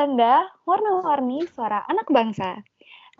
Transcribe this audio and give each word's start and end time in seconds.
Belanda, 0.00 0.48
warna-warni 0.64 1.44
suara 1.52 1.84
anak 1.84 2.08
bangsa. 2.08 2.56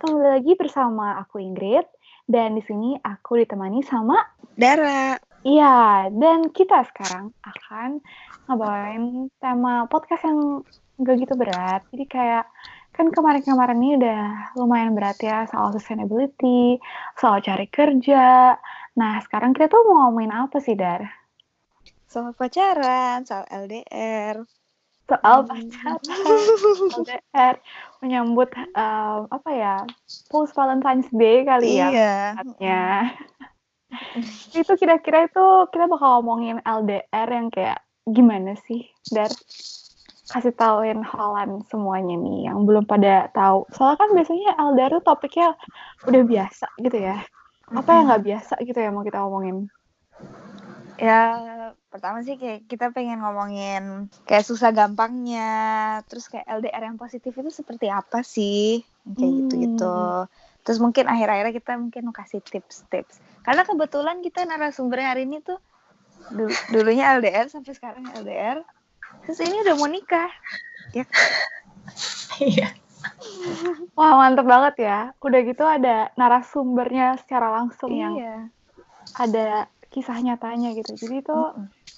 Kembali 0.00 0.41
lagi 0.41 0.57
bersama 0.57 1.20
aku 1.20 1.37
Ingrid, 1.37 1.84
dan 2.25 2.56
di 2.56 2.64
sini 2.64 2.96
aku 2.96 3.37
ditemani 3.37 3.84
sama 3.84 4.16
Dara. 4.56 5.12
Iya, 5.45 6.09
dan 6.09 6.48
kita 6.48 6.80
sekarang 6.88 7.37
akan 7.45 8.01
ngebawain 8.48 9.29
tema 9.37 9.84
podcast 9.93 10.24
yang 10.24 10.64
gak 11.05 11.20
gitu 11.20 11.37
berat. 11.37 11.84
Jadi 11.93 12.09
kayak 12.09 12.48
kan 12.97 13.12
kemarin-kemarin 13.12 13.77
ini 13.77 14.01
udah 14.01 14.23
lumayan 14.56 14.97
berat 14.97 15.20
ya 15.20 15.45
soal 15.52 15.77
sustainability, 15.77 16.80
soal 17.20 17.45
cari 17.45 17.69
kerja. 17.69 18.56
Nah, 18.97 19.20
sekarang 19.20 19.52
kita 19.52 19.69
tuh 19.69 19.84
mau 19.84 20.09
ngomongin 20.09 20.33
apa 20.33 20.56
sih, 20.65 20.80
Dar? 20.80 21.05
Soal 22.09 22.33
pacaran, 22.33 23.28
soal 23.28 23.45
LDR. 23.52 24.48
Soal 25.10 25.42
pacaran, 25.42 25.98
LDR, 27.02 27.55
menyambut 27.98 28.51
uh, 28.78 29.27
apa 29.27 29.51
ya, 29.51 29.77
post 30.30 30.55
Valentine's 30.55 31.10
Day 31.10 31.42
kali 31.42 31.82
ya. 31.82 31.88
Iya. 31.91 32.14
Ya. 32.62 32.87
itu 34.54 34.73
kira-kira 34.78 35.27
itu 35.27 35.46
kita 35.74 35.91
bakal 35.91 36.23
ngomongin 36.23 36.62
LDR 36.62 37.27
yang 37.27 37.51
kayak 37.51 37.82
gimana 38.06 38.54
sih, 38.70 38.87
Dar? 39.10 39.34
kasih 40.30 40.54
tauin 40.54 41.02
Holland 41.02 41.66
semuanya 41.66 42.15
nih 42.15 42.46
yang 42.46 42.62
belum 42.62 42.87
pada 42.87 43.27
tahu. 43.34 43.66
Soalnya 43.74 43.98
kan 43.98 44.10
biasanya 44.15 44.51
LDR 44.62 45.02
tuh 45.02 45.04
topiknya 45.10 45.59
udah 46.06 46.23
biasa 46.23 46.66
gitu 46.79 46.98
ya. 47.02 47.18
Apa 47.74 47.90
yang 47.98 48.04
nggak 48.15 48.24
biasa 48.24 48.54
gitu 48.63 48.79
ya 48.79 48.95
mau 48.95 49.02
kita 49.02 49.18
omongin? 49.26 49.66
Ya, 51.02 51.35
pertama 51.91 52.23
sih 52.23 52.38
kayak 52.38 52.71
kita 52.71 52.95
pengen 52.95 53.19
ngomongin 53.19 54.07
kayak 54.24 54.46
susah 54.46 54.71
gampangnya, 54.71 56.01
terus 56.07 56.30
kayak 56.30 56.47
LDR 56.47 56.87
yang 56.87 56.97
positif 56.97 57.35
itu 57.35 57.51
seperti 57.51 57.91
apa 57.91 58.23
sih? 58.23 58.87
Kayak 59.05 59.32
gitu-gitu. 59.45 59.99
Terus 60.63 60.79
mungkin 60.79 61.10
akhir-akhirnya 61.10 61.55
kita 61.57 61.73
mungkin 61.77 62.02
mau 62.07 62.15
kasih 62.15 62.38
tips-tips. 62.47 63.19
Karena 63.43 63.66
kebetulan 63.66 64.22
kita 64.22 64.47
narasumber 64.47 65.03
hari 65.03 65.27
ini 65.27 65.43
tuh 65.43 65.59
dulu, 66.31 66.55
dulunya 66.71 67.16
LDR 67.19 67.50
sampai 67.50 67.75
sekarang 67.75 68.06
LDR. 68.22 68.62
Terus 69.27 69.38
ini 69.43 69.66
udah 69.66 69.75
mau 69.75 69.91
nikah. 69.91 70.31
Ya. 70.94 71.04
Iya. 72.38 72.69
Wah 73.97 74.12
mantep 74.21 74.47
banget 74.47 74.87
ya. 74.87 74.99
Udah 75.19 75.41
gitu 75.43 75.65
ada 75.66 76.12
narasumbernya 76.15 77.19
secara 77.19 77.50
langsung 77.50 77.91
yang 77.91 78.15
Iya. 78.15 78.37
ada 79.16 79.49
kisah 79.91 80.16
nyatanya 80.22 80.71
gitu. 80.78 80.94
Jadi 80.94 81.25
itu 81.25 81.38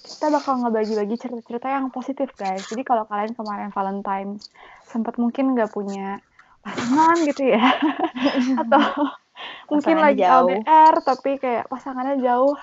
kita 0.03 0.27
bakal 0.27 0.59
ngebagi-bagi 0.59 1.15
cerita-cerita 1.15 1.71
yang 1.71 1.87
positif 1.87 2.29
guys. 2.35 2.67
Jadi 2.67 2.83
kalau 2.83 3.07
kalian 3.07 3.31
kemarin 3.33 3.71
Valentine 3.71 4.35
sempat 4.83 5.15
mungkin 5.15 5.55
nggak 5.55 5.71
punya 5.71 6.19
pasangan 6.63 7.17
gitu 7.27 7.43
ya, 7.55 7.63
atau 8.63 8.83
mungkin 9.71 9.99
lagi 9.99 10.23
jauh. 10.23 10.51
LDR 10.51 10.93
tapi 11.03 11.39
kayak 11.39 11.67
pasangannya 11.71 12.19
jauh, 12.19 12.55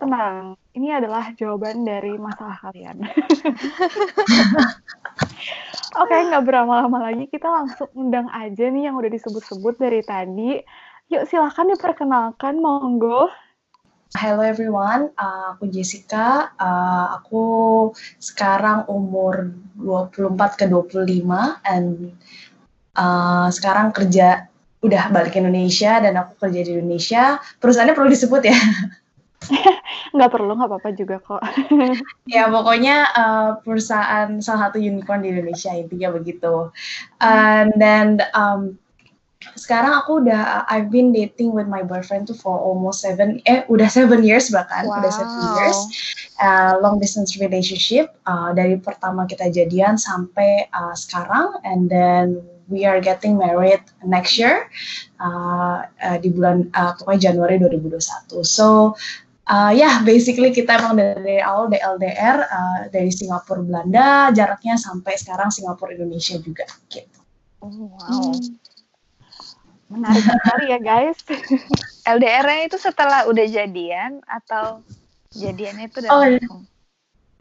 tenang. 0.00 0.56
Ini 0.76 1.00
adalah 1.00 1.32
jawaban 1.36 1.84
dari 1.84 2.16
masalah 2.20 2.60
kalian. 2.60 3.04
Oke, 5.94 6.14
nggak 6.26 6.44
berlama-lama 6.44 7.12
lagi, 7.12 7.30
kita 7.30 7.46
langsung 7.46 7.86
undang 7.94 8.26
aja 8.32 8.66
nih 8.66 8.90
yang 8.90 8.98
udah 8.98 9.10
disebut-sebut 9.12 9.78
dari 9.78 10.02
tadi. 10.02 10.58
Yuk 11.12 11.28
silahkan 11.28 11.68
diperkenalkan, 11.68 12.58
monggo. 12.58 13.30
Hello 14.14 14.46
everyone, 14.46 15.10
uh, 15.18 15.58
aku 15.58 15.66
Jessica. 15.66 16.54
Uh, 16.54 17.18
aku 17.18 17.42
sekarang 18.22 18.86
umur 18.86 19.50
24 19.74 20.54
ke 20.54 20.64
25 20.70 21.26
and 21.66 22.14
uh, 22.94 23.50
sekarang 23.50 23.90
kerja 23.90 24.46
udah 24.86 25.10
balik 25.10 25.34
ke 25.34 25.42
Indonesia 25.42 25.98
dan 25.98 26.14
aku 26.14 26.46
kerja 26.46 26.62
di 26.62 26.78
Indonesia. 26.78 27.42
Perusahaannya 27.58 27.98
perlu 27.98 28.10
disebut 28.14 28.42
ya? 28.46 28.54
Nggak 30.14 30.30
perlu, 30.30 30.54
nggak 30.54 30.70
apa-apa 30.70 30.90
juga 30.94 31.18
kok. 31.18 31.42
ya 32.38 32.46
pokoknya 32.46 32.96
uh, 33.18 33.50
perusahaan 33.66 34.30
salah 34.38 34.70
satu 34.70 34.78
unicorn 34.78 35.26
di 35.26 35.34
Indonesia 35.34 35.74
intinya 35.74 36.14
begitu. 36.14 36.70
And 37.18 37.74
then 37.82 38.22
um, 38.30 38.78
sekarang 39.52 39.92
aku 40.00 40.24
udah 40.24 40.64
I've 40.72 40.88
been 40.88 41.12
dating 41.12 41.52
with 41.52 41.68
my 41.68 41.84
boyfriend 41.84 42.26
tuh 42.26 42.36
for 42.36 42.56
almost 42.56 43.04
seven 43.04 43.44
eh 43.44 43.62
udah 43.68 43.86
seven 43.92 44.24
years 44.24 44.48
bahkan 44.48 44.88
udah 44.88 45.12
seven 45.12 45.36
Wow. 45.36 45.56
years 45.60 45.78
uh, 46.40 46.72
long 46.80 46.96
distance 46.96 47.36
relationship 47.36 48.16
uh, 48.24 48.56
dari 48.56 48.80
pertama 48.80 49.28
kita 49.28 49.52
jadian 49.52 50.00
sampai 50.00 50.66
uh, 50.72 50.94
sekarang 50.96 51.54
and 51.68 51.86
then 51.92 52.40
we 52.72 52.88
are 52.88 52.98
getting 52.98 53.36
married 53.36 53.80
next 54.08 54.40
year 54.40 54.66
uh, 55.20 55.84
uh, 56.00 56.16
di 56.18 56.32
bulan 56.32 56.72
uh, 56.72 56.96
pokoknya 56.96 57.30
Januari 57.32 57.60
2021 57.60 58.40
so 58.42 58.96
uh, 59.52 59.68
ya 59.70 59.84
yeah, 59.84 59.94
basically 60.02 60.48
kita 60.48 60.80
emang 60.80 60.96
dari 60.96 61.44
awal 61.44 61.68
dari 61.68 61.84
LDR 61.84 62.36
uh, 62.48 62.80
dari 62.88 63.12
Singapura 63.12 63.60
Belanda 63.60 64.32
jaraknya 64.32 64.80
sampai 64.80 65.14
sekarang 65.20 65.52
Singapura 65.52 65.92
Indonesia 65.92 66.40
juga 66.40 66.64
gitu 66.88 67.20
Oh, 67.64 67.88
wow. 67.96 68.36
Menarik 69.88 70.24
sekali 70.24 70.64
ya 70.72 70.78
guys. 70.80 71.18
LDR-nya 72.14 72.68
itu 72.68 72.76
setelah 72.80 73.24
udah 73.28 73.46
jadian 73.48 74.20
atau 74.28 74.84
jadiannya 75.32 75.88
itu 75.88 75.96
udah 76.04 76.10
Oh, 76.12 76.24
iya. 76.24 76.40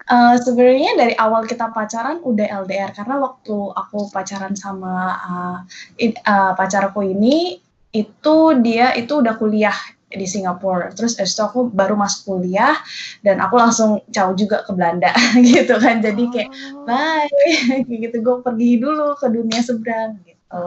Uh, 0.04 0.36
sebenarnya 0.36 1.00
dari 1.00 1.16
awal 1.16 1.48
kita 1.48 1.72
pacaran 1.72 2.20
udah 2.28 2.68
LDR 2.68 2.92
karena 2.92 3.24
waktu 3.24 3.56
aku 3.56 4.12
pacaran 4.12 4.52
sama 4.52 5.16
uh, 5.16 5.58
it- 5.96 6.20
uh, 6.28 6.52
pacarku 6.60 7.08
ini 7.08 7.56
itu 7.96 8.36
dia 8.60 8.92
itu 9.00 9.24
udah 9.24 9.40
kuliah 9.40 9.76
di 10.12 10.28
Singapura 10.28 10.92
terus 10.92 11.16
habis 11.16 11.32
itu 11.32 11.42
aku 11.42 11.72
baru 11.72 11.96
masuk 11.96 12.36
kuliah 12.36 12.76
dan 13.24 13.40
aku 13.40 13.56
langsung 13.56 14.04
jauh 14.12 14.36
juga 14.36 14.68
ke 14.68 14.76
Belanda 14.76 15.16
gitu 15.56 15.80
kan 15.80 16.04
jadi 16.04 16.24
kayak 16.30 16.50
Oh. 16.52 16.84
bye 16.84 17.32
gitu 18.04 18.20
gue 18.20 18.38
pergi 18.44 18.84
dulu 18.84 19.16
ke 19.16 19.32
dunia 19.32 19.64
seberang 19.64 20.20
gitu 20.28 20.64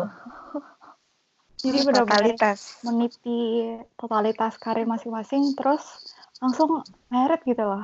Jadi 1.66 1.78
benar-benar 1.82 2.54
meniti 2.86 3.38
totalitas 3.98 4.54
karir 4.62 4.86
masing-masing, 4.86 5.58
terus 5.58 5.82
langsung 6.38 6.86
merit 7.10 7.42
gitu 7.42 7.66
loh. 7.66 7.82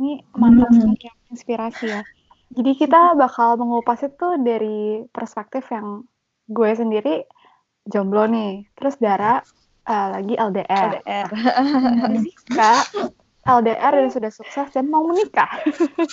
Ini 0.00 0.24
mantap 0.32 0.72
Hmm. 0.72 0.96
sekali 0.96 1.28
inspirasi 1.28 1.84
ya. 1.92 2.00
Jadi 2.48 2.72
kita 2.80 3.12
bakal 3.12 3.60
mengupas 3.60 4.00
itu 4.00 4.40
dari 4.40 5.04
perspektif 5.12 5.68
yang 5.68 6.08
gue 6.48 6.70
sendiri 6.72 7.28
jomblo 7.84 8.24
nih, 8.24 8.64
terus 8.72 8.96
Dara 8.96 9.44
eh, 9.88 10.06
lagi 10.12 10.34
LDR. 10.36 11.00
LDR. 11.00 11.28
Jessica 12.16 12.72
LDR 13.48 13.92
dan 14.04 14.10
sudah 14.12 14.32
sukses 14.32 14.68
dan 14.72 14.92
mau 14.92 15.04
menikah. 15.08 15.48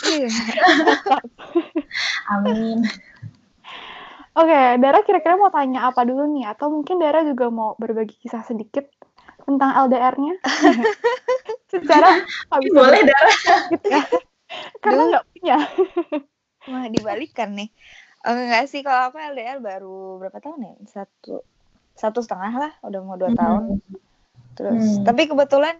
Iya. 0.07 0.31
amin 2.35 2.87
Oke, 4.35 4.59
Dara 4.83 4.99
kira-kira 5.07 5.39
mau 5.39 5.47
tanya 5.47 5.87
apa 5.87 6.03
dulu 6.03 6.27
nih? 6.35 6.43
Atau 6.51 6.67
mungkin 6.67 6.99
Dara 6.99 7.23
juga 7.23 7.47
mau 7.47 7.79
berbagi 7.79 8.19
kisah 8.19 8.43
sedikit 8.43 8.83
tentang 9.47 9.71
LDR-nya? 9.87 10.35
Secara 11.71 12.11
bisa 12.59 12.79
boleh 12.83 13.01
Dara 13.07 13.33
gitu 13.71 13.87
ya. 13.95 14.03
Karena 14.83 15.01
nggak 15.07 15.25
punya. 15.31 15.57
Wah, 16.71 16.85
dibalikan 16.91 17.49
nih. 17.55 17.69
Enggak 18.25 18.65
sih, 18.67 18.81
kalau 18.81 19.13
aku 19.13 19.17
LDR 19.21 19.61
baru 19.61 20.17
berapa 20.19 20.41
tahun 20.41 20.59
ya? 20.65 20.73
Satu, 20.89 21.45
satu 21.95 22.19
setengah 22.25 22.53
lah, 22.57 22.71
udah 22.83 22.99
mau 23.05 23.15
dua 23.15 23.31
Mhm. 23.31 23.39
tahun. 23.39 23.63
Terus, 24.57 24.83
Hmm. 24.83 25.05
tapi 25.07 25.21
kebetulan 25.31 25.75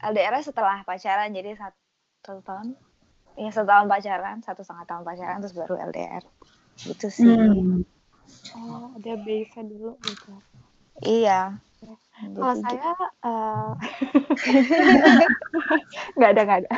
LDR 0.00 0.40
setelah 0.40 0.80
pacaran, 0.86 1.28
jadi 1.34 1.58
satu, 1.58 1.80
satu 2.24 2.40
tahun. 2.40 2.66
Iya, 3.36 3.50
satu 3.52 3.68
tahun 3.68 3.86
pacaran, 3.90 4.36
satu 4.40 4.64
setengah 4.64 4.86
tahun 4.88 5.02
pacaran, 5.04 5.38
terus 5.44 5.52
baru 5.52 5.74
LDR. 5.76 6.24
Gitu 6.84 7.06
sih. 7.08 7.24
Hmm. 7.24 7.80
Oh, 8.56 8.92
dia 9.00 9.16
base 9.16 9.60
dulu 9.64 9.96
gitu. 10.04 10.32
Iya. 11.04 11.60
Kalau 12.16 12.56
Jadi, 12.56 12.64
saya 12.64 12.92
eh, 13.28 13.70
nggak 16.16 16.30
ada 16.32 16.40
nggak 16.42 16.58
ada. 16.64 16.72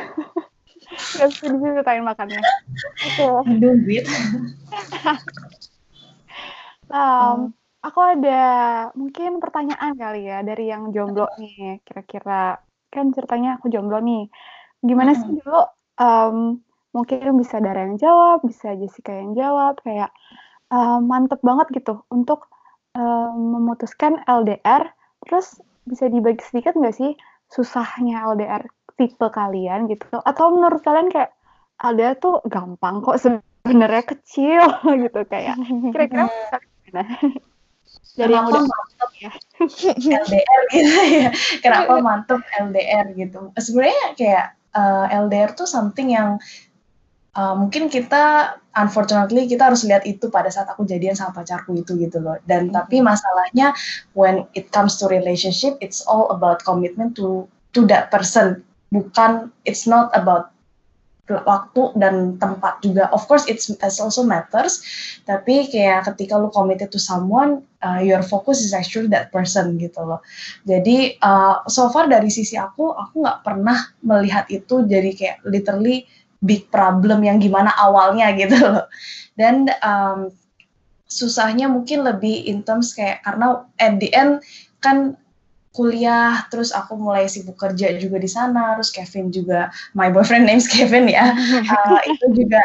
Nggak 1.15 1.27
bisa 1.31 1.45
diceritain 1.47 2.03
makannya. 2.03 2.43
Oke. 3.07 3.27
aduh 3.47 3.73
duit 3.83 4.05
Um, 6.89 7.53
aku 7.85 8.01
ada 8.01 8.41
mungkin 8.97 9.37
pertanyaan 9.37 9.93
kali 9.93 10.25
ya 10.25 10.41
dari 10.41 10.73
yang 10.73 10.89
jomblo 10.89 11.29
nih. 11.37 11.85
Kira-kira 11.85 12.57
kan 12.89 13.13
ceritanya 13.13 13.61
aku 13.61 13.69
jomblo 13.69 14.01
nih. 14.01 14.25
Gimana 14.81 15.13
sih 15.13 15.37
dulu? 15.37 15.69
em, 16.01 16.63
mungkin 16.95 17.37
bisa 17.37 17.61
Dara 17.61 17.85
yang 17.85 17.97
jawab, 17.99 18.45
bisa 18.45 18.73
Jessica 18.77 19.13
yang 19.13 19.33
jawab. 19.37 19.81
Kayak 19.85 20.13
em, 20.73 21.01
mantep 21.05 21.39
banget 21.41 21.67
gitu 21.75 22.03
untuk 22.09 22.49
em, 22.97 23.35
memutuskan 23.35 24.21
LDR. 24.25 24.89
Terus 25.25 25.61
bisa 25.85 26.05
dibagi 26.09 26.41
sedikit 26.45 26.77
nggak 26.77 26.95
sih 26.95 27.17
susahnya 27.49 28.25
LDR 28.33 28.65
tipe 28.97 29.27
kalian 29.31 29.89
gitu? 29.89 30.19
Atau 30.21 30.53
menurut 30.53 30.81
kalian 30.85 31.09
kayak 31.09 31.33
LDR 31.79 32.15
tuh 32.19 32.43
gampang 32.45 32.99
kok 32.99 33.17
sebenarnya 33.17 33.47
sebenarnya 33.63 34.03
kecil 34.07 34.63
gitu 35.05 35.19
kayak 35.27 35.55
kira-kira 35.93 36.25
gimana 36.89 37.13
dari 38.17 38.33
yang 38.35 38.45
udah 38.49 38.63
mantep 38.65 39.11
ya 39.21 39.31
LDR 40.25 40.61
gitu 40.73 41.01
ya 41.21 41.29
kenapa 41.61 41.93
mantep 42.01 42.41
LDR 42.57 43.05
gitu 43.13 43.53
sebenarnya 43.55 44.05
kayak 44.17 44.45
uh, 44.73 45.05
eh, 45.07 45.21
LDR 45.21 45.51
tuh 45.53 45.69
something 45.69 46.09
yang 46.11 46.41
uh, 47.35 47.53
mungkin 47.57 47.91
kita 47.91 48.55
unfortunately 48.77 49.49
kita 49.49 49.69
harus 49.69 49.83
lihat 49.85 50.05
itu 50.05 50.29
pada 50.29 50.47
saat 50.49 50.69
aku 50.69 50.85
jadian 50.85 51.17
sama 51.17 51.35
pacarku 51.35 51.75
itu 51.75 51.97
gitu 51.99 52.21
loh 52.21 52.37
dan 52.47 52.67
mm 52.67 52.73
-hmm. 52.73 52.77
tapi 52.77 52.97
masalahnya 53.03 53.73
when 54.15 54.45
it 54.55 54.69
comes 54.71 54.95
to 54.95 55.09
relationship 55.09 55.75
it's 55.83 56.05
all 56.05 56.29
about 56.31 56.61
commitment 56.63 57.13
to 57.17 57.49
to 57.75 57.85
that 57.85 58.09
person 58.09 58.61
bukan 58.89 59.53
it's 59.65 59.85
not 59.85 60.09
about 60.17 60.49
waktu 61.29 61.93
dan 61.93 62.41
tempat 62.41 62.81
juga. 62.81 63.05
Of 63.13 63.29
course 63.29 63.45
it's, 63.45 63.69
it's 63.69 64.01
also 64.01 64.25
matters, 64.25 64.81
tapi 65.29 65.69
kayak 65.69 66.09
ketika 66.09 66.41
lu 66.41 66.49
committed 66.49 66.89
to 66.89 66.97
someone, 66.97 67.61
uh, 67.85 68.01
your 68.01 68.25
focus 68.25 68.65
is 68.65 68.73
actually 68.73 69.11
that 69.13 69.29
person 69.29 69.77
gitu 69.77 70.01
loh. 70.01 70.25
Jadi 70.65 71.21
uh, 71.21 71.61
so 71.69 71.93
far 71.93 72.09
dari 72.09 72.33
sisi 72.33 72.57
aku, 72.57 72.89
aku 72.97 73.21
nggak 73.21 73.45
pernah 73.45 73.77
melihat 74.01 74.49
itu 74.49 74.81
jadi 74.89 75.11
kayak 75.13 75.37
literally 75.45 76.09
big 76.39 76.71
problem 76.71 77.23
yang 77.23 77.37
gimana 77.39 77.71
awalnya 77.75 78.31
gitu 78.35 78.55
loh. 78.59 78.85
Dan 79.35 79.71
um, 79.83 80.31
susahnya 81.09 81.65
mungkin 81.65 82.05
lebih 82.05 82.45
in 82.45 82.61
terms 82.61 82.93
kayak 82.93 83.25
karena 83.25 83.65
at 83.81 83.97
the 83.97 84.13
end 84.13 84.43
kan 84.79 85.17
kuliah, 85.69 86.43
terus 86.49 86.73
aku 86.73 86.97
mulai 86.97 87.29
sibuk 87.29 87.55
kerja 87.55 87.93
juga 88.01 88.17
di 88.17 88.27
sana, 88.27 88.73
terus 88.75 88.89
Kevin 88.89 89.29
juga, 89.29 89.69
my 89.93 90.09
boyfriend 90.09 90.49
names 90.49 90.65
Kevin 90.65 91.05
ya, 91.05 91.29
uh, 91.73 92.01
itu 92.03 92.25
juga 92.33 92.61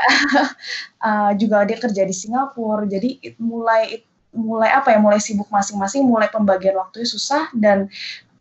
uh, 1.09 1.31
juga 1.37 1.69
dia 1.69 1.79
kerja 1.79 2.03
di 2.03 2.15
Singapura, 2.17 2.88
jadi 2.88 3.20
it, 3.20 3.37
mulai 3.37 4.00
it, 4.00 4.05
mulai 4.35 4.73
apa 4.73 4.97
ya, 4.97 4.99
mulai 4.99 5.20
sibuk 5.20 5.47
masing-masing, 5.53 6.03
mulai 6.09 6.32
pembagian 6.32 6.75
waktunya 6.81 7.06
susah 7.06 7.53
dan 7.55 7.93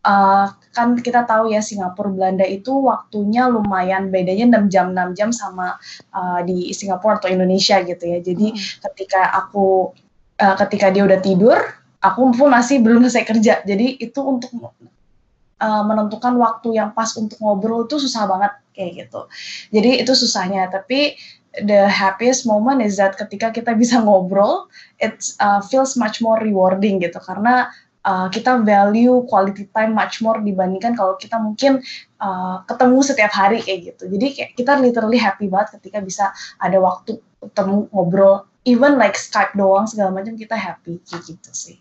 uh, 0.03 0.51
kan 0.75 1.00
kita 1.00 1.23
tahu 1.23 1.51
ya 1.51 1.63
Singapura 1.63 2.11
Belanda 2.11 2.45
itu 2.45 2.71
waktunya 2.83 3.47
lumayan 3.50 4.11
bedanya 4.11 4.61
6 4.61 4.73
jam 4.73 4.85
6 4.91 5.17
jam 5.17 5.29
sama 5.31 5.79
uh, 6.13 6.39
di 6.45 6.71
Singapura 6.75 7.17
atau 7.17 7.31
Indonesia 7.31 7.79
gitu 7.81 8.03
ya. 8.03 8.19
Jadi 8.19 8.53
hmm. 8.53 8.83
ketika 8.91 9.33
aku 9.33 9.95
uh, 10.39 10.55
ketika 10.61 10.91
dia 10.91 11.03
udah 11.07 11.19
tidur, 11.23 11.57
aku 12.03 12.35
pun 12.35 12.51
masih 12.51 12.83
belum 12.83 13.07
selesai 13.07 13.23
kerja 13.23 13.53
jadi 13.63 13.95
itu 13.95 14.19
untuk 14.19 14.51
uh, 14.59 15.83
menentukan 15.88 16.35
waktu 16.35 16.75
yang 16.75 16.91
pas 16.91 17.15
untuk 17.15 17.39
ngobrol 17.39 17.88
itu 17.88 17.95
susah 18.03 18.27
banget 18.27 18.51
kayak 18.75 19.07
gitu 19.07 19.31
jadi 19.71 20.03
itu 20.03 20.11
susahnya 20.11 20.67
tapi 20.67 21.15
the 21.63 21.88
happiest 21.88 22.44
moment 22.44 22.83
is 22.83 23.00
that 23.00 23.15
ketika 23.15 23.55
kita 23.55 23.71
bisa 23.71 24.03
ngobrol 24.03 24.67
it 25.00 25.15
uh, 25.39 25.63
feels 25.63 25.95
much 25.95 26.19
more 26.19 26.38
rewarding 26.44 27.00
gitu 27.00 27.17
karena 27.23 27.71
uh, 28.03 28.27
kita 28.29 28.61
value 28.61 29.23
quality 29.27 29.67
time 29.71 29.95
much 29.95 30.19
more 30.19 30.39
dibandingkan 30.39 30.94
kalau 30.94 31.15
kita 31.15 31.39
mungkin 31.39 31.79
uh, 32.19 32.61
ketemu 32.67 33.00
setiap 33.03 33.31
hari 33.31 33.63
kayak 33.63 33.95
gitu. 33.95 34.03
Jadi 34.11 34.25
kayak 34.35 34.51
kita 34.59 34.73
literally 34.79 35.19
happy 35.19 35.47
banget 35.47 35.79
ketika 35.79 36.03
bisa 36.03 36.25
ada 36.59 36.77
waktu 36.79 37.19
ketemu 37.39 37.88
ngobrol, 37.91 38.47
even 38.63 38.95
like 39.00 39.15
Skype 39.19 39.55
doang 39.55 39.88
segala 39.88 40.11
macam 40.15 40.35
kita 40.35 40.55
happy 40.55 41.00
kayak 41.03 41.23
gitu 41.27 41.51
sih. 41.51 41.77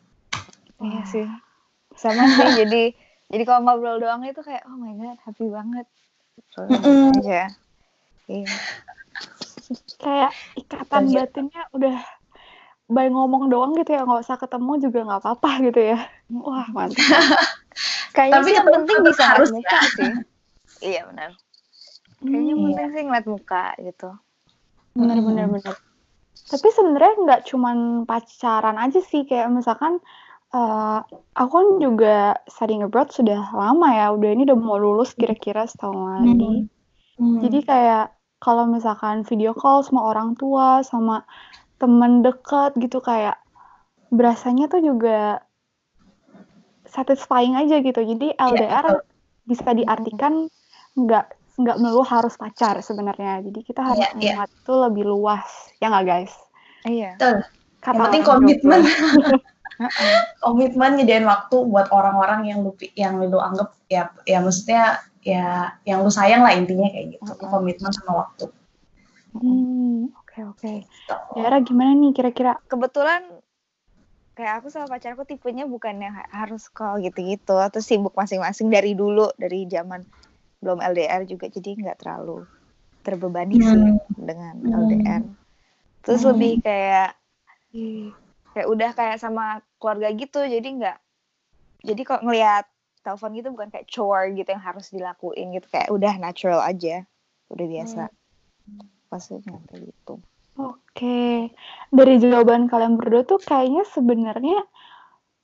Iya 0.82 1.02
sih. 1.06 1.26
Sama 1.94 2.26
sih 2.26 2.50
jadi 2.64 2.94
jadi 3.30 3.42
kalau 3.46 3.60
ngobrol 3.66 4.02
doang 4.02 4.26
itu 4.26 4.42
kayak 4.42 4.66
oh 4.66 4.76
my 4.78 4.94
god 4.98 5.18
happy 5.22 5.46
banget. 5.50 5.86
Aja. 6.58 7.52
Iya. 8.26 8.54
Kayak 10.00 10.32
ikatan 10.58 11.02
batinnya 11.12 11.62
udah 11.72 11.96
by 12.90 13.06
ngomong 13.08 13.48
doang 13.52 13.72
gitu 13.78 13.94
ya 13.94 14.02
nggak 14.02 14.22
usah 14.26 14.38
ketemu 14.38 14.72
juga 14.82 14.98
nggak 15.06 15.20
apa-apa 15.22 15.50
gitu 15.70 15.80
ya. 15.94 15.98
Wah 16.32 16.66
mantap. 16.72 17.02
Kayaknya 18.16 18.36
Tapi 18.40 18.50
yang 18.52 18.68
penting 18.68 18.98
bisa 19.06 19.22
harus 19.24 19.48
muka 19.50 19.78
ya. 19.78 19.82
sih. 19.96 20.12
iya 20.92 21.00
benar. 21.08 21.30
Kayaknya 22.22 22.54
hmm, 22.54 22.64
penting 22.64 22.88
sih 22.92 23.02
ngeliat 23.08 23.26
muka 23.26 23.64
gitu. 23.80 24.08
Benar 24.94 25.18
benar 25.24 25.46
benar. 25.48 25.74
Tapi 26.52 26.68
sebenarnya 26.68 27.12
nggak 27.24 27.42
cuman 27.48 27.76
pacaran 28.04 28.76
aja 28.76 29.00
sih 29.00 29.24
kayak 29.24 29.50
misalkan 29.50 30.00
Uh, 30.52 31.00
aku 31.32 31.64
kan 31.64 31.68
juga 31.80 32.36
studying 32.44 32.84
abroad 32.84 33.08
sudah 33.08 33.40
lama 33.56 33.88
ya, 33.88 34.12
udah 34.12 34.36
ini 34.36 34.44
udah 34.44 34.58
mau 34.60 34.76
lulus 34.76 35.16
kira-kira 35.16 35.64
setahun 35.64 35.96
lagi. 35.96 36.68
Hmm. 37.16 37.40
Jadi 37.40 37.64
kayak 37.64 38.12
kalau 38.36 38.68
misalkan 38.68 39.24
video 39.24 39.56
call 39.56 39.80
sama 39.80 40.12
orang 40.12 40.36
tua, 40.36 40.84
sama 40.84 41.24
temen 41.82 42.22
dekat 42.22 42.78
gitu 42.78 43.02
kayak 43.02 43.42
berasanya 44.14 44.70
tuh 44.70 44.78
juga 44.78 45.42
satisfying 46.86 47.58
aja 47.58 47.82
gitu. 47.82 47.98
Jadi 47.98 48.38
LDR 48.38 48.86
yeah. 48.86 49.02
bisa 49.42 49.74
diartikan 49.74 50.46
nggak 50.94 51.34
nggak 51.58 51.76
melulu 51.82 52.06
harus 52.06 52.38
pacar 52.38 52.78
sebenarnya. 52.78 53.42
Jadi 53.42 53.60
kita 53.66 53.82
harus 53.82 54.06
yeah, 54.06 54.14
melihat 54.14 54.48
yeah. 54.48 54.60
itu 54.62 54.72
lebih 54.78 55.04
luas, 55.10 55.48
ya 55.82 55.90
nggak 55.90 56.06
guys? 56.06 56.32
Iya. 56.86 57.18
Betul. 57.18 57.36
Yang 57.82 57.98
penting 57.98 58.22
komitmen. 58.22 58.80
komitmen 60.44 61.00
nyediain 61.00 61.26
waktu 61.26 61.56
buat 61.66 61.88
orang-orang 61.90 62.48
yang 62.48 62.58
lu 62.64 62.72
yang 62.94 63.18
lu 63.18 63.38
anggap 63.38 63.74
ya 63.88 64.10
ya 64.28 64.38
maksudnya 64.42 65.02
ya 65.22 65.74
yang 65.86 66.02
lu 66.02 66.10
sayang 66.10 66.42
lah 66.42 66.52
intinya 66.54 66.88
kayak 66.90 67.18
gitu 67.18 67.32
komitmen 67.46 67.90
sama 67.94 68.26
waktu 68.26 68.46
hmm 69.38 70.12
oke 70.12 70.21
okay, 70.32 70.42
oke 70.48 70.58
okay. 70.58 70.78
Yara 71.36 71.60
gimana 71.60 71.92
nih 71.92 72.16
kira-kira 72.16 72.56
kebetulan 72.66 73.22
kayak 74.32 74.64
aku 74.64 74.72
sama 74.72 74.88
pacarku 74.88 75.28
tipenya 75.28 75.68
bukan 75.68 76.00
yang 76.00 76.16
harus 76.32 76.72
call 76.72 77.04
gitu-gitu 77.04 77.60
atau 77.60 77.84
sibuk 77.84 78.16
masing-masing 78.16 78.72
dari 78.72 78.96
dulu 78.96 79.28
dari 79.36 79.68
zaman 79.68 80.00
belum 80.64 80.80
LDR 80.80 81.28
juga 81.28 81.52
jadi 81.52 81.76
nggak 81.76 82.00
terlalu 82.00 82.48
terbebani 83.04 83.60
hmm. 83.60 83.66
sih 83.66 83.82
dengan 84.16 84.54
hmm. 84.56 84.72
LDR 84.72 85.22
terus 86.00 86.24
hmm. 86.24 86.30
lebih 86.32 86.52
kayak 86.64 87.10
kayak 88.56 88.68
udah 88.68 88.90
kayak 88.96 89.18
sama 89.20 89.60
keluarga 89.76 90.08
gitu 90.16 90.40
jadi 90.40 90.64
nggak 90.64 90.98
jadi 91.84 92.00
kok 92.06 92.22
ngelihat 92.24 92.64
telepon 93.02 93.34
gitu 93.36 93.48
bukan 93.52 93.68
kayak 93.68 93.90
chore 93.90 94.32
gitu 94.32 94.48
yang 94.48 94.62
harus 94.62 94.88
dilakuin 94.94 95.52
gitu 95.52 95.66
kayak 95.68 95.92
udah 95.92 96.14
natural 96.16 96.62
aja 96.62 97.04
udah 97.52 97.66
biasa 97.68 98.08
hmm. 98.08 99.01
Maksudnya 99.12 99.60
kayak 99.68 99.92
gitu. 99.92 100.16
Oke. 100.60 101.52
Dari 101.88 102.14
jawaban 102.20 102.68
kalian 102.68 103.00
berdua 103.00 103.24
tuh 103.24 103.40
kayaknya 103.40 103.84
sebenarnya 103.88 104.60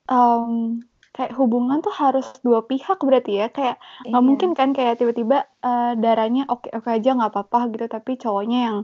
um, 0.08 0.80
kayak 1.16 1.32
hubungan 1.34 1.80
tuh 1.80 1.92
harus 1.92 2.28
dua 2.44 2.64
pihak 2.64 3.00
berarti 3.00 3.40
ya. 3.40 3.46
Kayak 3.48 3.80
nggak 4.04 4.22
iya. 4.22 4.28
mungkin 4.28 4.50
kan 4.52 4.76
kayak 4.76 5.00
tiba-tiba 5.00 5.48
uh, 5.64 5.96
darahnya 5.96 6.44
oke 6.48 6.68
oke 6.68 6.88
aja 6.88 7.16
nggak 7.16 7.32
apa-apa 7.32 7.72
gitu. 7.72 7.87
Tapi 7.88 8.12
cowoknya 8.20 8.58
yang 8.68 8.78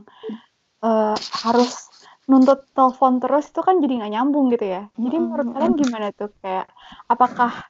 uh, 0.81 1.17
harus 1.45 1.89
nuntut 2.25 2.65
telepon 2.73 3.21
terus 3.21 3.53
itu 3.53 3.61
kan 3.61 3.77
jadi 3.77 4.01
nggak 4.01 4.13
nyambung 4.17 4.49
gitu 4.49 4.65
ya. 4.65 4.89
Jadi 4.97 5.15
menurut 5.21 5.47
kalian 5.53 5.73
gimana 5.77 6.07
tuh? 6.09 6.33
Kayak 6.41 6.73
apakah 7.05 7.69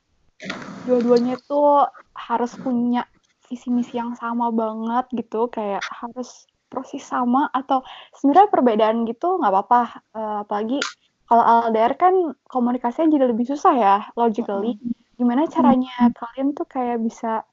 dua-duanya 0.87 1.35
tuh 1.43 1.91
harus 2.15 2.55
punya 2.55 3.03
visi 3.51 3.67
misi 3.67 3.99
yang 3.99 4.15
sama 4.15 4.47
banget 4.55 5.11
gitu? 5.11 5.51
Kayak 5.51 5.83
harus 5.91 6.47
proses 6.75 6.99
sama 6.99 7.47
atau 7.55 7.87
sebenarnya 8.19 8.51
perbedaan 8.51 9.07
gitu 9.07 9.39
nggak 9.39 9.51
apa-apa 9.55 9.81
uh, 10.11 10.37
apalagi 10.43 10.83
kalau 11.25 11.71
LDR 11.71 11.95
kan 11.95 12.35
komunikasinya 12.51 13.15
jadi 13.15 13.25
lebih 13.31 13.47
susah 13.47 13.73
ya 13.79 13.95
logically 14.19 14.75
gimana 15.15 15.47
caranya 15.47 16.11
kalian 16.11 16.51
tuh 16.51 16.67
kayak 16.67 16.99
bisa 16.99 17.47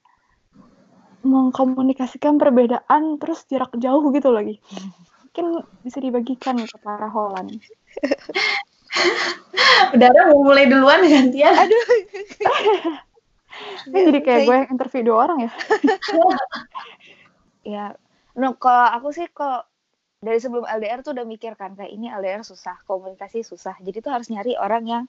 mengkomunikasikan 1.22 2.42
perbedaan 2.42 3.22
terus 3.22 3.46
jarak 3.46 3.70
jauh 3.78 4.02
gitu 4.10 4.34
lagi 4.34 4.58
mungkin 5.32 5.64
bisa 5.80 5.96
dibagikan 5.96 6.60
ke 6.60 6.76
para 6.84 7.08
Holland. 7.08 7.56
Udara 9.96 10.28
mau 10.28 10.44
mulai 10.44 10.68
duluan 10.68 11.00
gantian. 11.08 11.56
Aduh. 11.56 11.84
Ini 13.88 14.12
jadi 14.12 14.20
kayak 14.20 14.40
gue 14.44 14.56
yang 14.60 14.68
interview 14.76 15.02
dua 15.08 15.24
orang 15.24 15.48
ya. 15.48 15.52
ya, 17.72 17.84
no, 18.38 18.56
kalau 18.56 18.88
aku 18.96 19.08
sih 19.12 19.28
kok 19.28 19.68
dari 20.22 20.38
sebelum 20.38 20.62
LDR 20.62 21.02
tuh 21.02 21.18
udah 21.18 21.26
mikir 21.26 21.58
kan 21.58 21.74
kayak 21.74 21.90
ini 21.90 22.06
LDR 22.06 22.46
susah, 22.46 22.78
komunikasi 22.86 23.42
susah. 23.42 23.74
Jadi 23.82 23.98
tuh 23.98 24.14
harus 24.14 24.30
nyari 24.30 24.54
orang 24.54 24.84
yang 24.86 25.04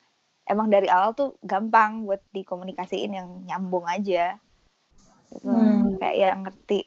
emang 0.50 0.68
dari 0.74 0.90
awal 0.90 1.14
tuh 1.14 1.38
gampang 1.46 2.04
buat 2.10 2.20
dikomunikasiin 2.34 3.12
yang 3.14 3.30
nyambung 3.46 3.86
aja. 3.86 4.36
Gitu. 5.30 5.48
Hmm. 5.48 6.02
Kayak 6.02 6.18
yang 6.18 6.40
ngerti. 6.44 6.82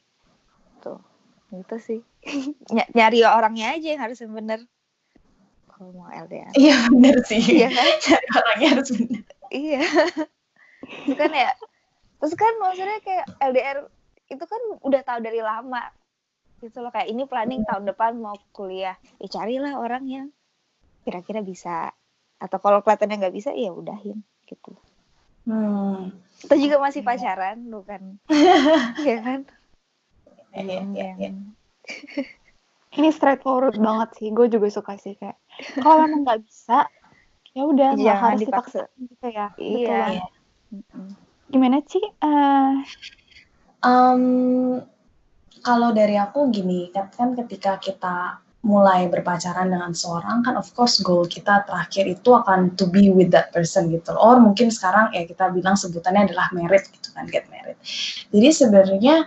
Tuh 0.82 0.98
gitu 1.54 1.76
sih. 1.78 2.00
Ny 2.74 2.82
nyari 2.92 3.22
orangnya 3.22 3.78
aja 3.78 3.86
yang 3.94 4.02
harus 4.02 4.18
bener. 4.26 4.60
Kalau 5.70 5.92
mau 5.92 6.08
LDR 6.08 6.50
iya 6.56 6.88
bener 6.88 7.20
sih. 7.28 7.62
Iya 7.62 7.68
kan? 7.70 7.86
Cari 8.04 8.26
orangnya 8.34 8.68
harus 8.74 8.88
bener. 8.90 9.22
Iya. 9.54 9.82
Itu 11.06 11.14
kan 11.14 11.30
ya 11.30 11.50
terus 12.16 12.32
kan 12.32 12.48
maksudnya 12.58 12.98
kayak 13.04 13.26
LDR 13.44 13.84
itu 14.32 14.44
kan 14.48 14.62
udah 14.82 15.02
tahu 15.04 15.20
dari 15.20 15.44
lama 15.44 15.84
gitu 16.62 16.78
loh 16.80 16.90
kayak 16.90 17.08
ini 17.12 17.28
planning 17.28 17.62
tahun 17.68 17.84
depan 17.84 18.16
mau 18.16 18.36
kuliah 18.56 18.96
ya 19.20 19.28
carilah 19.28 19.76
orang 19.76 20.04
yang 20.08 20.26
kira-kira 21.04 21.44
bisa 21.44 21.92
atau 22.40 22.58
kalau 22.60 22.80
kelihatannya 22.84 23.16
nggak 23.22 23.36
bisa 23.36 23.50
ya 23.54 23.72
udahin 23.72 24.24
gitu 24.48 24.74
Hmm. 25.46 26.10
kita 26.42 26.58
juga 26.58 26.82
masih 26.82 27.06
pacaran 27.06 27.70
bukan 27.70 28.18
ya 29.06 29.18
kan 29.22 29.40
Iya, 30.56 30.88
iya, 30.96 31.10
iya. 31.20 31.30
Ini 32.96 33.08
straightforward 33.12 33.76
banget 33.76 34.08
sih. 34.16 34.32
Gue 34.32 34.48
juga 34.48 34.72
suka 34.72 34.96
sih 34.96 35.12
kayak 35.20 35.36
kalau 35.84 36.08
memang 36.08 36.24
nggak 36.24 36.40
bisa, 36.48 36.88
ya 37.52 37.62
udah 37.68 37.88
nggak 37.92 38.18
harus 38.24 38.40
dipaksa. 38.40 38.82
gitu 38.96 39.26
ya. 39.28 39.52
Betul 39.52 39.84
Iya. 39.84 40.24
Mm-mm. 40.72 41.06
Gimana 41.52 41.78
sih? 41.86 42.02
Eh, 42.02 42.72
Um, 43.86 44.82
kalau 45.66 45.90
dari 45.90 46.14
aku 46.14 46.54
gini, 46.54 46.94
kan, 46.94 47.10
kan 47.10 47.34
ketika 47.34 47.82
kita 47.82 48.38
mulai 48.66 49.06
berpacaran 49.06 49.70
dengan 49.70 49.94
seorang 49.94 50.42
kan 50.42 50.58
of 50.58 50.66
course 50.74 50.98
goal 50.98 51.22
kita 51.22 51.62
terakhir 51.70 52.02
itu 52.10 52.34
akan 52.34 52.74
to 52.74 52.90
be 52.90 53.14
with 53.14 53.30
that 53.30 53.54
person 53.54 53.86
gitu. 53.94 54.10
Or 54.18 54.42
mungkin 54.42 54.74
sekarang 54.74 55.14
ya 55.14 55.22
kita 55.22 55.54
bilang 55.54 55.78
sebutannya 55.78 56.26
adalah 56.26 56.50
married 56.50 56.82
gitu 56.90 57.14
kan, 57.14 57.30
get 57.30 57.46
married. 57.46 57.78
Jadi 58.34 58.48
sebenarnya 58.50 59.22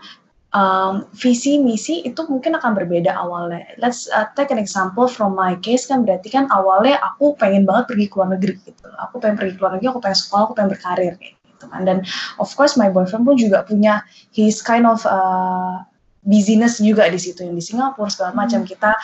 um, 0.52 1.08
visi 1.16 1.56
misi 1.56 2.04
itu 2.04 2.20
mungkin 2.28 2.60
akan 2.60 2.76
berbeda 2.76 3.16
awalnya. 3.16 3.64
Let's 3.80 4.12
uh, 4.12 4.28
take 4.36 4.52
an 4.52 4.60
example 4.60 5.08
from 5.08 5.40
my 5.40 5.56
case 5.64 5.88
kan 5.88 6.04
berarti 6.04 6.28
kan 6.36 6.52
awalnya 6.52 7.00
aku 7.00 7.40
pengen 7.40 7.64
banget 7.64 7.96
pergi 7.96 8.06
ke 8.12 8.16
luar 8.20 8.30
negeri 8.36 8.54
gitu. 8.68 8.88
Aku 9.08 9.24
pengen 9.24 9.40
pergi 9.40 9.56
ke 9.56 9.60
luar 9.64 9.72
negeri, 9.80 9.88
aku 9.88 10.02
pengen 10.04 10.20
sekolah, 10.20 10.44
aku 10.52 10.54
pengen 10.60 10.72
berkarir 10.76 11.14
gitu 11.16 11.66
kan. 11.72 11.82
Dan 11.88 12.04
of 12.44 12.52
course 12.60 12.76
my 12.76 12.92
boyfriend 12.92 13.24
pun 13.24 13.40
juga 13.40 13.64
punya 13.64 14.04
his 14.36 14.60
kind 14.60 14.84
of 14.84 15.00
uh, 15.08 15.80
busyness 16.24 16.84
juga 16.84 17.08
di 17.08 17.20
situ 17.20 17.44
yang 17.44 17.56
di 17.56 17.64
Singapura 17.64 18.12
segala 18.12 18.36
macam. 18.36 18.64
Kita 18.68 18.96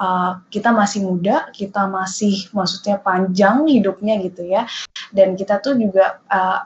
uh, 0.00 0.32
kita 0.48 0.70
masih 0.70 1.06
muda 1.06 1.50
kita 1.50 1.86
masih 1.90 2.48
maksudnya 2.54 2.98
panjang 3.02 3.66
hidupnya 3.66 4.18
gitu 4.22 4.46
ya. 4.46 4.66
Dan 5.10 5.34
kita 5.34 5.58
tuh 5.58 5.74
juga 5.76 6.22
uh, 6.30 6.62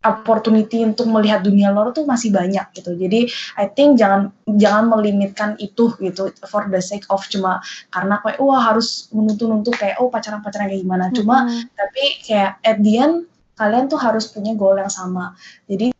opportunity 0.00 0.80
untuk 0.80 1.12
melihat 1.12 1.44
dunia 1.44 1.68
luar 1.68 1.92
tuh 1.92 2.08
masih 2.08 2.32
banyak 2.32 2.64
gitu. 2.72 2.96
Jadi 2.96 3.28
I 3.60 3.68
think 3.68 4.00
jangan 4.00 4.32
jangan 4.56 4.88
melimitkan 4.88 5.60
itu 5.60 5.92
gitu 6.00 6.32
for 6.48 6.64
the 6.72 6.80
sake 6.80 7.04
of 7.12 7.20
cuma 7.28 7.60
karena 7.92 8.16
kayak 8.24 8.40
wah 8.40 8.60
harus 8.72 9.12
menuntut-nuntut 9.12 9.76
kayak 9.76 10.00
oh 10.00 10.08
pacaran-pacaran 10.08 10.72
kayak 10.72 10.82
gimana. 10.84 11.12
Cuma 11.12 11.44
mm-mm. 11.44 11.68
tapi 11.76 12.04
kayak 12.24 12.56
at 12.64 12.80
the 12.80 12.96
end 12.96 13.28
kalian 13.60 13.92
tuh 13.92 14.00
harus 14.00 14.24
punya 14.32 14.56
goal 14.56 14.80
yang 14.80 14.88
sama. 14.88 15.36
Jadi 15.68 15.92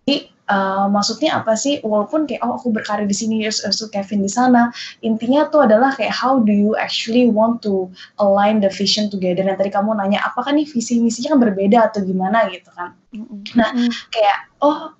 uh, 0.50 0.90
maksudnya 0.90 1.38
apa 1.38 1.54
sih? 1.54 1.78
Walaupun 1.86 2.26
kayak 2.26 2.42
oh 2.42 2.58
aku 2.58 2.74
berkarir 2.74 3.06
di 3.06 3.14
sini 3.14 3.46
terus 3.46 3.62
terus 3.62 3.86
Kevin 3.94 4.26
di 4.26 4.30
sana 4.30 4.74
intinya 5.00 5.46
tuh 5.48 5.64
adalah 5.70 5.94
kayak 5.94 6.10
how 6.10 6.42
do 6.42 6.50
you 6.50 6.74
actually 6.76 7.30
want 7.30 7.62
to 7.62 7.86
align 8.18 8.58
the 8.58 8.68
vision 8.68 9.06
together? 9.06 9.46
Dan 9.46 9.54
tadi 9.54 9.70
kamu 9.70 9.94
nanya 9.94 10.20
apakah 10.26 10.50
nih 10.50 10.66
visi 10.66 10.98
misinya 10.98 11.38
kan 11.38 11.40
berbeda 11.40 11.78
atau 11.94 12.02
gimana 12.02 12.50
gitu 12.50 12.68
kan. 12.74 12.98
Mm-mm. 13.10 13.90
kayak 14.14 14.46
oh 14.62 14.94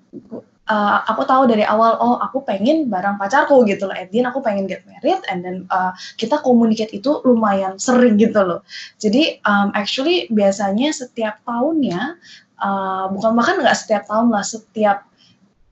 uh, 0.71 0.97
aku 1.07 1.23
tahu 1.27 1.47
dari 1.51 1.67
awal 1.67 1.99
oh 1.99 2.15
aku 2.23 2.43
pengen 2.47 2.87
bareng 2.87 3.19
pacarku 3.19 3.67
gitu 3.67 3.91
loh. 3.91 3.95
Edin 3.95 4.27
aku 4.27 4.39
pengen 4.39 4.65
get 4.71 4.87
married 4.87 5.19
and 5.27 5.43
then 5.43 5.67
uh, 5.71 5.91
kita 6.15 6.39
communicate 6.39 6.95
itu 6.95 7.19
lumayan 7.27 7.75
sering 7.75 8.15
gitu 8.15 8.39
loh. 8.39 8.63
Jadi 9.03 9.43
um, 9.43 9.75
actually 9.75 10.31
biasanya 10.31 10.95
setiap 10.95 11.43
tahunnya 11.43 12.15
uh, 12.63 13.05
bukan 13.11 13.31
bahkan 13.35 13.59
nggak 13.59 13.77
setiap 13.77 14.07
tahun 14.07 14.31
lah 14.31 14.45
setiap 14.45 15.10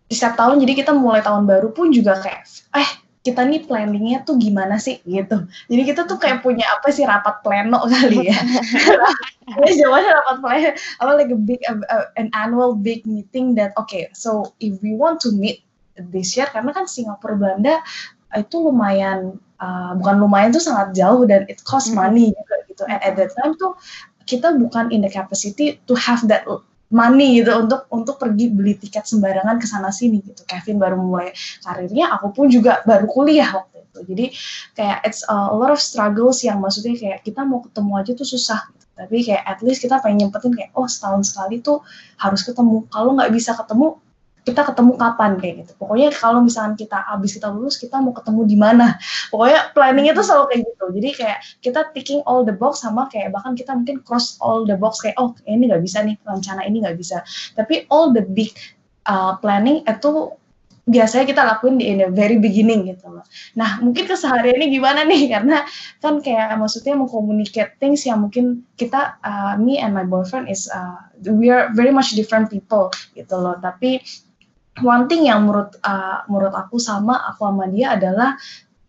setiap 0.10 0.36
tahun 0.36 0.58
jadi 0.66 0.74
kita 0.86 0.92
mulai 0.98 1.22
tahun 1.22 1.46
baru 1.46 1.70
pun 1.74 1.94
juga 1.94 2.18
kayak 2.20 2.42
eh 2.76 2.90
kita 3.20 3.44
nih 3.46 3.68
planningnya 3.68 4.24
tuh 4.24 4.40
gimana 4.40 4.80
sih? 4.80 5.04
Gitu. 5.04 5.38
Jadi 5.70 5.82
kita 5.86 6.08
tuh 6.08 6.18
kayak 6.18 6.40
punya 6.42 6.66
apa 6.72 6.88
sih 6.90 7.04
rapat 7.04 7.44
pleno 7.44 7.84
kali 7.94 8.32
ya. 8.32 8.38
Jawabannya 9.80 10.12
rapat 10.24 10.36
pleno 10.42 10.70
apa 11.02 11.12
like 11.18 11.32
a 11.34 11.38
big 11.40 11.62
a- 11.68 11.88
a- 11.90 12.10
an 12.18 12.30
annual 12.34 12.74
big 12.78 13.04
meeting 13.06 13.54
that 13.58 13.74
okay 13.78 14.08
so 14.16 14.56
if 14.64 14.78
we 14.82 14.94
want 14.96 15.20
to 15.22 15.30
meet 15.36 15.62
this 16.14 16.38
year 16.40 16.48
karena 16.50 16.72
kan 16.72 16.88
Singapura 16.88 17.36
Belanda 17.36 17.84
itu 18.38 18.56
lumayan 18.62 19.36
uh, 19.60 19.92
bukan 20.00 20.16
lumayan 20.22 20.50
tuh 20.54 20.64
sangat 20.64 20.94
jauh 20.96 21.26
dan 21.28 21.44
it 21.52 21.60
cost 21.66 21.92
Mhm. 21.92 21.98
money 21.98 22.26
juga 22.32 22.56
gitu. 22.72 22.84
And 22.88 23.00
at 23.04 23.14
that 23.20 23.36
time 23.36 23.58
tuh 23.60 23.76
kita 24.30 24.54
bukan 24.56 24.94
in 24.94 25.02
the 25.04 25.12
capacity 25.12 25.82
to 25.90 25.94
have 25.98 26.22
that 26.30 26.46
money 26.90 27.42
gitu 27.42 27.54
untuk 27.54 27.86
untuk 27.94 28.16
pergi 28.18 28.50
beli 28.50 28.74
tiket 28.78 29.06
sembarangan 29.06 29.62
ke 29.62 29.66
sana 29.70 29.94
sini 29.94 30.26
gitu. 30.26 30.42
Kevin 30.46 30.82
baru 30.82 30.98
mulai 30.98 31.30
karirnya, 31.62 32.10
aku 32.18 32.34
pun 32.34 32.46
juga 32.50 32.82
baru 32.86 33.06
kuliah 33.06 33.50
waktu 33.54 33.86
itu. 33.86 34.00
Jadi 34.10 34.26
kayak 34.74 35.00
it's 35.06 35.22
a 35.30 35.54
lot 35.54 35.70
of 35.70 35.78
struggles 35.78 36.42
yang 36.42 36.58
maksudnya 36.62 36.98
kayak 36.98 37.20
kita 37.22 37.46
mau 37.46 37.62
ketemu 37.62 37.92
aja 37.98 38.12
tuh 38.18 38.28
susah. 38.28 38.62
Gitu. 38.74 38.86
Tapi 38.98 39.18
kayak 39.22 39.44
at 39.46 39.60
least 39.62 39.80
kita 39.86 40.02
pengen 40.02 40.28
nyempetin 40.28 40.52
kayak 40.58 40.74
oh 40.74 40.90
setahun 40.90 41.30
sekali 41.30 41.62
tuh 41.62 41.86
harus 42.18 42.42
ketemu. 42.42 42.90
Kalau 42.90 43.14
nggak 43.16 43.32
bisa 43.32 43.54
ketemu 43.54 44.02
kita 44.48 44.62
ketemu 44.66 44.94
kapan 44.96 45.32
kayak 45.38 45.56
gitu. 45.66 45.72
Pokoknya 45.78 46.10
kalau 46.16 46.40
misalkan 46.42 46.80
kita 46.80 46.98
habis 47.06 47.36
kita 47.36 47.52
lulus 47.52 47.76
kita 47.76 48.00
mau 48.00 48.16
ketemu 48.16 48.42
di 48.48 48.58
mana. 48.58 48.96
Pokoknya 49.30 49.72
planningnya 49.76 50.14
tuh 50.16 50.26
selalu 50.26 50.46
kayak 50.50 50.62
gitu. 50.72 50.86
Jadi 51.00 51.10
kayak 51.16 51.40
kita 51.60 51.80
ticking 51.94 52.22
all 52.24 52.42
the 52.48 52.56
box 52.56 52.82
sama 52.82 53.06
kayak 53.12 53.36
bahkan 53.36 53.54
kita 53.54 53.76
mungkin 53.76 54.00
cross 54.04 54.40
all 54.40 54.64
the 54.64 54.78
box 54.80 55.04
kayak 55.04 55.16
oh 55.20 55.36
ini 55.46 55.70
nggak 55.70 55.84
bisa 55.84 56.02
nih 56.02 56.16
rencana 56.24 56.62
ini 56.66 56.82
nggak 56.82 56.98
bisa. 56.98 57.22
Tapi 57.54 57.86
all 57.92 58.16
the 58.16 58.24
big 58.24 58.52
uh, 59.06 59.36
planning 59.38 59.84
itu 59.84 60.34
biasanya 60.90 61.26
kita 61.30 61.42
lakuin 61.46 61.78
di 61.78 61.86
in 61.86 62.02
the 62.02 62.10
very 62.10 62.42
beginning 62.42 62.90
gitu 62.90 63.06
loh. 63.14 63.22
Nah 63.54 63.78
mungkin 63.86 64.10
kesehariannya 64.10 64.68
gimana 64.74 65.06
nih 65.06 65.28
karena 65.38 65.62
kan 66.02 66.18
kayak 66.20 66.58
maksudnya 66.58 66.98
mengcommunicate 66.98 67.78
things 67.78 68.02
yang 68.10 68.26
mungkin 68.26 68.66
kita 68.74 69.22
uh, 69.22 69.54
me 69.62 69.78
and 69.78 69.94
my 69.94 70.04
boyfriend 70.04 70.50
is 70.50 70.66
uh, 70.74 70.98
we 71.30 71.54
are 71.54 71.70
very 71.78 71.94
much 71.94 72.18
different 72.18 72.50
people 72.50 72.90
gitu 73.14 73.38
loh. 73.38 73.54
Tapi 73.62 74.02
one 74.84 75.06
thing 75.08 75.28
yang 75.28 75.46
menurut 75.48 75.76
uh, 75.84 76.24
menurut 76.28 76.54
aku 76.56 76.82
sama 76.82 77.18
aku 77.30 77.48
sama 77.48 77.66
dia 77.72 77.96
adalah 77.96 78.36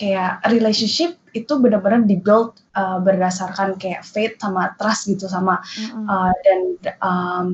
kayak 0.01 0.41
relationship 0.49 1.21
itu 1.37 1.53
benar-benar 1.61 2.09
dibuild 2.09 2.57
uh, 2.75 2.99
berdasarkan 3.05 3.77
kayak 3.77 4.03
faith 4.03 4.41
sama 4.41 4.73
trust 4.81 5.07
gitu 5.07 5.29
sama 5.29 5.61
Mm-mm. 5.77 6.09
uh, 6.09 6.33
dan 6.43 6.61
um, 7.05 7.47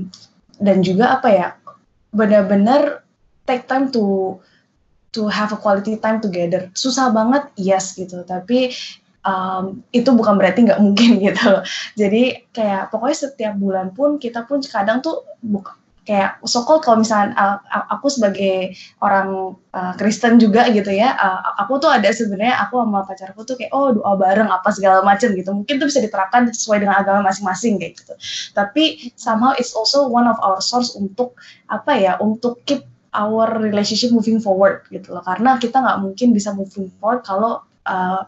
dan 0.62 0.80
juga 0.80 1.20
apa 1.20 1.28
ya 1.28 1.46
benar-benar 2.14 3.04
take 3.44 3.68
time 3.68 3.90
to 3.92 4.36
to 5.12 5.28
have 5.32 5.52
a 5.52 5.58
quality 5.58 5.96
time 5.96 6.20
together. 6.20 6.68
Susah 6.76 7.08
banget 7.08 7.48
yes 7.56 7.96
gitu. 7.96 8.20
Tapi 8.24 8.72
um, 9.24 9.80
itu 9.90 10.08
bukan 10.12 10.36
berarti 10.36 10.64
nggak 10.68 10.80
mungkin 10.80 11.18
gitu. 11.24 11.42
Loh 11.50 11.64
jadi 11.98 12.46
kayak 12.52 12.92
pokoknya 12.92 13.16
setiap 13.28 13.54
bulan 13.56 13.92
pun 13.92 14.16
kita 14.20 14.44
pun 14.44 14.60
kadang 14.64 15.00
tuh 15.00 15.24
buka 15.42 15.76
kayak 16.06 16.38
sokol 16.46 16.78
kalau 16.78 17.02
misalnya 17.02 17.34
uh, 17.34 17.58
aku 17.90 18.06
sebagai 18.06 18.78
orang 19.02 19.58
uh, 19.74 19.92
Kristen 19.98 20.38
juga 20.38 20.70
gitu 20.70 20.94
ya 20.94 21.18
uh, 21.18 21.58
aku 21.66 21.82
tuh 21.82 21.90
ada 21.90 22.06
sebenarnya 22.14 22.62
aku 22.62 22.78
sama 22.78 23.02
pacarku 23.02 23.42
tuh 23.42 23.58
kayak 23.58 23.74
oh 23.74 23.90
doa 23.90 24.14
bareng 24.14 24.46
apa 24.46 24.70
segala 24.70 25.02
macam 25.02 25.34
gitu. 25.34 25.50
Mungkin 25.50 25.82
tuh 25.82 25.90
bisa 25.90 25.98
diterapkan 25.98 26.46
sesuai 26.48 26.86
dengan 26.86 27.02
agama 27.02 27.26
masing-masing 27.26 27.82
kayak 27.82 27.98
gitu. 27.98 28.14
Tapi 28.54 29.12
somehow 29.18 29.52
it's 29.58 29.74
also 29.74 30.06
one 30.06 30.30
of 30.30 30.38
our 30.40 30.62
source 30.62 30.94
untuk 30.94 31.34
apa 31.66 31.92
ya 31.98 32.12
untuk 32.22 32.62
keep 32.64 32.86
our 33.16 33.58
relationship 33.58 34.14
moving 34.14 34.38
forward 34.38 34.86
gitu 34.94 35.10
loh. 35.10 35.24
Karena 35.26 35.58
kita 35.58 35.82
nggak 35.82 35.98
mungkin 36.06 36.30
bisa 36.30 36.54
moving 36.54 36.86
forward 37.02 37.26
kalau 37.26 37.66
uh, 37.88 38.22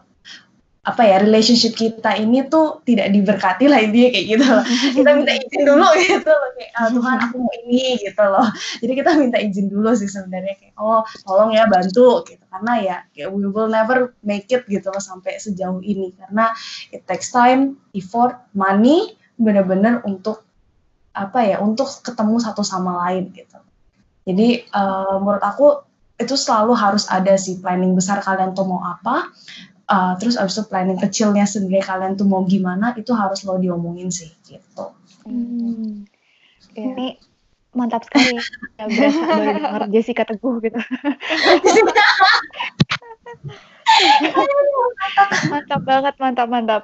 apa 0.79 1.03
ya 1.03 1.19
relationship 1.19 1.75
kita 1.75 2.15
ini 2.15 2.47
tuh 2.47 2.79
tidak 2.87 3.11
diberkati 3.11 3.67
lah 3.67 3.83
intinya 3.83 4.09
kayak 4.15 4.25
gitu 4.31 4.45
loh. 4.47 4.63
Kita 4.97 5.09
minta 5.11 5.33
izin 5.35 5.61
dulu 5.67 5.87
gitu 5.99 6.31
loh 6.31 6.49
kayak 6.55 6.71
"Ah, 6.79 6.87
Tuhan 6.87 7.17
aku 7.19 7.35
mau 7.35 7.53
ini 7.67 7.99
gitu 7.99 8.23
loh. 8.23 8.47
Jadi 8.79 8.93
kita 8.95 9.11
minta 9.19 9.37
izin 9.43 9.67
dulu 9.67 9.91
sih 9.91 10.07
sebenarnya 10.07 10.55
kayak 10.55 10.75
oh 10.79 11.03
tolong 11.27 11.51
ya 11.51 11.67
bantu 11.67 12.23
gitu. 12.23 12.43
Karena 12.47 12.73
ya 12.79 12.97
kayak 13.11 13.29
we 13.35 13.43
will 13.51 13.67
never 13.67 14.15
make 14.23 14.47
it 14.47 14.63
gitu 14.71 14.87
loh 14.87 15.03
sampai 15.03 15.35
sejauh 15.35 15.83
ini. 15.83 16.15
Karena 16.15 16.55
it 16.95 17.03
takes 17.03 17.27
time 17.35 17.75
effort 17.91 18.39
money 18.55 19.19
bener-bener 19.35 19.99
untuk 20.07 20.47
apa 21.11 21.43
ya 21.43 21.59
untuk 21.59 21.91
ketemu 21.99 22.39
satu 22.39 22.63
sama 22.63 23.03
lain 23.07 23.35
gitu. 23.35 23.59
Jadi 24.23 24.63
eh, 24.63 25.15
menurut 25.19 25.43
aku 25.43 25.83
itu 26.19 26.35
selalu 26.35 26.75
harus 26.75 27.07
ada 27.07 27.35
sih 27.39 27.59
planning 27.63 27.95
besar 27.95 28.19
kalian 28.19 28.51
tuh 28.51 28.67
mau 28.67 28.83
apa 28.83 29.31
Uh, 29.89 30.13
terus 30.21 30.37
abis 30.37 30.53
itu 30.53 30.69
planning 30.69 31.01
kecilnya 31.01 31.49
sendiri 31.49 31.81
kalian 31.81 32.13
tuh 32.13 32.29
mau 32.29 32.45
gimana 32.45 32.93
itu 32.93 33.09
harus 33.09 33.41
lo 33.41 33.57
diomongin 33.57 34.13
sih 34.13 34.29
gitu. 34.45 34.93
Hmm. 35.25 36.05
Iya. 36.77 36.93
Ini 36.93 37.07
mantap 37.73 38.05
sekali. 38.05 38.37
Ya, 38.79 38.87
berasa 38.87 39.19
baru 39.27 39.51
denger 39.59 39.83
Jessica 39.91 40.23
Teguh 40.23 40.55
gitu. 40.63 40.79
mantap 45.51 45.81
banget, 45.83 46.15
mantap, 46.15 46.47
mantap. 46.47 46.81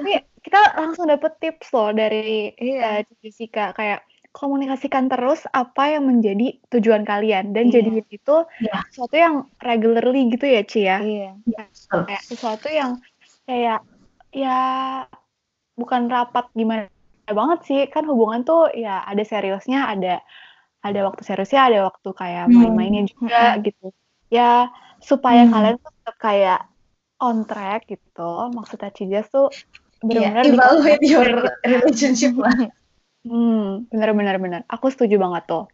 Ini 0.00 0.24
kita 0.40 0.80
langsung 0.80 1.10
dapet 1.10 1.36
tips 1.42 1.68
loh 1.76 1.92
dari 1.92 2.54
Iya. 2.56 3.04
eh, 3.04 3.10
Jessica 3.20 3.76
kayak 3.76 4.06
komunikasikan 4.30 5.10
terus 5.10 5.42
apa 5.50 5.98
yang 5.98 6.06
menjadi 6.06 6.54
tujuan 6.70 7.02
kalian 7.02 7.50
dan 7.50 7.66
Iya. 7.68 7.74
jadi 7.82 7.90
itu 8.08 8.36
Iya. 8.62 8.78
sesuatu 8.88 9.16
yang 9.16 9.34
regularly 9.58 10.30
gitu 10.30 10.46
ya 10.46 10.62
Ci 10.62 10.80
ya. 10.86 10.98
Iya. 11.02 11.30
Betul. 11.42 12.00
Kayak 12.06 12.22
sesuatu 12.24 12.68
yang 12.70 12.90
kayak 13.44 13.80
ya 14.30 14.58
bukan 15.74 16.06
rapat 16.06 16.46
gimana 16.54 16.86
banget 17.26 17.58
sih 17.66 17.80
kan 17.86 18.06
hubungan 18.06 18.42
tuh 18.42 18.70
ya 18.70 19.02
ada 19.02 19.22
seriusnya 19.22 19.86
ada 19.86 20.22
ada 20.82 21.00
waktu 21.06 21.22
seriusnya 21.22 21.66
ada 21.66 21.78
waktu 21.86 22.10
kayak 22.10 22.46
Hmm. 22.46 22.58
main-mainnya 22.58 23.06
juga 23.06 23.58
gitu 23.58 23.90
ya 24.30 24.70
supaya 24.98 25.46
Hmm. 25.46 25.52
kalian 25.52 25.76
tuh 25.78 25.90
tetap 25.90 26.16
kayak 26.18 26.60
on 27.18 27.42
track 27.44 27.86
gitu 27.86 28.30
maksudnya 28.50 28.90
Cijas 28.90 29.26
tuh 29.28 29.50
Iya, 30.00 30.32
benar-benar 30.32 30.44
evaluate 30.48 31.04
your 31.04 31.28
relationship 31.60 32.32
lah. 32.34 32.50
Hmm, 33.24 33.84
benar-benar 33.92 34.36
benar. 34.40 34.60
Aku 34.68 34.88
setuju 34.88 35.20
banget 35.20 35.44
tuh. 35.48 35.64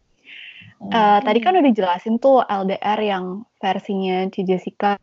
Eh, 0.77 1.19
tadi 1.25 1.39
kan 1.41 1.57
udah 1.57 1.65
dijelasin 1.65 2.21
tuh 2.21 2.45
LDR 2.45 2.99
yang 3.01 3.25
versinya 3.57 4.29
Ci 4.29 4.45
Jessica 4.45 4.99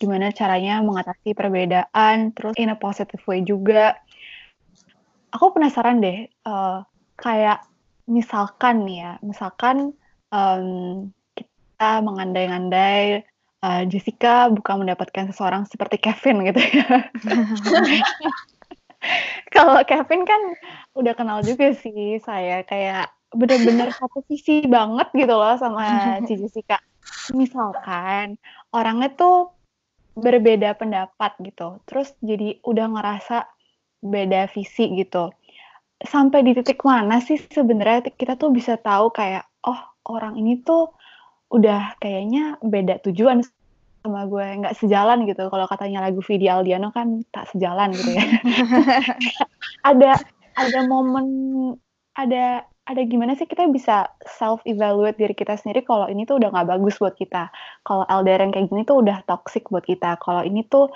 gimana 0.00 0.32
caranya 0.32 0.80
mengatasi 0.80 1.36
perbedaan 1.36 2.32
terus 2.32 2.56
in 2.56 2.72
a 2.72 2.76
positive 2.76 3.20
way 3.28 3.44
juga. 3.44 3.94
Aku 5.30 5.52
penasaran 5.52 6.00
deh 6.00 6.26
eh, 6.28 6.78
kayak 7.20 7.62
misalkan 8.08 8.84
nih 8.84 8.98
ya, 9.00 9.12
misalkan 9.20 9.94
em, 10.32 10.66
kita 11.36 12.02
mengandai-andai 12.02 13.22
eh, 13.64 13.82
Jessica 13.86 14.50
bukan 14.50 14.82
mendapatkan 14.82 15.30
seseorang 15.30 15.68
seperti 15.68 16.00
Kevin 16.00 16.48
gitu 16.48 16.60
ya. 16.60 17.12
Kalau 19.54 19.80
Kevin 19.84 20.22
kan 20.24 20.42
udah 20.94 21.12
kenal 21.16 21.40
juga 21.42 21.72
sih 21.76 22.18
saya 22.22 22.62
kayak 22.66 23.12
bener-bener 23.34 23.90
satu 23.98 24.22
visi 24.26 24.64
banget 24.64 25.10
gitu 25.12 25.34
loh 25.34 25.54
sama 25.58 25.84
Ci 26.24 26.34
Jessica. 26.40 26.78
Misalkan 27.34 28.40
orangnya 28.72 29.12
tuh 29.12 29.52
berbeda 30.14 30.78
pendapat 30.78 31.34
gitu, 31.42 31.82
terus 31.90 32.14
jadi 32.22 32.62
udah 32.62 32.86
ngerasa 32.94 33.50
beda 33.98 34.46
visi 34.54 34.94
gitu. 34.94 35.34
Sampai 36.04 36.46
di 36.46 36.54
titik 36.54 36.84
mana 36.86 37.18
sih 37.18 37.40
sebenarnya 37.40 38.14
kita 38.14 38.38
tuh 38.38 38.54
bisa 38.54 38.78
tahu 38.78 39.10
kayak 39.10 39.42
oh 39.66 39.80
orang 40.06 40.38
ini 40.38 40.60
tuh 40.62 40.94
udah 41.50 41.98
kayaknya 41.98 42.60
beda 42.62 43.02
tujuan 43.08 43.42
sama 44.04 44.28
gue 44.28 44.46
nggak 44.60 44.76
sejalan 44.76 45.24
gitu. 45.24 45.48
Kalau 45.48 45.64
katanya 45.64 46.04
lagu 46.04 46.20
Vidi 46.20 46.44
Aldiano 46.44 46.92
kan 46.92 47.24
tak 47.32 47.48
sejalan 47.56 47.96
gitu 47.96 48.12
ya. 48.12 48.24
Ada 49.90 50.20
ada 50.54 50.80
momen 50.86 51.26
ada 52.14 52.62
ada 52.84 53.02
gimana 53.08 53.32
sih 53.34 53.48
kita 53.48 53.64
bisa 53.72 54.12
self 54.28 54.60
evaluate 54.68 55.16
diri 55.16 55.32
kita 55.32 55.56
sendiri 55.56 55.82
kalau 55.82 56.06
ini 56.06 56.28
tuh 56.28 56.36
udah 56.36 56.52
nggak 56.52 56.68
bagus 56.76 57.00
buat 57.00 57.16
kita? 57.16 57.48
Kalau 57.80 58.04
LDR 58.06 58.44
yang 58.44 58.52
kayak 58.52 58.68
gini 58.68 58.84
tuh 58.84 59.00
udah 59.00 59.24
toxic 59.24 59.64
buat 59.72 59.88
kita. 59.88 60.20
Kalau 60.20 60.44
ini 60.44 60.68
tuh 60.68 60.92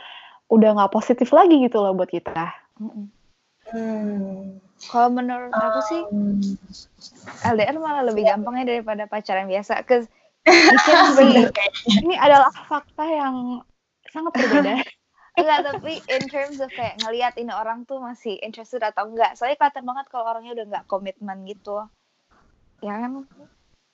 udah 0.53 0.77
nggak 0.77 0.93
positif 0.93 1.33
lagi 1.33 1.65
gitu 1.65 1.81
loh 1.81 1.97
buat 1.97 2.12
kita. 2.12 2.53
Hmm. 3.73 4.61
Kalau 4.79 5.09
menurut 5.11 5.50
aku 5.50 5.81
sih 5.88 6.00
Um, 6.12 6.38
LDR 7.45 7.77
malah 7.81 8.05
lebih 8.05 8.29
gampangnya 8.29 8.77
daripada 8.77 9.09
pacaran 9.09 9.49
biasa. 9.49 9.81
Cause 9.88 10.07
see 11.17 11.47
ini 12.02 12.14
adalah 12.19 12.50
fakta 12.67 13.05
yang 13.07 13.62
sangat 14.12 14.33
berbeda 14.37 14.75
Enggak, 15.38 15.71
tapi 15.71 16.02
in 16.19 16.26
terms 16.26 16.59
of 16.59 16.67
kayak 16.75 16.99
ngelihat 16.99 17.38
ini 17.38 17.55
orang 17.55 17.87
tuh 17.87 18.02
masih 18.02 18.43
interested 18.43 18.83
atau 18.83 19.07
enggak. 19.07 19.38
Soalnya 19.38 19.55
kelihatan 19.55 19.87
banget 19.87 20.07
kalau 20.11 20.26
orangnya 20.26 20.59
udah 20.59 20.67
nggak 20.67 20.87
komitmen 20.90 21.47
gitu. 21.47 21.87
Ya 22.83 22.99
kan? 22.99 23.23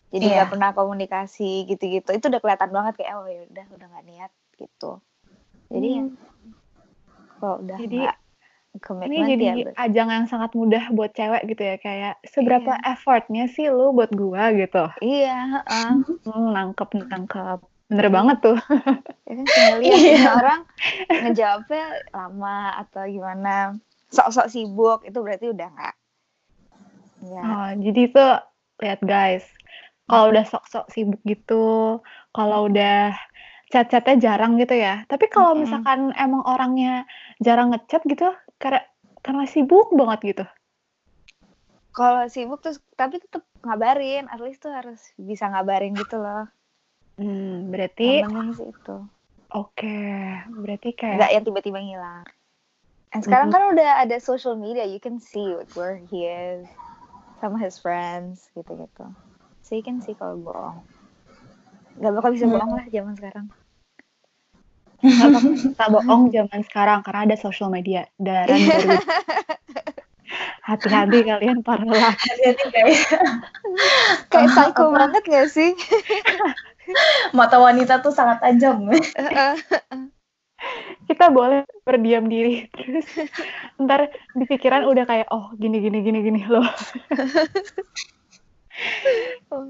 Jadi 0.08 0.24
Iya. 0.24 0.34
nggak 0.40 0.50
pernah 0.56 0.70
komunikasi 0.72 1.68
gitu-gitu. 1.68 2.16
Itu 2.16 2.32
udah 2.32 2.40
kelihatan 2.40 2.72
banget 2.72 2.96
kayak 2.96 3.12
oh 3.20 3.28
ya 3.28 3.44
udah 3.44 3.66
udah 3.76 3.86
nggak 3.92 4.06
niat 4.08 4.32
gitu. 4.56 5.04
Jadi 5.68 5.88
ya 6.00 6.04
kalau 7.44 7.56
udah 7.60 7.76
Jadi, 7.76 7.98
ini 9.06 9.16
jadi 9.22 9.44
ya 9.44 9.54
ajang 9.86 10.08
yang 10.10 10.26
sangat 10.26 10.50
mudah 10.58 10.90
buat 10.90 11.14
cewek 11.14 11.46
gitu 11.46 11.62
ya 11.62 11.76
kayak 11.78 12.14
seberapa 12.26 12.74
effortnya 12.82 13.46
sih 13.46 13.70
lu 13.70 13.94
buat 13.94 14.10
gua 14.10 14.50
gitu 14.50 14.90
iya, 14.98 15.62
heeh. 15.62 15.90
hmm, 16.26 16.48
nangkep 16.50 16.88
nangkep 16.98 17.58
bener 17.90 18.08
banget 18.10 18.38
tuh 18.42 18.58
Ya 19.24 19.32
kan 19.40 19.46
tinggal 19.48 19.76
lihat 19.80 20.00
Iya. 20.12 20.32
orang 20.36 20.60
ngejawabnya 21.08 21.84
lama 22.12 22.58
atau 22.84 23.02
gimana. 23.08 23.56
Sok-sok 24.12 24.46
sibuk 24.52 25.00
itu 25.08 25.18
berarti 25.24 25.46
udah 25.50 25.68
nggak. 25.72 25.94
Ya. 27.24 27.40
Oh, 27.40 27.70
jadi 27.80 28.00
itu 28.04 28.24
lihat 28.84 29.00
guys, 29.00 29.44
kalau 30.06 30.28
udah 30.28 30.44
sok-sok 30.44 30.86
sibuk 30.92 31.20
gitu, 31.24 32.04
kalau 32.36 32.68
udah 32.68 33.16
chat-chatnya 33.72 34.14
jarang 34.20 34.60
gitu 34.60 34.76
ya. 34.76 35.02
Tapi 35.08 35.26
kalau 35.32 35.56
Mm-mm. 35.56 35.64
misalkan 35.64 36.12
emang 36.14 36.44
orangnya 36.44 37.08
jarang 37.40 37.72
ngechat 37.72 38.04
gitu, 38.06 38.28
karena 38.64 38.80
karena 39.20 39.44
sibuk 39.44 39.92
banget 39.92 40.20
gitu. 40.32 40.44
Kalau 41.92 42.24
sibuk 42.32 42.64
terus 42.64 42.80
tapi 42.96 43.20
tetap 43.20 43.44
ngabarin, 43.60 44.26
at 44.32 44.40
least 44.40 44.64
tuh 44.64 44.72
harus 44.72 44.98
bisa 45.20 45.46
ngabarin 45.52 45.92
gitu 46.00 46.16
loh. 46.16 46.48
Hmm, 47.20 47.70
berarti 47.70 48.24
sih 48.56 48.66
itu. 48.72 48.96
oke, 49.54 49.96
berarti 50.64 50.90
kayak 50.96 51.14
Nggak 51.14 51.30
yang 51.30 51.44
tiba-tiba 51.44 51.78
ngilang. 51.84 52.24
And 53.14 53.22
sekarang 53.22 53.54
kan 53.54 53.62
udah 53.78 53.90
ada 54.02 54.16
social 54.18 54.58
media, 54.58 54.82
you 54.82 54.98
can 54.98 55.22
see 55.22 55.54
where 55.78 56.02
he 56.10 56.26
is 56.26 56.66
sama 57.38 57.62
his 57.62 57.78
friends 57.78 58.50
gitu-gitu. 58.58 59.06
So 59.62 59.78
you 59.78 59.86
can 59.86 60.02
see 60.02 60.18
kalau 60.18 60.34
bohong. 60.42 60.82
Gak 62.02 62.10
bakal 62.10 62.34
bisa 62.34 62.50
bohong 62.50 62.74
lah 62.74 62.86
zaman 62.90 63.14
sekarang. 63.14 63.46
Bisa 65.04 65.84
bohong 65.92 66.32
zaman 66.32 66.60
sekarang 66.64 67.04
karena 67.04 67.20
ada 67.28 67.36
social 67.36 67.68
media 67.68 68.08
dan 68.16 68.48
baru 68.48 68.96
hati-hati 70.64 71.18
kalian 71.28 71.60
para 71.60 71.84
laki. 71.84 72.16
hati-hati 72.24 72.64
guys. 72.72 73.00
Kayak 74.32 74.48
Ah, 74.48 74.54
psycho 74.56 74.84
banget 74.90 75.22
gak 75.28 75.48
sih? 75.52 75.70
Mata 77.36 77.60
wanita 77.60 78.00
tuh 78.00 78.12
sangat 78.12 78.40
tajam. 78.40 78.88
kita 81.04 81.28
boleh 81.28 81.68
berdiam 81.84 82.24
diri 82.24 82.64
terus 82.72 83.04
ntar 83.76 84.08
di 84.32 84.44
pikiran 84.48 84.88
udah 84.88 85.04
kayak 85.04 85.28
oh 85.28 85.52
gini 85.60 85.76
gini 85.84 86.00
gini 86.00 86.24
gini 86.24 86.40
loh 86.48 86.64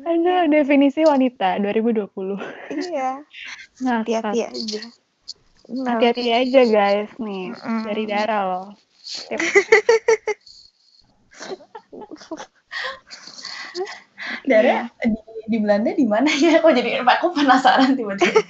ada 0.07 0.47
definisi 0.47 1.03
wanita 1.03 1.59
2020 1.59 2.07
iya. 2.71 3.27
nah 3.83 4.07
Hati-hati 4.07 4.47
aja. 4.47 4.83
Nah, 5.65 5.97
hati-hati 5.97 6.29
aja 6.29 6.61
guys 6.69 7.09
nih 7.17 7.57
Mm. 7.57 7.83
dari 7.89 8.05
darah 8.05 8.43
loh 8.45 8.67
Tips. 9.05 9.45
Dara 14.45 14.89
di, 15.05 15.19
di 15.49 15.59
Belanda 15.61 15.91
di 15.93 16.07
mana 16.09 16.29
ya? 16.33 16.61
Kok 16.61 16.73
jadi 16.73 17.05
aku 17.05 17.37
penasaran 17.37 17.93
tiba-tiba. 17.93 18.35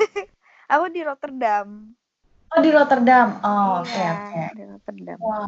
Aku 0.74 0.88
di 0.88 1.04
Rotterdam. 1.04 1.92
Oh 2.50 2.60
di 2.62 2.70
Rotterdam. 2.72 3.28
Oh 3.42 3.84
oke 3.84 3.92
Iya, 3.92 4.10
oke. 4.16 4.42
Di 4.54 4.64
Rotterdam. 4.64 5.18
Wah. 5.20 5.46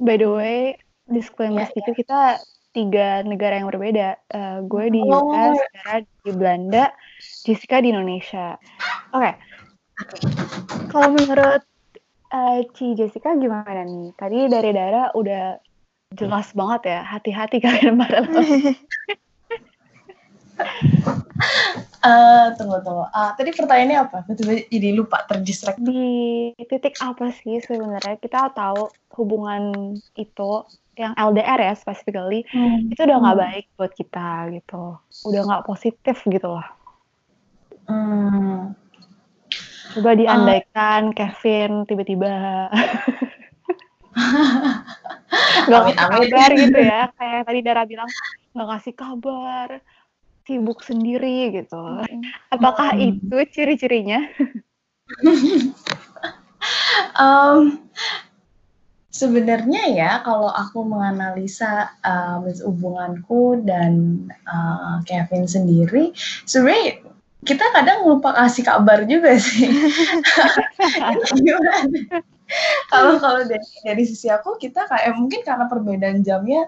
by 0.00 0.16
the 0.16 0.28
way 0.28 0.74
disclaimer 1.06 1.64
Iya, 1.64 1.70
sedikit 1.70 1.94
kita 1.94 2.20
tiga 2.72 3.20
negara 3.20 3.60
yang 3.60 3.68
berbeda 3.68 4.16
Eh, 4.26 4.58
gue 4.64 4.84
di 4.88 5.04
Oh. 5.04 5.28
US 5.28 5.60
Dara 5.70 6.00
di 6.00 6.30
Belanda 6.32 6.84
Jessica 7.44 7.78
di 7.78 7.92
Indonesia 7.92 8.56
oke 9.12 9.30
kalau 10.90 11.08
menurut 11.14 11.62
eh, 12.30 12.58
Ci 12.74 12.98
Jessica 12.98 13.34
gimana 13.36 13.82
nih 13.86 14.14
tadi 14.16 14.38
dari 14.50 14.70
Dara 14.74 15.12
udah 15.14 15.58
jelas 16.14 16.50
banget 16.52 16.90
ya 16.90 17.00
hati-hati 17.06 17.56
kalian 17.64 17.94
para 17.98 18.26
lelaki. 18.26 18.74
Eh, 22.00 22.46
tunggu 22.56 22.80
tunggu. 22.84 23.04
Ah, 23.12 23.32
tadi 23.36 23.52
pertanyaannya 23.52 23.98
apa? 24.00 24.18
Betul 24.24 24.64
jadi 24.68 24.88
lupa 24.96 25.24
terdistract. 25.28 25.80
di 25.80 26.52
titik 26.68 26.96
apa 27.00 27.32
sih 27.32 27.60
sebenarnya 27.60 28.16
kita 28.20 28.52
tahu 28.56 28.88
hubungan 29.16 29.96
itu 30.16 30.50
yang 31.00 31.16
LDR 31.16 31.60
ya 31.60 31.74
specifically 31.76 32.44
itu 32.92 33.00
udah 33.00 33.16
nggak 33.24 33.38
baik 33.40 33.64
buat 33.80 33.92
kita 33.96 34.52
gitu 34.52 35.00
udah 35.24 35.40
nggak 35.48 35.64
positif 35.64 36.20
gitu 36.28 36.48
loh 36.60 36.66
Hmm. 37.90 38.78
Coba 39.96 40.10
diandaikan 40.14 41.10
Kevin 41.14 41.84
tiba-tiba. 41.86 42.68
Nggak 45.70 45.80
Amit, 45.86 45.96
ngasih 45.96 45.98
amit. 45.98 46.30
kabar 46.30 46.50
gitu 46.56 46.78
ya. 46.80 47.02
Kayak 47.14 47.40
tadi 47.46 47.60
Dara 47.62 47.82
bilang 47.86 48.10
nggak 48.54 48.68
ngasih 48.74 48.94
kabar. 48.94 49.68
Sibuk 50.48 50.82
sendiri 50.82 51.54
gitu. 51.54 52.02
Apakah 52.50 52.96
Hmm. 52.96 53.14
itu 53.14 53.36
ciri-cirinya? 53.54 54.20
Um, 57.16 57.88
Sebenarnya 59.10 59.90
ya, 59.90 60.22
kalau 60.22 60.48
aku 60.48 60.86
menganalisa 60.86 61.92
uh, 62.06 62.40
hubunganku 62.62 63.58
dan 63.66 64.24
uh, 64.46 65.02
Kevin 65.04 65.44
sendiri, 65.50 66.14
sebenarnya 66.46 66.99
kita 67.50 67.66
kadang 67.74 68.06
lupa 68.06 68.30
kasih 68.30 68.62
kabar 68.62 69.02
juga 69.10 69.34
sih. 69.34 69.66
kalau 72.90 73.18
kalau 73.18 73.42
dari, 73.42 73.66
dari 73.82 74.04
sisi 74.06 74.30
aku 74.30 74.54
kita 74.54 74.86
kayak 74.86 75.18
mungkin 75.18 75.42
karena 75.42 75.66
perbedaan 75.66 76.22
jamnya 76.22 76.62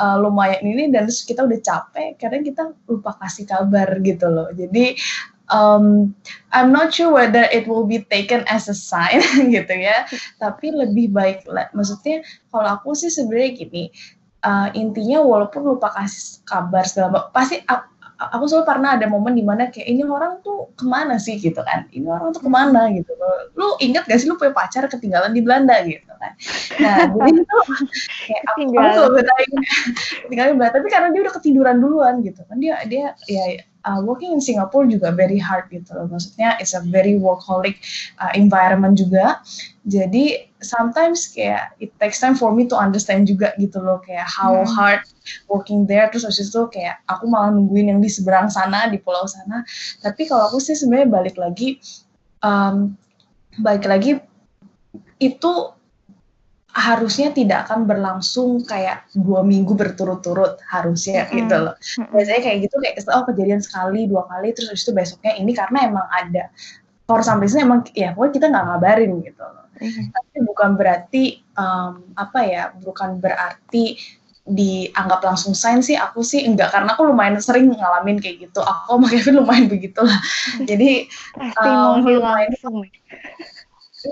uh, 0.00 0.16
lumayan 0.16 0.64
ini 0.64 0.88
dan 0.88 1.04
terus 1.04 1.28
kita 1.28 1.44
udah 1.44 1.60
capek, 1.60 2.16
kadang 2.16 2.40
kita 2.48 2.72
lupa 2.88 3.12
kasih 3.20 3.44
kabar 3.44 3.92
gitu 4.00 4.24
loh. 4.32 4.48
Jadi 4.56 4.96
um, 5.52 6.16
I'm 6.56 6.72
not 6.72 6.96
sure 6.96 7.12
whether 7.12 7.44
it 7.52 7.68
will 7.68 7.84
be 7.84 8.00
taken 8.08 8.48
as 8.48 8.72
a 8.72 8.76
sign 8.76 9.20
gitu 9.54 9.74
ya. 9.76 10.08
Tapi 10.40 10.72
lebih 10.72 11.12
baik, 11.12 11.44
maksudnya 11.76 12.24
kalau 12.48 12.80
aku 12.80 12.96
sih 12.96 13.12
sebenarnya 13.12 13.68
gini, 13.68 13.92
uh, 14.48 14.72
intinya 14.72 15.20
walaupun 15.20 15.76
lupa 15.76 15.92
kasih 15.92 16.40
kabar 16.48 16.88
segala 16.88 17.28
pasti 17.36 17.60
aku 18.30 18.44
selalu 18.46 18.64
pernah 18.68 18.90
ada 18.94 19.06
momen 19.10 19.34
di 19.34 19.42
mana 19.42 19.72
kayak 19.72 19.88
ini 19.88 20.06
orang 20.06 20.38
tuh 20.46 20.70
ke 20.78 20.84
mana 20.86 21.18
sih? 21.18 21.40
Gitu 21.40 21.58
kan. 21.58 21.90
Ini 21.90 22.06
orang 22.06 22.30
tuh 22.30 22.42
ke 22.46 22.50
mana? 22.52 22.92
Gitu. 22.94 23.10
Lu 23.58 23.74
inget 23.82 24.06
gak 24.06 24.20
sih 24.22 24.30
lu 24.30 24.38
punya 24.38 24.54
pacar 24.54 24.86
ketinggalan 24.86 25.34
di 25.34 25.42
Belanda? 25.42 25.82
Gitu 25.82 26.06
kan. 26.06 26.32
Nah 26.78 26.96
jadi 27.18 27.30
itu 27.34 27.56
kayak 28.28 28.42
aku, 28.52 28.60
aku 28.70 28.90
selalu 28.94 29.10
ketinggalan 30.28 30.50
di 30.54 30.56
Belanda? 30.60 30.74
Tapi 30.78 30.88
karena 30.92 31.08
dia 31.10 31.20
udah 31.26 31.34
ketiduran 31.34 31.76
duluan 31.82 32.14
gitu 32.22 32.40
kan. 32.46 32.56
Dia 32.62 32.74
dia 32.86 33.16
ya 33.26 33.44
uh, 33.86 34.00
working 34.02 34.32
in 34.34 34.42
Singapore 34.42 34.86
juga 34.86 35.10
very 35.10 35.38
hard 35.38 35.66
gitu 35.70 35.90
loh. 35.94 36.06
Maksudnya 36.06 36.58
it's 36.62 36.74
a 36.74 36.82
very 36.82 37.18
workaholic 37.18 37.82
uh, 38.22 38.30
environment 38.34 38.98
juga. 38.98 39.42
Jadi 39.82 40.51
sometimes 40.62 41.28
kayak 41.30 41.74
it 41.82 41.90
takes 41.98 42.22
time 42.22 42.38
for 42.38 42.54
me 42.54 42.64
to 42.64 42.78
understand 42.78 43.28
juga 43.28 43.52
gitu 43.58 43.82
loh 43.82 44.00
kayak 44.02 44.26
how 44.26 44.62
hmm. 44.62 44.70
hard 44.70 45.02
working 45.50 45.84
there 45.84 46.08
terus 46.08 46.24
habis 46.24 46.48
itu 46.48 46.62
kayak 46.70 47.02
aku 47.10 47.28
malah 47.28 47.52
nungguin 47.52 47.92
yang 47.92 48.00
di 48.00 48.08
seberang 48.08 48.48
sana 48.48 48.88
di 48.88 49.02
pulau 49.02 49.26
sana. 49.28 49.66
Tapi 50.00 50.26
kalau 50.30 50.48
aku 50.48 50.58
sih 50.62 50.78
sebenarnya 50.78 51.08
balik 51.10 51.36
lagi 51.36 51.82
um, 52.40 52.94
balik 53.60 53.84
lagi 53.84 54.18
itu 55.20 55.52
harusnya 56.72 57.36
tidak 57.36 57.68
akan 57.68 57.84
berlangsung 57.84 58.64
kayak 58.64 59.04
dua 59.12 59.44
minggu 59.44 59.76
berturut-turut 59.76 60.56
harusnya 60.64 61.28
mm-hmm. 61.28 61.36
gitu 61.44 61.56
loh. 61.68 61.74
Biasanya 62.16 62.40
kayak 62.40 62.58
gitu 62.64 62.76
kayak 62.80 62.94
oh 63.12 63.24
kejadian 63.28 63.60
sekali 63.60 64.08
dua 64.08 64.24
kali 64.24 64.56
terus 64.56 64.80
itu 64.80 64.90
besoknya 64.96 65.36
ini 65.36 65.52
karena 65.52 65.92
emang 65.92 66.06
ada 66.08 66.48
for 67.04 67.20
some 67.20 67.44
reason 67.44 67.60
emang 67.60 67.84
ya 67.92 68.16
pokoknya 68.16 68.32
kita 68.40 68.46
nggak 68.48 68.64
ngabarin 68.72 69.12
gitu 69.20 69.44
loh. 69.44 69.61
Mm-hmm. 69.78 70.06
Tapi 70.12 70.36
bukan 70.44 70.70
berarti 70.76 71.24
um, 71.56 72.12
apa 72.14 72.40
ya 72.44 72.64
bukan 72.76 73.18
berarti 73.22 73.96
dianggap 74.42 75.22
langsung 75.22 75.54
sign 75.54 75.80
sih. 75.80 75.94
Aku 75.94 76.26
sih 76.26 76.42
enggak 76.42 76.74
karena 76.74 76.94
aku 76.94 77.06
lumayan 77.06 77.38
sering 77.38 77.70
ngalamin 77.70 78.18
kayak 78.18 78.50
gitu. 78.50 78.60
Aku 78.62 78.98
sama 78.98 79.06
Kevin 79.08 79.38
lumayan 79.42 79.66
begitulah. 79.72 80.18
Jadi 80.66 81.06
um, 81.62 82.02
lumayan 82.02 82.50
langsung. 82.50 82.82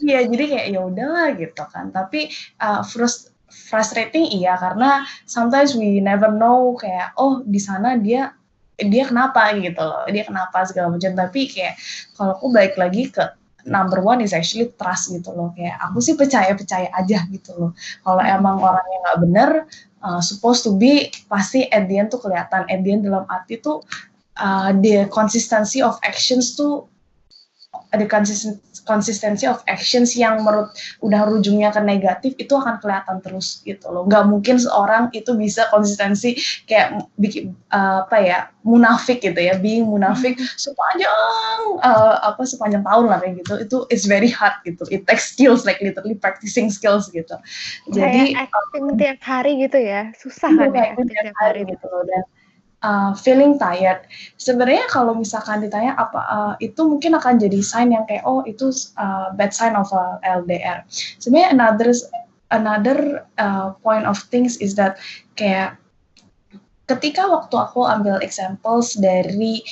Iya 0.07 0.23
jadi 0.31 0.45
kayak 0.47 0.67
ya 0.71 0.81
udahlah 0.87 1.35
gitu 1.35 1.63
kan. 1.67 1.91
Tapi 1.91 2.31
uh, 2.63 2.87
frust 2.87 3.35
frustrating 3.51 4.31
iya 4.31 4.55
karena 4.55 5.03
sometimes 5.27 5.75
we 5.75 5.99
never 5.99 6.31
know 6.31 6.79
kayak 6.79 7.11
oh 7.19 7.43
di 7.43 7.59
sana 7.59 7.99
dia 7.99 8.31
dia 8.79 9.05
kenapa 9.05 9.51
gitu 9.59 9.83
loh. 9.83 10.07
Dia 10.09 10.25
kenapa 10.25 10.63
segala 10.65 10.95
macam. 10.95 11.13
Tapi 11.13 11.51
kayak 11.51 11.75
kalau 12.15 12.39
aku 12.39 12.55
balik 12.55 12.79
lagi 12.79 13.11
ke 13.11 13.40
number 13.65 14.03
one 14.03 14.21
is 14.21 14.35
actually 14.35 14.73
trust 14.77 15.13
gitu 15.15 15.33
loh. 15.33 15.55
Kayak 15.55 15.79
aku 15.81 15.99
sih 16.03 16.15
percaya 16.19 16.53
percaya 16.53 16.91
aja 16.93 17.25
gitu 17.31 17.55
loh. 17.57 17.71
Kalau 18.03 18.23
emang 18.23 18.61
orangnya 18.61 18.99
nggak 19.07 19.19
bener 19.23 19.51
uh, 20.03 20.21
supposed 20.21 20.67
to 20.67 20.75
be 20.75 21.09
pasti 21.31 21.71
at 21.71 21.87
the 21.87 21.97
end 21.97 22.11
tuh 22.11 22.21
kelihatan. 22.21 22.67
At 22.67 22.81
the 22.83 22.91
end 22.91 23.07
dalam 23.07 23.25
arti 23.31 23.63
tuh 23.63 23.81
uh, 24.37 24.75
the 24.83 25.07
consistency 25.15 25.81
of 25.81 25.97
actions 26.03 26.59
tuh 26.59 26.90
ada 27.91 28.07
konsistensi 28.87 29.45
of 29.51 29.59
actions 29.67 30.15
yang 30.15 30.47
menurut 30.47 30.71
udah 31.03 31.27
rujungnya 31.27 31.75
ke 31.75 31.83
negatif 31.83 32.33
itu 32.39 32.55
akan 32.55 32.79
kelihatan 32.79 33.19
terus 33.19 33.63
gitu 33.67 33.91
loh. 33.91 34.07
Nggak 34.07 34.25
mungkin 34.31 34.57
seorang 34.63 35.11
itu 35.11 35.35
bisa 35.35 35.67
konsistensi 35.75 36.39
kayak 36.71 37.03
bikin 37.19 37.55
uh, 37.75 38.07
apa 38.07 38.17
ya 38.23 38.39
munafik 38.63 39.25
gitu 39.25 39.41
ya 39.41 39.59
being 39.59 39.91
munafik 39.91 40.39
hmm. 40.39 40.49
sepanjang 40.55 41.61
uh, 41.83 42.31
apa 42.31 42.43
sepanjang 42.47 42.87
tahun 42.87 43.05
lah 43.11 43.19
kayak 43.19 43.43
gitu. 43.43 43.55
Itu 43.59 43.77
it's 43.91 44.07
very 44.07 44.31
hard 44.31 44.55
gitu. 44.63 44.87
It 44.95 45.11
takes 45.11 45.35
skills 45.35 45.67
like 45.67 45.83
literally 45.83 46.15
practicing 46.15 46.71
skills 46.71 47.11
gitu. 47.11 47.35
Jadi 47.91 48.39
acting 48.39 48.87
um, 48.87 48.99
tiap 48.99 49.19
hari 49.27 49.59
gitu 49.59 49.83
ya. 49.83 50.15
Susah 50.15 50.51
kan 50.55 50.71
ya 50.71 50.95
tiap 50.95 51.37
hari 51.43 51.67
gitu 51.67 51.87
loh. 51.91 52.07
Dan 52.07 52.23
uh, 52.83 53.13
feeling 53.17 53.57
tired. 53.57 54.05
Sebenarnya 54.37 54.89
kalau 54.89 55.17
misalkan 55.17 55.65
ditanya 55.65 55.97
apa 55.97 56.21
uh, 56.29 56.55
itu 56.61 56.81
mungkin 56.85 57.17
akan 57.17 57.41
jadi 57.41 57.61
sign 57.61 57.93
yang 57.95 58.05
kayak 58.09 58.25
oh 58.25 58.45
itu 58.45 58.73
uh, 59.01 59.33
bad 59.37 59.53
sign 59.53 59.77
of 59.77 59.89
a 59.93 60.21
LDR. 60.25 60.85
Sebenarnya 61.21 61.51
another 61.57 61.91
another 62.51 62.99
uh, 63.39 63.73
point 63.81 64.05
of 64.05 64.19
things 64.29 64.59
is 64.59 64.75
that 64.75 64.99
kayak 65.39 65.79
ketika 66.91 67.23
waktu 67.31 67.55
aku 67.55 67.87
ambil 67.87 68.19
examples 68.19 68.99
dari 68.99 69.63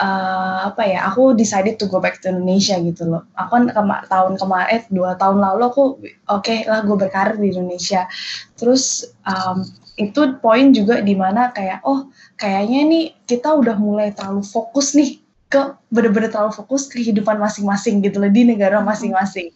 uh, 0.00 0.72
apa 0.72 0.82
ya 0.88 1.04
aku 1.10 1.36
decided 1.36 1.76
to 1.76 1.84
go 1.84 2.00
back 2.00 2.22
to 2.24 2.32
Indonesia 2.32 2.80
gitu 2.80 3.04
loh 3.04 3.22
aku 3.36 3.50
kan 3.52 3.64
kema 3.68 3.96
tahun 4.08 4.40
kemarin 4.40 4.70
eh, 4.72 4.82
dua 4.88 5.18
tahun 5.20 5.42
lalu 5.42 5.62
aku 5.68 5.84
oke 6.32 6.40
okay 6.40 6.64
lah 6.64 6.80
gue 6.86 6.96
berkarir 6.96 7.36
di 7.36 7.52
Indonesia 7.52 8.08
terus 8.56 9.04
um, 9.28 9.68
itu 9.98 10.38
poin 10.38 10.70
juga 10.70 11.02
di 11.02 11.18
mana 11.18 11.50
kayak 11.50 11.82
oh 11.82 12.06
kayaknya 12.38 12.80
nih 12.86 13.04
kita 13.26 13.50
udah 13.50 13.74
mulai 13.74 14.14
terlalu 14.14 14.46
fokus 14.46 14.94
nih 14.94 15.18
ke 15.50 15.74
bener-bener 15.90 16.30
terlalu 16.30 16.54
fokus 16.54 16.86
kehidupan 16.86 17.40
masing-masing 17.42 17.98
gitu 18.06 18.22
loh 18.22 18.30
di 18.30 18.46
negara 18.46 18.78
masing-masing. 18.78 19.50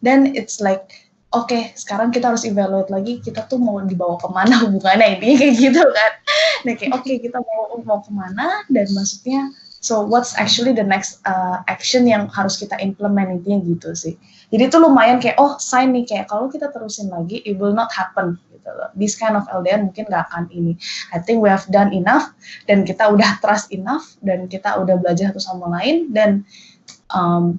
Dan 0.00 0.32
it's 0.38 0.62
like 0.62 1.10
oke 1.34 1.50
okay, 1.50 1.74
sekarang 1.74 2.14
kita 2.14 2.30
harus 2.30 2.46
evaluate 2.46 2.88
lagi 2.88 3.18
kita 3.18 3.50
tuh 3.50 3.58
mau 3.58 3.82
dibawa 3.82 4.14
ke 4.22 4.28
mana 4.30 4.54
hubungannya 4.62 5.18
ini 5.18 5.34
kayak 5.42 5.54
gitu 5.58 5.82
kan. 5.82 6.12
Nah 6.70 6.72
kayak 6.78 6.92
oke 6.94 7.02
okay, 7.02 7.18
kita 7.18 7.42
mau 7.42 7.74
mau 7.82 7.98
ke 7.98 8.12
mana 8.14 8.62
dan 8.70 8.86
maksudnya 8.94 9.50
so 9.80 10.04
what's 10.04 10.36
actually 10.36 10.76
the 10.76 10.84
next 10.84 11.18
uh, 11.24 11.64
action 11.66 12.04
yang 12.04 12.28
harus 12.30 12.60
kita 12.60 12.78
implement 12.78 13.32
intinya 13.42 13.58
gitu 13.66 13.90
sih. 13.96 14.14
Jadi 14.54 14.70
itu 14.70 14.76
lumayan 14.78 15.18
kayak 15.18 15.40
oh 15.40 15.58
sign 15.58 15.90
nih 15.96 16.04
kayak 16.06 16.26
kalau 16.30 16.46
kita 16.46 16.70
terusin 16.70 17.10
lagi 17.10 17.42
it 17.42 17.58
will 17.58 17.74
not 17.74 17.88
happen 17.90 18.38
gitu 18.60 18.70
loh. 18.76 18.92
This 18.92 19.16
kind 19.16 19.40
of 19.40 19.48
LDR 19.48 19.80
mungkin 19.80 20.04
gak 20.12 20.28
akan 20.28 20.52
ini. 20.52 20.76
I 21.16 21.18
think 21.24 21.40
we 21.40 21.48
have 21.48 21.64
done 21.72 21.96
enough 21.96 22.36
dan 22.68 22.84
kita 22.84 23.08
udah 23.08 23.40
trust 23.40 23.72
enough 23.72 24.20
dan 24.20 24.46
kita 24.52 24.76
udah 24.76 25.00
belajar 25.00 25.32
satu 25.32 25.40
sama 25.40 25.72
lain 25.80 26.12
dan 26.12 26.44
um, 27.16 27.56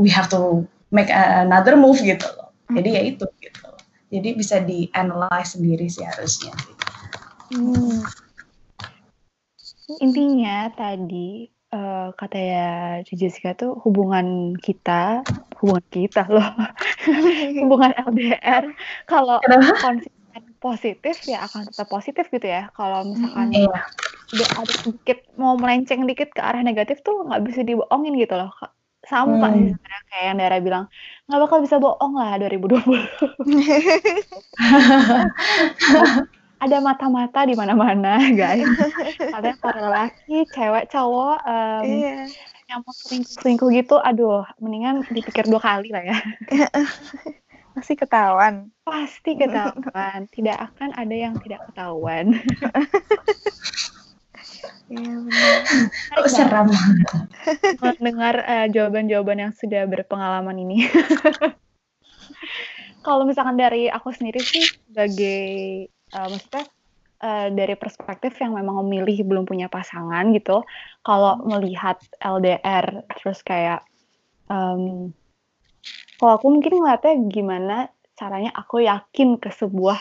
we 0.00 0.08
have 0.08 0.32
to 0.32 0.64
make 0.88 1.12
another 1.12 1.76
move 1.76 2.00
gitu 2.00 2.24
loh. 2.40 2.48
Jadi 2.72 2.88
ya 2.96 3.02
itu 3.04 3.24
gitu. 3.44 3.60
Loh. 3.68 3.80
Jadi 4.08 4.28
bisa 4.32 4.56
di 4.64 4.88
analyze 4.96 5.52
sendiri 5.52 5.84
sih 5.92 6.08
harusnya. 6.08 6.56
Hmm. 7.52 8.00
Intinya 10.00 10.68
tadi 10.72 11.48
uh, 11.72 12.12
kata 12.12 12.38
ya 12.38 12.68
Jessica 13.08 13.56
tuh 13.56 13.76
hubungan 13.84 14.56
kita, 14.60 15.24
hubungan 15.60 15.84
kita 15.88 16.28
loh, 16.28 16.52
hubungan 17.64 17.92
LDR 18.08 18.72
kalau 19.08 19.40
konsisten 19.80 20.17
positif 20.58 21.22
ya 21.24 21.46
akan 21.46 21.70
tetap 21.70 21.88
positif 21.90 22.28
gitu 22.28 22.46
ya. 22.46 22.70
Kalau 22.74 23.04
misalkan 23.06 23.48
mm, 23.54 23.58
iya. 23.64 23.80
udah 24.34 24.48
ada 24.60 24.72
sedikit 24.84 25.18
mau 25.40 25.56
melenceng 25.56 26.04
dikit 26.04 26.34
ke 26.34 26.42
arah 26.42 26.62
negatif 26.62 27.00
tuh 27.02 27.24
nggak 27.26 27.42
bisa 27.46 27.62
dibohongin 27.64 28.18
gitu 28.18 28.36
loh. 28.36 28.52
Sama 29.08 29.48
hmm. 29.48 29.54
sih 29.54 29.64
sebenarnya 29.72 30.02
kayak 30.12 30.24
yang 30.26 30.36
Dara 30.36 30.60
bilang 30.60 30.84
nggak 31.30 31.40
bakal 31.46 31.58
bisa 31.64 31.80
bohong 31.80 32.14
lah 32.18 32.36
2020. 32.36 32.84
ada 36.58 36.82
mata-mata 36.82 37.46
di 37.46 37.54
mana-mana 37.54 38.18
guys. 38.40 38.66
Ada 39.30 39.54
para 39.62 39.86
laki, 39.88 40.42
cewek, 40.50 40.90
cowok 40.90 41.38
um, 41.46 41.86
yeah. 41.86 42.26
yang 42.66 42.82
mau 42.82 42.92
selingkuh-selingkuh 42.92 43.70
gitu, 43.72 43.96
aduh, 44.02 44.42
mendingan 44.58 45.06
dipikir 45.08 45.46
dua 45.46 45.62
kali 45.62 45.94
lah 45.94 46.02
ya. 46.02 46.18
Pasti 47.78 47.94
ketahuan. 47.94 48.74
Pasti 48.82 49.30
ketahuan. 49.40 50.26
tidak 50.34 50.58
akan 50.74 50.90
ada 50.98 51.14
yang 51.14 51.38
tidak 51.38 51.62
ketahuan. 51.70 52.34
Benar. 54.88 55.62
Oh, 56.18 56.26
seram. 56.26 56.72
Mendengar 57.78 58.42
uh, 58.42 58.66
jawaban-jawaban 58.66 59.38
yang 59.38 59.52
sudah 59.54 59.86
berpengalaman 59.86 60.58
ini. 60.58 60.88
Kalau 63.06 63.22
misalkan 63.28 63.60
dari 63.60 63.86
aku 63.92 64.10
sendiri 64.10 64.42
sih 64.42 64.64
sebagai 64.90 65.86
uh, 66.16 66.26
maksudnya 66.32 66.64
uh, 67.22 67.48
dari 67.52 67.78
perspektif 67.78 68.34
yang 68.42 68.58
memang 68.58 68.82
memilih 68.82 69.22
belum 69.28 69.44
punya 69.46 69.70
pasangan 69.70 70.34
gitu, 70.34 70.66
kalau 71.06 71.36
melihat 71.46 72.00
LDR 72.24 73.06
terus 73.20 73.44
kayak 73.44 73.84
um, 74.48 75.12
kalau 76.18 76.32
aku 76.38 76.46
mungkin 76.50 76.82
ngeliatnya 76.82 77.14
gimana 77.30 77.76
caranya 78.18 78.50
aku 78.50 78.82
yakin 78.82 79.38
ke 79.38 79.54
sebuah 79.54 79.98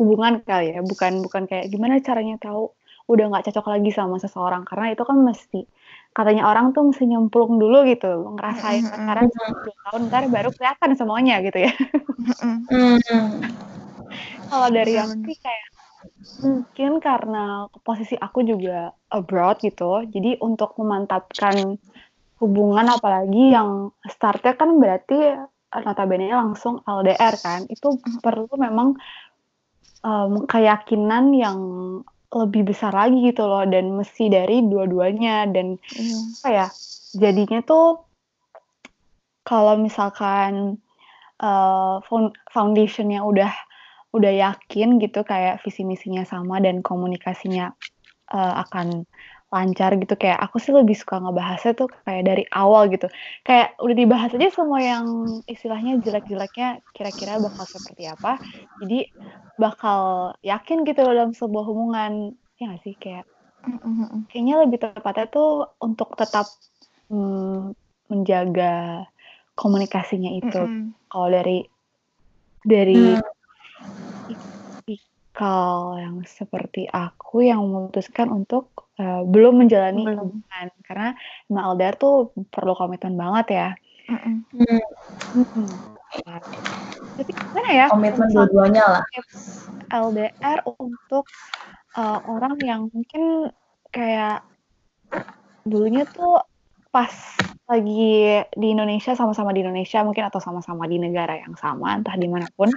hubungan 0.00 0.40
kali 0.40 0.72
ya. 0.72 0.80
Bukan 0.80 1.20
bukan 1.20 1.44
kayak 1.44 1.68
gimana 1.68 2.00
caranya 2.00 2.40
tahu 2.40 2.72
udah 3.08 3.24
nggak 3.28 3.52
cocok 3.52 3.66
lagi 3.76 3.90
sama 3.92 4.16
seseorang. 4.16 4.64
Karena 4.64 4.96
itu 4.96 5.04
kan 5.04 5.20
mesti 5.20 5.68
katanya 6.16 6.48
orang 6.48 6.72
tuh 6.72 6.88
mesti 6.88 7.04
nyemplung 7.04 7.60
dulu 7.60 7.84
gitu 7.84 8.32
ngerasain 8.34 8.88
pacaran 8.88 9.28
10 9.28 9.76
tahun 9.84 10.00
ntar 10.08 10.24
baru 10.32 10.48
kelihatan 10.56 10.90
semuanya 10.96 11.44
gitu 11.44 11.68
ya. 11.68 11.72
Kalau 14.48 14.68
dari 14.72 14.96
Iya, 14.96 15.04
aku 15.04 15.28
sih 15.28 15.36
kayak 15.36 15.66
mungkin 16.38 17.02
karena 17.02 17.66
posisi 17.82 18.14
aku 18.14 18.46
juga 18.46 18.94
abroad 19.10 19.58
gitu 19.58 20.06
jadi 20.06 20.38
untuk 20.38 20.78
memantapkan 20.78 21.74
hubungan 22.38 22.86
apalagi 22.94 23.50
yang 23.50 23.90
startnya 24.06 24.54
kan 24.54 24.78
berarti 24.78 25.34
notabene 25.70 26.32
langsung 26.32 26.80
LDR 26.82 27.34
kan 27.36 27.60
itu 27.68 27.96
perlu 28.24 28.48
memang 28.56 28.96
em, 30.00 30.32
keyakinan 30.48 31.36
yang 31.36 31.58
lebih 32.28 32.68
besar 32.68 32.92
lagi 32.92 33.24
gitu 33.24 33.48
loh 33.48 33.64
dan 33.64 33.92
mesti 33.96 34.28
dari 34.28 34.60
dua-duanya 34.64 35.48
dan 35.48 35.80
Iya. 35.96 36.18
apa 36.40 36.48
ya 36.48 36.66
jadinya 37.16 37.60
tuh 37.64 38.04
kalau 39.48 39.80
misalkan 39.80 40.76
found- 42.04 42.36
foundationnya 42.52 43.24
udah 43.24 43.48
udah 44.12 44.32
yakin 44.32 45.00
gitu 45.00 45.24
kayak 45.24 45.60
visi 45.64 45.84
misinya 45.84 46.24
sama 46.24 46.60
dan 46.60 46.80
komunikasinya 46.84 47.72
eh, 48.28 48.54
akan 48.60 49.08
lancar 49.48 49.90
gitu. 49.96 50.14
Kayak 50.20 50.38
aku 50.44 50.56
sih 50.60 50.72
lebih 50.76 50.96
suka 50.96 51.20
ngebahasnya 51.22 51.72
tuh 51.76 51.88
kayak 52.04 52.22
dari 52.28 52.44
awal 52.52 52.88
gitu. 52.92 53.08
Kayak 53.46 53.76
udah 53.80 53.96
dibahas 53.96 54.30
aja 54.36 54.48
semua 54.52 54.80
yang 54.80 55.06
istilahnya 55.48 56.00
jelek-jeleknya 56.04 56.84
kira-kira 56.92 57.40
bakal 57.40 57.64
seperti 57.64 58.04
apa. 58.08 58.40
Jadi 58.80 59.08
bakal 59.58 60.32
yakin 60.44 60.84
gitu 60.86 61.00
dalam 61.02 61.32
sebuah 61.32 61.64
hubungan. 61.64 62.36
Ya 62.60 62.64
nggak 62.70 62.82
sih? 62.84 62.94
Kayak 63.00 63.24
kayaknya 64.28 64.54
lebih 64.64 64.78
tepatnya 64.82 65.26
tuh 65.32 65.50
untuk 65.80 66.12
tetap 66.14 66.46
mm, 67.08 67.72
menjaga 68.12 69.04
komunikasinya 69.56 70.30
itu. 70.36 70.60
Mm-mm. 70.60 70.94
kalau 71.08 71.28
dari 71.32 71.64
dari 72.68 73.16
Hmm. 73.16 73.24
Tipikal 75.38 75.94
yang 76.02 76.26
seperti 76.26 76.90
aku 76.90 77.46
yang 77.46 77.62
memutuskan 77.62 78.26
untuk 78.34 78.90
eh, 78.98 79.22
belum 79.22 79.62
menjalani 79.62 80.02
Belum. 80.02 80.34
hubungan 80.34 80.66
karena 80.82 81.08
emang 81.46 81.78
LDR 81.78 81.94
tuh 81.94 82.34
perlu 82.50 82.74
komitmen 82.74 83.14
banget 83.14 83.46
ya. 83.54 83.68
Mm-mm. 84.10 85.70
Tapi 87.14 87.30
gimana 87.30 87.70
ya? 87.70 87.86
komitmen 87.86 88.28
dua-duanya 88.34 88.82
lah 88.82 89.04
LDR 89.94 90.58
untuk 90.66 91.22
eh, 91.94 92.18
orang 92.26 92.58
yang 92.58 92.90
mungkin 92.90 93.54
kayak 93.94 94.42
dulunya 95.62 96.02
tuh 96.02 96.42
pas 96.90 97.14
lagi 97.70 98.42
di 98.58 98.66
Indonesia 98.74 99.14
sama-sama 99.14 99.54
di 99.54 99.62
Indonesia 99.62 100.02
mungkin 100.02 100.26
atau 100.26 100.42
sama-sama 100.42 100.90
di 100.90 100.98
negara 100.98 101.38
yang 101.38 101.54
sama 101.54 101.94
entah 101.94 102.16
di 102.18 102.26
mana 102.26 102.50
pun 102.58 102.72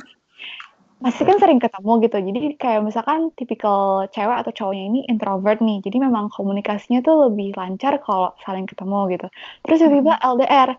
pasti 1.01 1.25
kan 1.25 1.41
sering 1.41 1.57
ketemu 1.57 1.91
gitu. 2.05 2.17
Jadi 2.21 2.39
kayak 2.61 2.85
misalkan 2.85 3.33
tipikal 3.33 4.05
cewek 4.13 4.37
atau 4.45 4.53
cowoknya 4.53 4.85
ini 4.85 4.99
introvert 5.09 5.57
nih. 5.57 5.81
Jadi 5.81 5.97
memang 5.97 6.29
komunikasinya 6.29 7.01
tuh 7.01 7.27
lebih 7.29 7.57
lancar 7.57 7.97
kalau 8.05 8.37
saling 8.45 8.69
ketemu 8.69 9.17
gitu. 9.17 9.27
Terus 9.65 9.77
tiba-tiba 9.81 10.13
LDR 10.21 10.69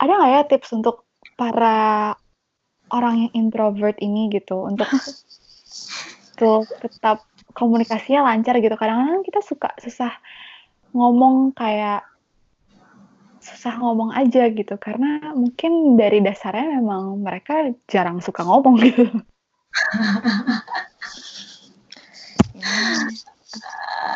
ada 0.00 0.12
nggak 0.16 0.32
ya 0.32 0.42
tips 0.48 0.72
untuk 0.72 1.04
para 1.36 2.16
orang 2.88 3.28
yang 3.28 3.32
introvert 3.36 4.00
ini 4.00 4.32
gitu? 4.32 4.64
Untuk 4.64 4.88
untuk 6.32 6.64
tetap 6.80 7.28
komunikasinya 7.52 8.32
lancar 8.32 8.56
gitu. 8.56 8.72
Kadang-kadang 8.72 9.20
kita 9.20 9.44
suka 9.44 9.76
susah 9.76 10.16
ngomong 10.96 11.52
kayak 11.52 12.08
susah 13.44 13.76
ngomong 13.84 14.16
aja 14.16 14.48
gitu. 14.48 14.80
Karena 14.80 15.36
mungkin 15.36 16.00
dari 16.00 16.24
dasarnya 16.24 16.80
memang 16.80 17.20
mereka 17.20 17.68
jarang 17.84 18.24
suka 18.24 18.48
ngomong 18.48 18.80
gitu. 18.80 19.12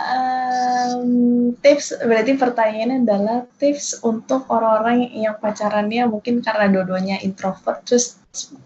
Em, 0.06 1.52
tips 1.60 1.92
berarti 2.00 2.32
pertanyaannya 2.40 3.04
adalah 3.04 3.38
tips 3.60 4.00
untuk 4.00 4.48
orang-orang 4.48 5.12
yang 5.12 5.36
pacarannya 5.36 6.08
mungkin 6.08 6.40
karena 6.40 6.72
dua-duanya 6.72 7.20
introvert 7.20 7.84
terus 7.84 8.16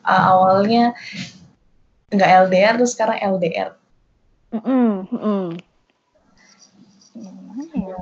uh, 0.07 0.23
awalnya 0.31 0.95
nggak 2.11 2.31
LDR 2.47 2.75
terus 2.79 2.95
sekarang 2.95 3.19
LDR. 3.19 3.75
Mm-mm, 4.51 5.11
mm-mm. 5.11 5.45
Gimana 7.15 7.75
ya? 7.75 7.99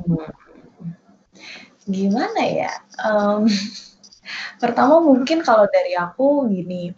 Gimana 1.88 2.42
ya? 2.44 2.72
Em, 3.00 3.48
pertama 4.62 5.00
mungkin 5.00 5.40
kalau 5.40 5.64
dari 5.68 5.96
aku 5.96 6.48
gini, 6.52 6.92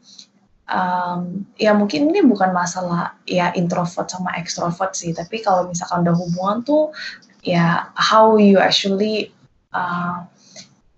em, 0.70 1.44
ya 1.59 1.74
mungkin 1.74 2.14
ini 2.14 2.22
bukan 2.22 2.54
masalah 2.54 3.18
ya 3.26 3.50
introvert 3.59 4.06
sama 4.06 4.30
extrovert 4.38 4.94
sih, 4.94 5.11
tapi 5.11 5.42
kalau 5.42 5.66
misalkan 5.66 6.06
udah 6.06 6.14
hubungan 6.14 6.62
tuh 6.62 6.94
ya 7.42 7.90
how 7.98 8.38
you 8.38 8.62
actually 8.62 9.35
uh, 9.74 10.22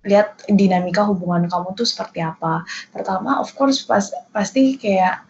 lihat 0.02 0.42
dinamika 0.50 1.06
hubungan 1.06 1.46
kamu 1.46 1.78
tuh 1.78 1.86
seperti 1.86 2.20
apa. 2.20 2.66
Pertama, 2.90 3.38
of 3.38 3.54
course 3.54 3.86
pas, 3.86 4.10
pasti 4.34 4.74
kayak 4.74 5.22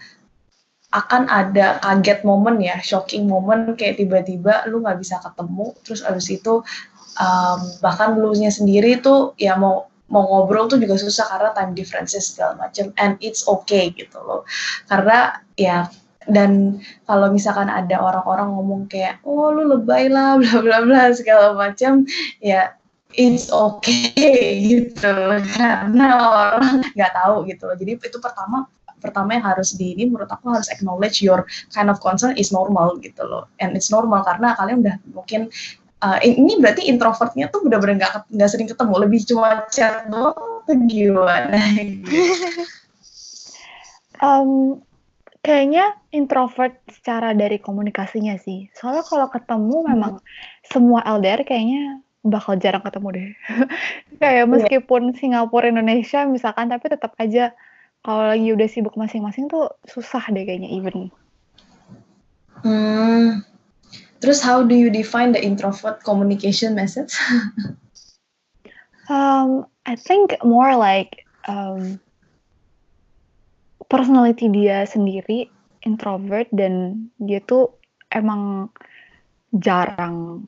akan 0.93 1.29
ada 1.29 1.81
kaget 1.81 2.25
momen 2.25 2.61
ya, 2.61 2.81
shocking 2.81 3.25
momen 3.29 3.77
kayak 3.77 4.01
tiba-tiba 4.01 4.65
lu 4.69 4.81
nggak 4.85 5.01
bisa 5.01 5.21
ketemu, 5.21 5.73
terus 5.85 6.01
abis 6.05 6.29
itu 6.33 6.61
um, 7.21 7.61
bahkan 7.85 8.17
lu 8.17 8.33
sendiri 8.33 9.01
tuh 9.05 9.37
ya 9.37 9.57
mau 9.57 9.92
mau 10.13 10.29
ngobrol 10.29 10.69
tuh 10.69 10.77
juga 10.77 11.01
susah 11.01 11.25
karena 11.33 11.51
time 11.57 11.73
differences 11.73 12.37
segala 12.37 12.69
macam. 12.69 12.93
And 13.01 13.17
it's 13.25 13.49
okay 13.49 13.91
gitu 13.97 14.21
loh. 14.21 14.45
Karena 14.87 15.41
ya 15.57 15.89
dan 16.31 16.79
kalau 17.11 17.35
misalkan 17.35 17.67
ada 17.67 17.99
orang-orang 17.99 18.55
ngomong 18.55 18.87
kayak 18.87 19.19
oh 19.27 19.51
lu 19.51 19.67
lebay 19.67 20.07
lah 20.07 20.37
bla 20.41 20.63
bla 20.63 20.79
bla 20.87 21.03
segala 21.11 21.51
macam 21.59 22.07
ya 22.39 22.71
it's 23.19 23.51
okay 23.51 24.61
gitu 24.71 25.17
karena 25.59 26.07
orang 26.21 26.85
nggak 26.97 27.13
tahu 27.17 27.49
gitu 27.49 27.67
loh. 27.69 27.77
Jadi 27.77 27.93
itu 27.99 28.19
pertama 28.21 28.69
pertama 29.03 29.35
yang 29.35 29.43
harus 29.43 29.75
di 29.75 29.99
ini 29.99 30.07
menurut 30.07 30.31
aku 30.31 30.55
harus 30.55 30.71
acknowledge 30.71 31.27
your 31.27 31.43
kind 31.75 31.91
of 31.91 31.99
concern 31.99 32.39
is 32.39 32.55
normal 32.55 32.95
gitu 33.03 33.27
loh. 33.27 33.51
And 33.59 33.75
it's 33.75 33.91
normal 33.91 34.23
karena 34.23 34.55
kalian 34.55 34.87
udah 34.87 34.97
mungkin 35.11 35.51
uh, 36.03 36.19
ini 36.21 36.59
berarti 36.59 36.91
introvertnya 36.91 37.49
tuh 37.49 37.63
benar-benar 37.65 37.97
nggak 38.03 38.13
nggak 38.35 38.51
sering 38.51 38.69
ketemu 38.69 38.95
lebih 38.99 39.21
cuma 39.25 39.65
chat 39.71 40.11
doang 40.11 40.67
tuh 40.67 40.77
gimana 40.91 41.57
Em, 44.23 44.79
kayaknya 45.43 45.99
introvert 46.15 46.79
secara 46.87 47.35
dari 47.35 47.59
komunikasinya 47.59 48.39
sih. 48.39 48.71
Soalnya 48.71 49.03
kalau 49.03 49.27
ketemu 49.27 49.77
memang 49.83 50.23
semua 50.63 51.03
LDR 51.03 51.43
kayaknya 51.43 51.99
bakal 52.23 52.55
jarang 52.55 52.87
ketemu 52.87 53.09
deh. 53.11 53.29
Kayak 54.23 54.47
meskipun 54.47 55.19
Singapura 55.19 55.67
Indonesia 55.67 56.23
misalkan 56.23 56.71
tapi 56.71 56.87
tetap 56.87 57.19
aja 57.19 57.51
kalau 58.07 58.31
lagi 58.31 58.47
udah 58.55 58.69
sibuk 58.71 58.95
masing-masing 58.95 59.51
tuh 59.51 59.75
susah 59.91 60.23
deh 60.31 60.47
kayaknya 60.47 60.71
even. 60.71 61.11
Hmm. 62.63 63.43
Terus 64.23 64.39
how 64.39 64.63
do 64.63 64.79
you 64.79 64.87
define 64.87 65.35
the 65.35 65.43
introvert 65.43 66.07
communication 66.07 66.79
message? 66.79 67.13
Um, 69.11 69.67
I 69.83 69.99
think 69.99 70.39
more 70.47 70.79
like 70.79 71.27
um, 71.51 71.99
personality 73.91 74.47
dia 74.47 74.87
sendiri 74.87 75.51
introvert 75.83 76.47
dan 76.55 77.07
dia 77.19 77.43
tuh 77.43 77.75
emang 78.15 78.71
jarang 79.59 80.47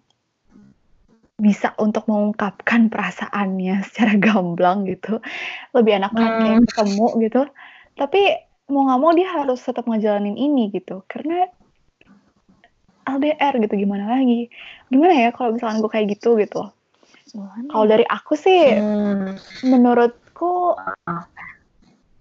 bisa 1.35 1.75
untuk 1.83 2.07
mengungkapkan 2.07 2.87
perasaannya 2.95 3.83
secara 3.91 4.15
gamblang 4.23 4.87
gitu. 4.87 5.19
Lebih 5.75 5.99
enakan 5.99 6.39
kayak 6.39 6.63
Hmm. 6.63 6.67
ketemu 6.71 7.07
gitu. 7.27 7.43
Tapi 7.99 8.23
mau 8.71 8.87
nggak 8.87 9.01
mau 9.03 9.13
dia 9.19 9.29
harus 9.35 9.61
tetap 9.61 9.85
ngejalanin 9.91 10.39
ini 10.39 10.71
gitu. 10.71 11.03
Karena 11.11 11.51
LDR 13.05 13.55
gitu 13.61 13.75
gimana 13.77 14.19
lagi? 14.21 14.49
Gimana 14.89 15.15
ya 15.15 15.31
kalau 15.31 15.57
misalkan 15.57 15.81
gue 15.81 15.91
kayak 15.93 16.07
gitu 16.19 16.37
gitu. 16.41 16.73
Kalau 17.71 17.85
ya? 17.87 17.91
dari 17.97 18.05
aku 18.07 18.33
sih 18.39 18.61
Hmm. 18.81 19.37
menurutku 19.65 20.77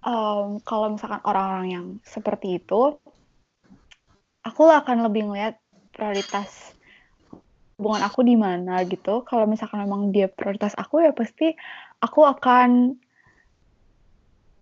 em, 0.04 0.48
kalau 0.64 0.86
misalkan 0.92 1.22
orang-orang 1.24 1.68
yang 1.70 1.86
seperti 2.04 2.60
itu, 2.60 2.96
aku 4.44 4.62
akan 4.68 5.08
lebih 5.08 5.28
ngeliat 5.32 5.56
prioritas 5.94 6.74
hubungan 7.78 8.02
aku 8.06 8.20
di 8.22 8.36
mana 8.36 8.84
gitu. 8.86 9.22
Kalau 9.26 9.44
misalkan 9.48 9.82
memang 9.84 10.12
dia 10.14 10.28
prioritas 10.30 10.76
aku 10.78 11.02
ya 11.02 11.10
pasti 11.10 11.54
aku 12.00 12.20
akan 12.22 12.96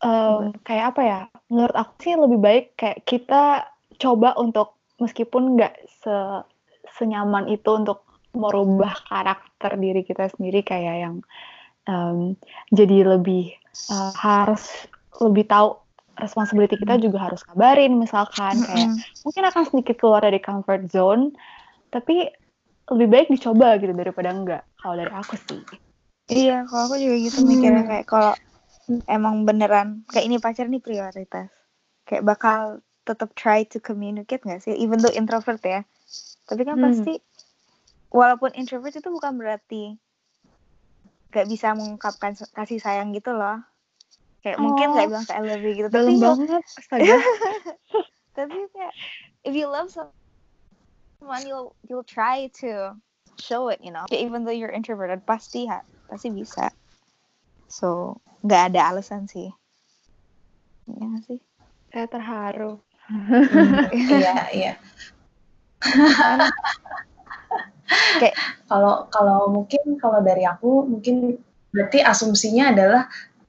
um, 0.02 0.52
kayak 0.66 0.94
apa 0.94 1.02
ya? 1.02 1.20
Menurut 1.48 1.76
aku 1.76 1.92
sih 2.02 2.14
lebih 2.18 2.38
baik 2.42 2.64
kayak 2.76 2.98
kita 3.06 3.68
coba 4.00 4.34
untuk 4.40 4.81
meskipun 5.02 5.58
nggak 5.58 5.74
se 5.90 6.16
senyaman 6.98 7.50
itu 7.50 7.68
untuk 7.74 8.06
merubah 8.32 8.96
karakter 9.10 9.76
diri 9.76 10.02
kita 10.06 10.30
sendiri 10.32 10.64
kayak 10.64 10.96
yang 11.04 11.16
um, 11.90 12.38
jadi 12.72 13.18
lebih 13.18 13.52
uh, 13.92 14.12
harus 14.16 14.88
lebih 15.20 15.44
tahu 15.46 15.76
responsibility 16.20 16.76
kita 16.76 17.00
juga 17.00 17.30
harus 17.30 17.44
kabarin 17.44 17.96
misalkan 17.96 18.60
kayak 18.64 18.90
mungkin 19.24 19.44
akan 19.48 19.62
sedikit 19.68 19.96
keluar 20.00 20.20
dari 20.24 20.40
comfort 20.40 20.88
zone 20.92 21.32
tapi 21.92 22.28
lebih 22.92 23.08
baik 23.08 23.28
dicoba 23.32 23.80
gitu 23.80 23.92
daripada 23.94 24.32
enggak 24.32 24.62
kalau 24.80 24.94
dari 24.98 25.12
aku 25.12 25.34
sih. 25.38 25.62
Iya 26.28 26.64
kalau 26.68 26.92
aku 26.92 26.96
juga 27.00 27.16
gitu 27.20 27.38
hmm. 27.40 27.48
mikirnya 27.48 27.84
kayak 27.88 28.06
kalau 28.08 28.32
emang 29.08 29.44
beneran 29.48 29.88
kayak 30.10 30.26
ini 30.26 30.36
pacar 30.42 30.66
nih 30.66 30.82
prioritas 30.82 31.48
kayak 32.08 32.24
bakal 32.26 32.82
tetap 33.02 33.34
try 33.34 33.66
to 33.66 33.82
communicate 33.82 34.42
gak 34.46 34.62
sih? 34.62 34.74
Even 34.78 35.02
though 35.02 35.12
introvert 35.12 35.62
ya. 35.62 35.82
Tapi 36.46 36.62
kan 36.62 36.78
hmm. 36.78 36.84
pasti 36.86 37.14
walaupun 38.12 38.54
introvert 38.54 38.94
itu 38.94 39.08
bukan 39.10 39.34
berarti 39.38 39.96
gak 41.32 41.48
bisa 41.48 41.72
mengungkapkan 41.72 42.36
kasih 42.54 42.78
sayang 42.78 43.10
gitu 43.16 43.34
loh. 43.34 43.58
Kayak 44.42 44.58
oh. 44.58 44.62
mungkin 44.68 44.94
gak 44.94 45.08
bilang 45.10 45.26
I 45.30 45.42
love 45.42 45.64
you 45.64 45.72
gitu 45.74 45.88
tapi 45.90 46.18
banget 46.18 46.62
astaga. 46.78 47.16
Tapi 48.32 48.58
kayak 48.72 48.94
if 49.44 49.52
you 49.52 49.68
love 49.68 49.92
someone 49.92 51.44
you'll 51.44 51.76
you'll 51.84 52.06
try 52.06 52.48
to 52.64 52.96
show 53.36 53.68
it 53.68 53.76
you 53.84 53.92
know. 53.92 54.08
Even 54.08 54.48
though 54.48 54.54
you're 54.54 54.72
introverted 54.72 55.20
pasti 55.28 55.68
ha, 55.68 55.84
pasti 56.08 56.32
bisa. 56.32 56.72
So 57.68 58.20
nggak 58.40 58.72
ada 58.72 58.96
alasan 58.96 59.28
sih. 59.28 59.52
Ya 60.88 61.08
sih? 61.28 61.44
Saya 61.92 62.08
terharu 62.08 62.80
iya 63.92 64.34
iya. 64.60 64.72
Kayak 68.20 68.36
kalau 68.70 69.10
kalau 69.12 69.40
mungkin 69.52 70.00
kalau 70.00 70.24
dari 70.24 70.48
aku 70.48 70.88
mungkin 70.88 71.36
berarti 71.72 72.00
asumsinya 72.00 72.72
adalah 72.72 73.02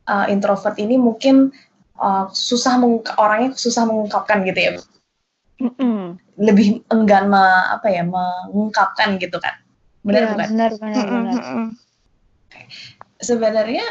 uh, 0.09 0.25
introvert 0.27 0.75
ini 0.79 0.99
mungkin 0.99 1.51
uh, 1.99 2.27
susah 2.31 2.79
orangnya 3.15 3.55
susah 3.55 3.87
mengungkapkan 3.87 4.43
gitu 4.47 4.59
ya. 4.59 4.71
Mm 5.61 6.23
lebih 6.37 6.81
enggan 6.89 7.29
me, 7.29 7.43
apa 7.69 7.93
ya 7.93 8.01
mengungkapkan 8.01 9.21
gitu 9.21 9.37
kan. 9.37 9.53
Benar 10.01 10.21
ya, 10.21 10.29
bukan? 10.33 10.47
benar 10.49 10.71
benar 10.81 11.05
benar. 11.07 11.35
sebenarnya 13.23 13.87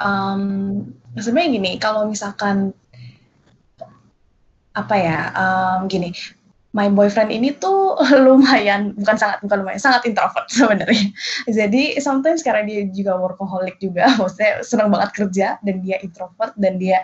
um, 0.00 0.42
sebenarnya 1.16 1.50
gini 1.54 1.70
kalau 1.78 2.08
misalkan 2.10 2.74
apa 4.72 4.94
ya 4.96 5.18
um, 5.36 5.88
gini 5.88 6.12
my 6.72 6.88
boyfriend 6.88 7.28
ini 7.28 7.52
tuh 7.60 7.96
lumayan 8.24 8.96
bukan 8.96 9.16
sangat 9.16 9.38
bukan 9.44 9.56
lumayan 9.64 9.80
sangat 9.80 10.08
introvert 10.08 10.48
sebenarnya. 10.56 11.12
Jadi 11.48 12.00
sometimes 12.00 12.40
karena 12.40 12.64
dia 12.64 12.88
juga 12.90 13.16
workaholic 13.20 13.76
juga 13.78 14.08
maksudnya 14.20 14.64
senang 14.64 14.90
banget 14.90 15.10
kerja 15.14 15.46
dan 15.62 15.84
dia 15.84 16.00
introvert 16.00 16.52
dan 16.56 16.80
dia 16.80 17.00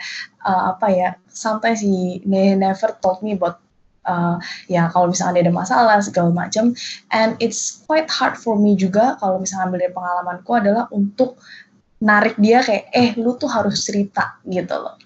uh, 0.48 0.74
apa 0.74 0.88
ya 0.90 1.08
sometimes 1.30 1.84
he 1.84 2.20
never 2.26 2.96
told 3.04 3.20
me 3.20 3.36
about 3.36 3.60
uh, 4.08 4.40
ya 4.66 4.88
kalau 4.90 5.12
misalnya 5.12 5.44
ada 5.44 5.52
masalah 5.52 6.00
segala 6.00 6.32
macam 6.32 6.72
and 7.12 7.36
it's 7.38 7.84
quite 7.84 8.08
hard 8.08 8.34
for 8.34 8.56
me 8.56 8.72
juga 8.72 9.20
kalau 9.20 9.36
misalnya 9.36 9.68
ambil 9.68 9.80
dari 9.84 9.92
pengalamanku 9.92 10.50
adalah 10.56 10.84
untuk 10.90 11.36
narik 11.98 12.38
dia 12.38 12.62
kayak 12.62 12.88
eh 12.94 13.10
lu 13.18 13.34
tuh 13.36 13.50
harus 13.50 13.82
cerita 13.84 14.38
gitu 14.46 14.70
loh 14.70 14.96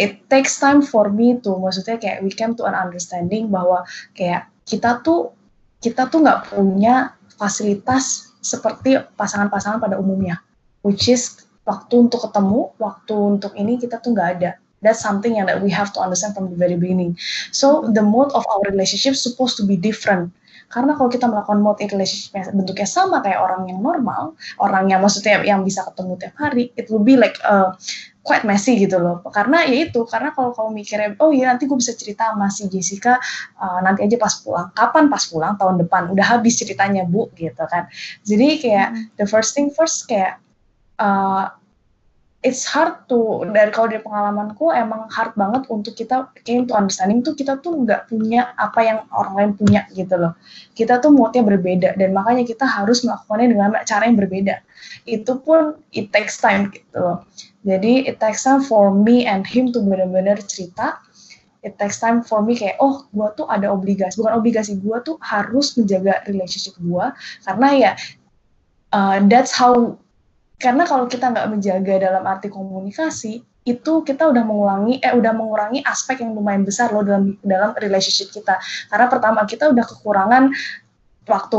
it 0.00 0.24
takes 0.32 0.56
time 0.56 0.80
for 0.80 1.12
me 1.12 1.36
to 1.44 1.60
maksudnya 1.60 2.00
kayak 2.00 2.24
we 2.24 2.32
came 2.32 2.56
to 2.56 2.64
an 2.64 2.72
understanding 2.72 3.52
bahwa 3.52 3.84
kayak 4.16 4.48
kita 4.64 5.04
tuh 5.04 5.36
kita 5.84 6.08
tuh 6.08 6.24
nggak 6.24 6.56
punya 6.56 7.12
fasilitas 7.36 8.32
seperti 8.40 8.96
pasangan-pasangan 9.20 9.76
pada 9.76 10.00
umumnya 10.00 10.40
which 10.80 11.12
is 11.12 11.44
waktu 11.68 12.08
untuk 12.08 12.24
ketemu 12.24 12.72
waktu 12.80 13.14
untuk 13.14 13.52
ini 13.56 13.76
kita 13.76 14.00
tuh 14.00 14.16
nggak 14.16 14.30
ada. 14.40 14.50
That's 14.80 15.04
something 15.04 15.36
yang 15.36 15.44
that 15.52 15.60
we 15.60 15.68
have 15.68 15.92
to 15.92 16.00
understand 16.00 16.32
from 16.32 16.48
the 16.48 16.56
very 16.56 16.74
beginning. 16.74 17.20
So 17.52 17.84
the 17.92 18.00
mode 18.00 18.32
of 18.32 18.48
our 18.48 18.64
relationship 18.72 19.12
supposed 19.12 19.60
to 19.60 19.64
be 19.68 19.76
different. 19.76 20.32
Karena 20.70 20.94
kalau 20.96 21.10
kita 21.12 21.26
melakukan 21.28 21.60
mode 21.60 21.82
relationship 21.82 22.32
bentuknya 22.54 22.88
sama 22.88 23.20
kayak 23.20 23.42
orang 23.42 23.68
yang 23.68 23.82
normal, 23.82 24.38
orang 24.62 24.88
yang 24.88 25.04
maksudnya 25.04 25.42
yang 25.44 25.66
bisa 25.66 25.84
ketemu 25.84 26.16
tiap 26.16 26.34
hari, 26.38 26.72
it 26.80 26.88
will 26.88 27.02
be 27.02 27.18
like 27.18 27.36
uh, 27.44 27.74
quite 28.20 28.44
messy 28.44 28.76
gitu 28.76 29.00
loh. 29.00 29.24
Karena 29.32 29.64
ya 29.64 29.88
itu, 29.88 30.04
karena 30.04 30.30
kalau 30.36 30.52
kamu 30.52 30.84
mikirnya, 30.84 31.16
oh 31.20 31.32
iya 31.32 31.52
nanti 31.52 31.64
gue 31.64 31.78
bisa 31.78 31.96
cerita 31.96 32.32
sama 32.32 32.52
si 32.52 32.68
Jessica 32.68 33.16
uh, 33.56 33.80
nanti 33.80 34.04
aja 34.04 34.16
pas 34.20 34.34
pulang. 34.44 34.68
Kapan 34.76 35.08
pas 35.08 35.24
pulang? 35.24 35.52
Tahun 35.56 35.76
depan. 35.80 36.12
Udah 36.12 36.26
habis 36.36 36.60
ceritanya 36.60 37.08
bu, 37.08 37.32
gitu 37.36 37.64
kan. 37.68 37.88
Jadi 38.24 38.60
kayak 38.60 38.88
hmm. 38.92 39.04
the 39.16 39.26
first 39.26 39.56
thing 39.56 39.72
first 39.72 40.04
kayak 40.04 40.36
uh, 41.00 41.48
it's 42.40 42.64
hard 42.64 42.96
to 43.04 43.44
dari 43.52 43.68
kalau 43.68 43.92
dari 43.92 44.00
pengalamanku 44.00 44.72
emang 44.72 45.04
hard 45.12 45.36
banget 45.36 45.68
untuk 45.68 45.92
kita 45.92 46.32
came 46.40 46.64
to 46.64 46.72
understanding 46.72 47.20
tuh 47.20 47.36
kita 47.36 47.60
tuh 47.60 47.84
nggak 47.84 48.08
punya 48.08 48.56
apa 48.56 48.80
yang 48.80 48.98
orang 49.12 49.34
lain 49.36 49.50
punya 49.60 49.84
gitu 49.92 50.16
loh. 50.16 50.32
Kita 50.72 51.04
tuh 51.04 51.12
moodnya 51.12 51.44
berbeda 51.44 52.00
dan 52.00 52.16
makanya 52.16 52.48
kita 52.48 52.64
harus 52.64 53.04
melakukannya 53.04 53.52
dengan 53.52 53.76
cara 53.84 54.08
yang 54.08 54.16
berbeda. 54.16 54.64
Itu 55.04 55.44
pun 55.44 55.76
it 55.92 56.16
takes 56.16 56.40
time 56.40 56.72
gitu 56.72 56.96
loh. 56.96 57.28
Jadi 57.68 58.08
it 58.08 58.16
takes 58.16 58.40
time 58.40 58.64
for 58.64 58.88
me 58.88 59.28
and 59.28 59.44
him 59.44 59.68
to 59.68 59.84
benar-benar 59.84 60.40
cerita. 60.48 60.96
It 61.60 61.76
takes 61.76 62.00
time 62.00 62.24
for 62.24 62.40
me 62.40 62.56
kayak 62.56 62.80
oh 62.80 63.04
gue 63.12 63.28
tuh 63.36 63.44
ada 63.52 63.68
obligasi 63.68 64.16
bukan 64.16 64.40
obligasi 64.40 64.80
gue 64.80 64.96
tuh 65.04 65.20
harus 65.20 65.76
menjaga 65.76 66.24
relationship 66.24 66.72
gue 66.80 67.04
karena 67.44 67.68
ya 67.76 67.92
uh, 68.96 69.20
that's 69.28 69.52
how 69.52 70.00
karena 70.60 70.84
kalau 70.84 71.08
kita 71.08 71.32
nggak 71.32 71.48
menjaga 71.48 71.94
dalam 71.96 72.22
arti 72.28 72.52
komunikasi 72.52 73.40
itu 73.64 73.92
kita 74.04 74.28
udah 74.28 74.44
mengulangi 74.44 75.00
eh 75.00 75.12
udah 75.12 75.32
mengurangi 75.36 75.80
aspek 75.84 76.24
yang 76.24 76.32
lumayan 76.32 76.64
besar 76.64 76.92
loh 76.92 77.04
dalam 77.04 77.36
dalam 77.40 77.72
relationship 77.76 78.32
kita. 78.32 78.56
Karena 78.88 79.06
pertama 79.08 79.44
kita 79.44 79.68
udah 79.72 79.84
kekurangan 79.84 80.52
waktu 81.28 81.58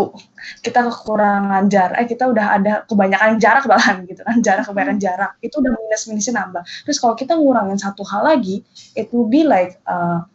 kita 0.66 0.90
kekurangan 0.90 1.70
jarak 1.70 1.98
eh 2.02 2.08
kita 2.10 2.28
udah 2.28 2.46
ada 2.58 2.74
kebanyakan 2.90 3.38
jarak 3.38 3.64
bahkan 3.70 4.04
gitu 4.10 4.22
kan 4.26 4.38
jarak 4.42 4.66
kebanyakan 4.66 4.98
hmm. 4.98 5.06
jarak. 5.06 5.32
Itu 5.46 5.62
udah 5.62 5.72
minus 5.78 6.04
minusnya 6.10 6.34
nambah. 6.42 6.64
Terus 6.90 6.98
kalau 6.98 7.14
kita 7.18 7.34
ngurangin 7.38 7.78
satu 7.78 8.02
hal 8.06 8.26
lagi 8.26 8.66
it 8.98 9.10
will 9.14 9.30
be 9.30 9.46
like 9.46 9.78
uh, 9.86 10.26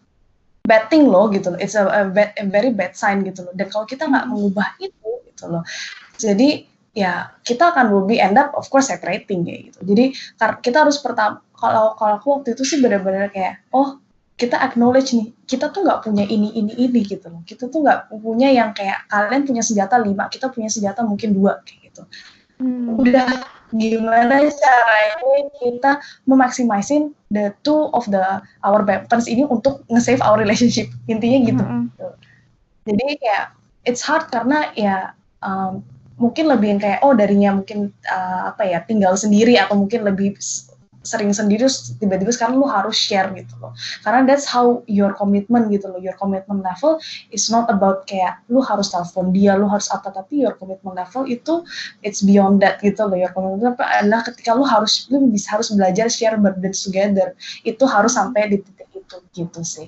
bad 0.67 0.87
thing 0.87 1.11
loh 1.11 1.27
gitu 1.35 1.51
loh. 1.51 1.59
It's 1.59 1.75
a, 1.75 1.87
a, 1.87 2.03
bad, 2.07 2.35
a 2.39 2.47
very 2.47 2.71
bad 2.71 2.95
sign 2.95 3.27
gitu 3.27 3.43
loh. 3.43 3.55
Dan 3.59 3.71
kalau 3.75 3.91
kita 3.91 4.07
nggak 4.07 4.27
hmm. 4.27 4.33
mengubah 4.35 4.69
itu 4.79 5.11
gitu 5.35 5.51
loh. 5.51 5.67
Jadi 6.15 6.76
ya 6.97 7.29
kita 7.45 7.77
akan 7.77 7.93
will 7.93 8.09
be 8.09 8.17
end 8.17 8.41
up 8.41 8.57
of 8.57 8.65
course 8.73 8.89
separating 8.89 9.45
ya 9.45 9.69
gitu. 9.69 9.79
Jadi 9.85 10.17
kita 10.65 10.89
harus 10.89 10.97
pertama 11.05 11.45
kalau 11.53 11.93
kalau 12.01 12.17
aku 12.17 12.41
waktu 12.41 12.57
itu 12.57 12.65
sih 12.65 12.81
benar-benar 12.81 13.29
kayak 13.29 13.61
oh 13.77 14.01
kita 14.41 14.57
acknowledge 14.57 15.13
nih 15.13 15.29
kita 15.45 15.73
tuh 15.73 15.85
nggak 15.85 16.05
punya 16.09 16.25
ini 16.25 16.57
ini 16.57 16.73
ini 16.73 17.01
gitu 17.05 17.29
loh. 17.29 17.45
Kita 17.45 17.69
tuh 17.69 17.85
nggak 17.85 18.09
punya 18.17 18.49
yang 18.49 18.73
kayak 18.73 19.05
kalian 19.13 19.45
punya 19.45 19.61
senjata 19.61 20.01
lima, 20.01 20.33
kita 20.33 20.49
punya 20.49 20.73
senjata 20.73 21.05
mungkin 21.05 21.37
dua 21.37 21.61
kayak 21.69 21.93
gitu. 21.93 22.03
Hmm. 22.57 22.97
Udah 22.97 23.29
gimana 23.77 24.41
caranya 24.49 25.37
kita 25.61 25.93
memaksimasiin 26.25 27.13
the 27.29 27.53
two 27.61 27.93
of 27.93 28.09
the 28.09 28.41
our 28.65 28.81
weapons 28.89 29.29
ini 29.29 29.45
untuk 29.45 29.85
nge-save 29.93 30.25
our 30.25 30.41
relationship 30.41 30.89
intinya 31.13 31.39
gitu. 31.45 31.65
Hmm. 31.65 31.93
Jadi 32.89 33.21
kayak 33.21 33.53
it's 33.85 34.01
hard 34.01 34.33
karena 34.33 34.73
ya 34.73 35.13
um, 35.45 35.85
mungkin 36.17 36.49
lebih 36.49 36.69
yang 36.77 36.81
kayak 36.81 37.01
oh 37.05 37.13
darinya 37.13 37.61
mungkin 37.61 37.93
uh, 38.09 38.53
apa 38.53 38.65
ya 38.65 38.81
tinggal 38.85 39.15
sendiri 39.17 39.57
atau 39.61 39.77
mungkin 39.77 40.05
lebih 40.05 40.37
sering 41.07 41.31
sendiri 41.31 41.71
tiba-tiba 42.03 42.35
sekarang 42.35 42.59
lu 42.59 42.67
harus 42.67 42.99
share 42.99 43.31
gitu 43.39 43.55
loh. 43.63 43.71
Karena 44.03 44.27
that's 44.27 44.43
how 44.43 44.83
your 44.91 45.15
commitment 45.15 45.71
gitu 45.71 45.87
loh 45.87 46.03
your 46.03 46.19
commitment 46.19 46.67
level 46.67 46.99
is 47.31 47.47
not 47.47 47.71
about 47.71 48.05
kayak 48.11 48.43
lu 48.51 48.59
harus 48.59 48.91
telepon 48.91 49.31
dia 49.31 49.55
lu 49.55 49.71
harus 49.71 49.87
apa 49.95 50.11
tapi 50.11 50.43
your 50.43 50.59
commitment 50.59 50.99
level 50.99 51.23
itu 51.31 51.63
it's 52.03 52.27
beyond 52.27 52.59
that 52.59 52.83
gitu 52.83 53.07
loh 53.07 53.15
your 53.15 53.31
commitment 53.31 53.79
level. 53.79 53.87
Adalah 53.87 54.27
ketika 54.27 54.59
lu 54.59 54.67
harus 54.67 55.07
lu 55.09 55.23
bisa 55.31 55.55
harus 55.55 55.71
belajar 55.71 56.11
share 56.11 56.37
burden 56.37 56.75
together 56.75 57.39
itu 57.63 57.87
harus 57.87 58.19
sampai 58.19 58.51
di 58.51 58.59
titik 58.59 58.91
itu 58.91 59.17
gitu 59.33 59.63
sih 59.63 59.87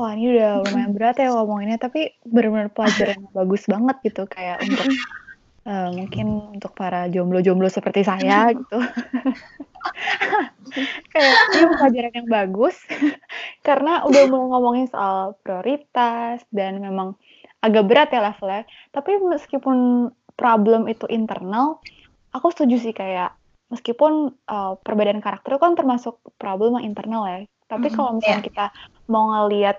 Wah 0.00 0.16
ini 0.16 0.36
udah 0.36 0.64
lumayan 0.64 0.92
berat 0.96 1.16
ya 1.20 1.28
ngomonginnya, 1.32 1.78
tapi 1.80 2.16
benar-benar 2.24 2.72
pelajaran 2.72 3.18
yang 3.20 3.34
bagus 3.34 3.62
banget 3.68 3.96
gitu 4.08 4.22
kayak 4.24 4.64
untuk 4.64 4.88
uh, 5.68 5.88
mungkin 5.98 6.26
untuk 6.56 6.72
para 6.72 7.08
jomblo-jomblo 7.12 7.68
seperti 7.68 8.06
saya 8.06 8.48
gitu. 8.56 8.78
kayak 11.12 11.36
ini 11.52 11.64
pelajaran 11.76 12.12
yang 12.16 12.28
bagus 12.32 12.76
karena 13.60 14.08
udah 14.08 14.24
mau 14.32 14.48
ngomongin 14.56 14.88
soal 14.88 15.36
prioritas 15.44 16.40
dan 16.48 16.80
memang 16.80 17.12
agak 17.60 17.84
berat 17.86 18.08
ya 18.10 18.24
levelnya. 18.24 18.64
Tapi 18.90 19.20
meskipun 19.20 20.08
problem 20.34 20.88
itu 20.88 21.04
internal, 21.12 21.78
aku 22.32 22.50
setuju 22.50 22.76
sih 22.80 22.94
kayak 22.96 23.36
meskipun 23.68 24.36
uh, 24.48 24.76
perbedaan 24.80 25.24
karakter 25.24 25.56
kan 25.56 25.76
termasuk 25.76 26.20
problem 26.36 26.80
yang 26.80 26.92
internal 26.92 27.24
ya. 27.28 27.40
Tapi 27.72 27.88
mm-hmm. 27.88 27.96
kalau 27.96 28.10
misalnya 28.20 28.36
yeah. 28.36 28.44
kita 28.44 28.66
mau 29.08 29.24
ngelihat 29.32 29.78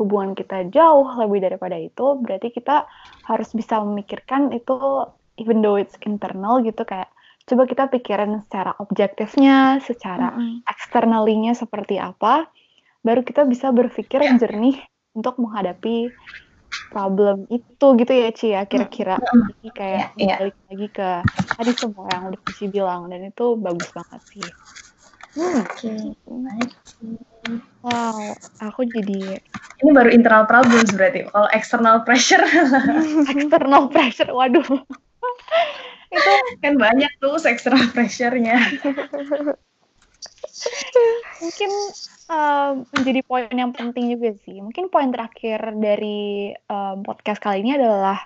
hubungan 0.00 0.32
kita 0.32 0.72
jauh 0.72 1.04
lebih 1.20 1.44
daripada 1.44 1.76
itu, 1.76 2.16
berarti 2.24 2.48
kita 2.48 2.88
harus 3.28 3.52
bisa 3.52 3.84
memikirkan 3.84 4.48
itu 4.56 4.72
even 5.36 5.60
though 5.60 5.76
it's 5.76 6.00
internal 6.08 6.64
gitu 6.64 6.80
kayak 6.88 7.12
coba 7.44 7.68
kita 7.68 7.84
pikirin 7.92 8.40
secara 8.48 8.72
objektifnya, 8.80 9.84
secara 9.84 10.32
mm-hmm. 10.32 10.64
externally-nya 10.64 11.52
seperti 11.52 12.00
apa, 12.00 12.48
baru 13.04 13.20
kita 13.20 13.44
bisa 13.44 13.68
berpikir 13.68 14.24
yeah. 14.24 14.40
jernih 14.40 14.80
untuk 15.12 15.36
menghadapi 15.36 16.08
problem 16.92 17.48
itu 17.48 17.86
gitu 17.96 18.12
ya 18.12 18.28
Ci 18.32 18.46
ya 18.52 18.62
kira-kira 18.68 19.16
mm-hmm. 19.20 19.72
kayak 19.72 20.12
yeah, 20.16 20.36
yeah. 20.36 20.38
balik 20.40 20.56
lagi 20.68 20.88
ke 20.92 21.10
tadi 21.56 21.72
semua 21.76 22.06
yang 22.12 22.32
udah 22.32 22.40
Ci 22.56 22.64
bilang 22.68 23.08
dan 23.12 23.20
itu 23.28 23.56
bagus 23.60 23.88
banget 23.92 24.20
sih. 24.32 24.44
Hmm. 25.38 25.62
Oke. 25.62 25.86
Okay. 25.86 26.02
Wow, 27.86 28.34
aku 28.58 28.84
jadi 28.90 29.38
ini 29.78 29.90
baru 29.94 30.10
internal 30.10 30.44
problems 30.50 30.90
berarti. 30.90 31.30
Kalau 31.30 31.48
external 31.54 32.02
pressure, 32.02 32.42
external 33.34 33.86
pressure, 33.86 34.30
waduh. 34.34 34.66
itu 36.08 36.30
kan 36.64 36.74
banyak 36.74 37.12
tuh 37.22 37.38
external 37.46 37.86
pressure-nya. 37.94 38.58
Mungkin 41.38 41.70
uh, 42.26 42.82
menjadi 42.98 43.20
poin 43.22 43.54
yang 43.54 43.70
penting 43.70 44.10
juga 44.18 44.34
sih. 44.42 44.58
Mungkin 44.58 44.90
poin 44.90 45.14
terakhir 45.14 45.62
dari 45.78 46.50
um, 46.66 47.06
podcast 47.06 47.38
kali 47.38 47.62
ini 47.62 47.78
adalah 47.78 48.18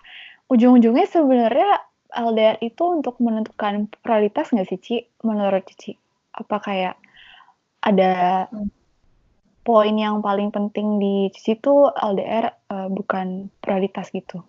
ujung-ujungnya 0.49 1.05
sebenarnya 1.05 1.71
LDR 2.13 2.61
itu 2.65 2.85
untuk 2.89 3.21
menentukan 3.21 3.93
prioritas 4.01 4.49
nggak 4.57 4.69
sih 4.73 4.81
Ci? 4.81 4.97
Menurut 5.21 5.69
Cici? 5.69 6.02
Apa 6.33 6.57
kayak 6.61 6.95
ada 7.83 8.47
hmm. 8.49 8.69
poin 9.63 9.95
yang 9.95 10.19
paling 10.25 10.51
penting 10.51 10.99
di 10.99 11.31
Cici 11.35 11.59
itu 11.59 11.91
LDR 11.93 12.51
uh, 12.73 12.89
bukan 12.91 13.53
prioritas 13.63 14.11
gitu. 14.11 14.43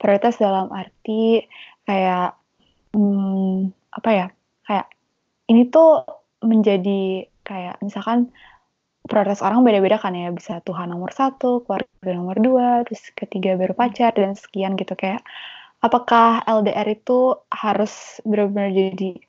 Prioritas 0.00 0.40
dalam 0.40 0.72
arti 0.72 1.44
kayak 1.84 2.36
hmm, 2.96 3.70
apa 3.92 4.10
ya? 4.10 4.26
Kayak 4.64 4.86
ini 5.52 5.68
tuh 5.68 6.04
menjadi 6.44 7.28
kayak 7.44 7.80
misalkan 7.84 8.32
prioritas 9.04 9.44
orang 9.44 9.60
beda-beda 9.64 10.00
kan 10.00 10.16
ya 10.16 10.32
bisa 10.32 10.64
Tuhan 10.64 10.88
nomor 10.88 11.12
satu 11.12 11.60
keluarga 11.68 12.10
nomor 12.16 12.40
dua 12.40 12.88
terus 12.88 13.12
ketiga 13.12 13.52
baru 13.60 13.76
pacar 13.76 14.16
dan 14.16 14.32
sekian 14.32 14.80
gitu 14.80 14.96
kayak 14.96 15.20
apakah 15.84 16.40
LDR 16.48 16.88
itu 16.88 17.36
harus 17.52 18.24
benar-benar 18.24 18.72
jadi 18.72 19.20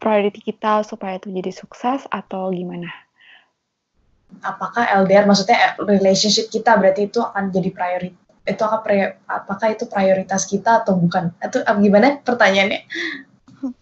priority 0.00 0.40
kita 0.40 0.82
supaya 0.82 1.20
itu 1.20 1.28
jadi 1.30 1.52
sukses 1.52 2.08
atau 2.08 2.50
gimana? 2.50 2.88
Apakah 4.40 4.86
LDR 5.04 5.26
maksudnya 5.28 5.76
relationship 5.78 6.48
kita 6.48 6.78
berarti 6.80 7.06
itu 7.12 7.20
akan 7.20 7.52
jadi 7.52 7.70
priority 7.70 8.18
itu 8.48 8.62
akan 8.64 8.82
apakah 9.28 9.68
itu 9.76 9.84
prioritas 9.86 10.48
kita 10.48 10.82
atau 10.82 10.96
bukan? 10.96 11.30
Itu 11.44 11.60
gimana 11.62 12.18
pertanyaannya? 12.24 12.80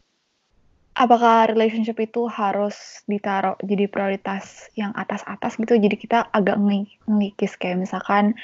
apakah 0.98 1.54
relationship 1.54 1.96
itu 2.02 2.26
harus 2.26 3.06
ditaruh 3.06 3.54
jadi 3.62 3.86
prioritas 3.86 4.66
yang 4.74 4.90
atas-atas 4.98 5.54
gitu 5.54 5.78
jadi 5.78 5.94
kita 5.94 6.18
agak 6.34 6.58
ngikis 7.06 7.54
kayak 7.54 7.86
misalkan 7.86 8.34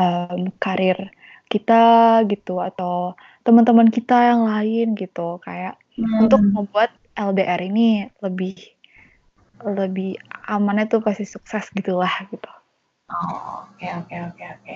um, 0.00 0.48
karir 0.56 1.12
kita 1.52 2.24
gitu 2.30 2.64
atau 2.64 3.12
teman-teman 3.44 3.92
kita 3.92 4.32
yang 4.32 4.48
lain 4.48 4.96
gitu 4.96 5.36
kayak 5.44 5.76
hmm. 6.00 6.24
untuk 6.24 6.40
membuat 6.40 6.90
LDR 7.20 7.60
ini 7.60 8.08
lebih 8.24 8.56
lebih 9.60 10.16
amannya 10.48 10.88
tuh 10.88 11.04
pasti 11.04 11.28
sukses 11.28 11.68
gitulah 11.76 12.10
gitu. 12.32 12.48
Oh, 13.12 13.66
oke 13.68 13.84
oke 13.84 14.14
oke 14.32 14.44
oke. 14.56 14.74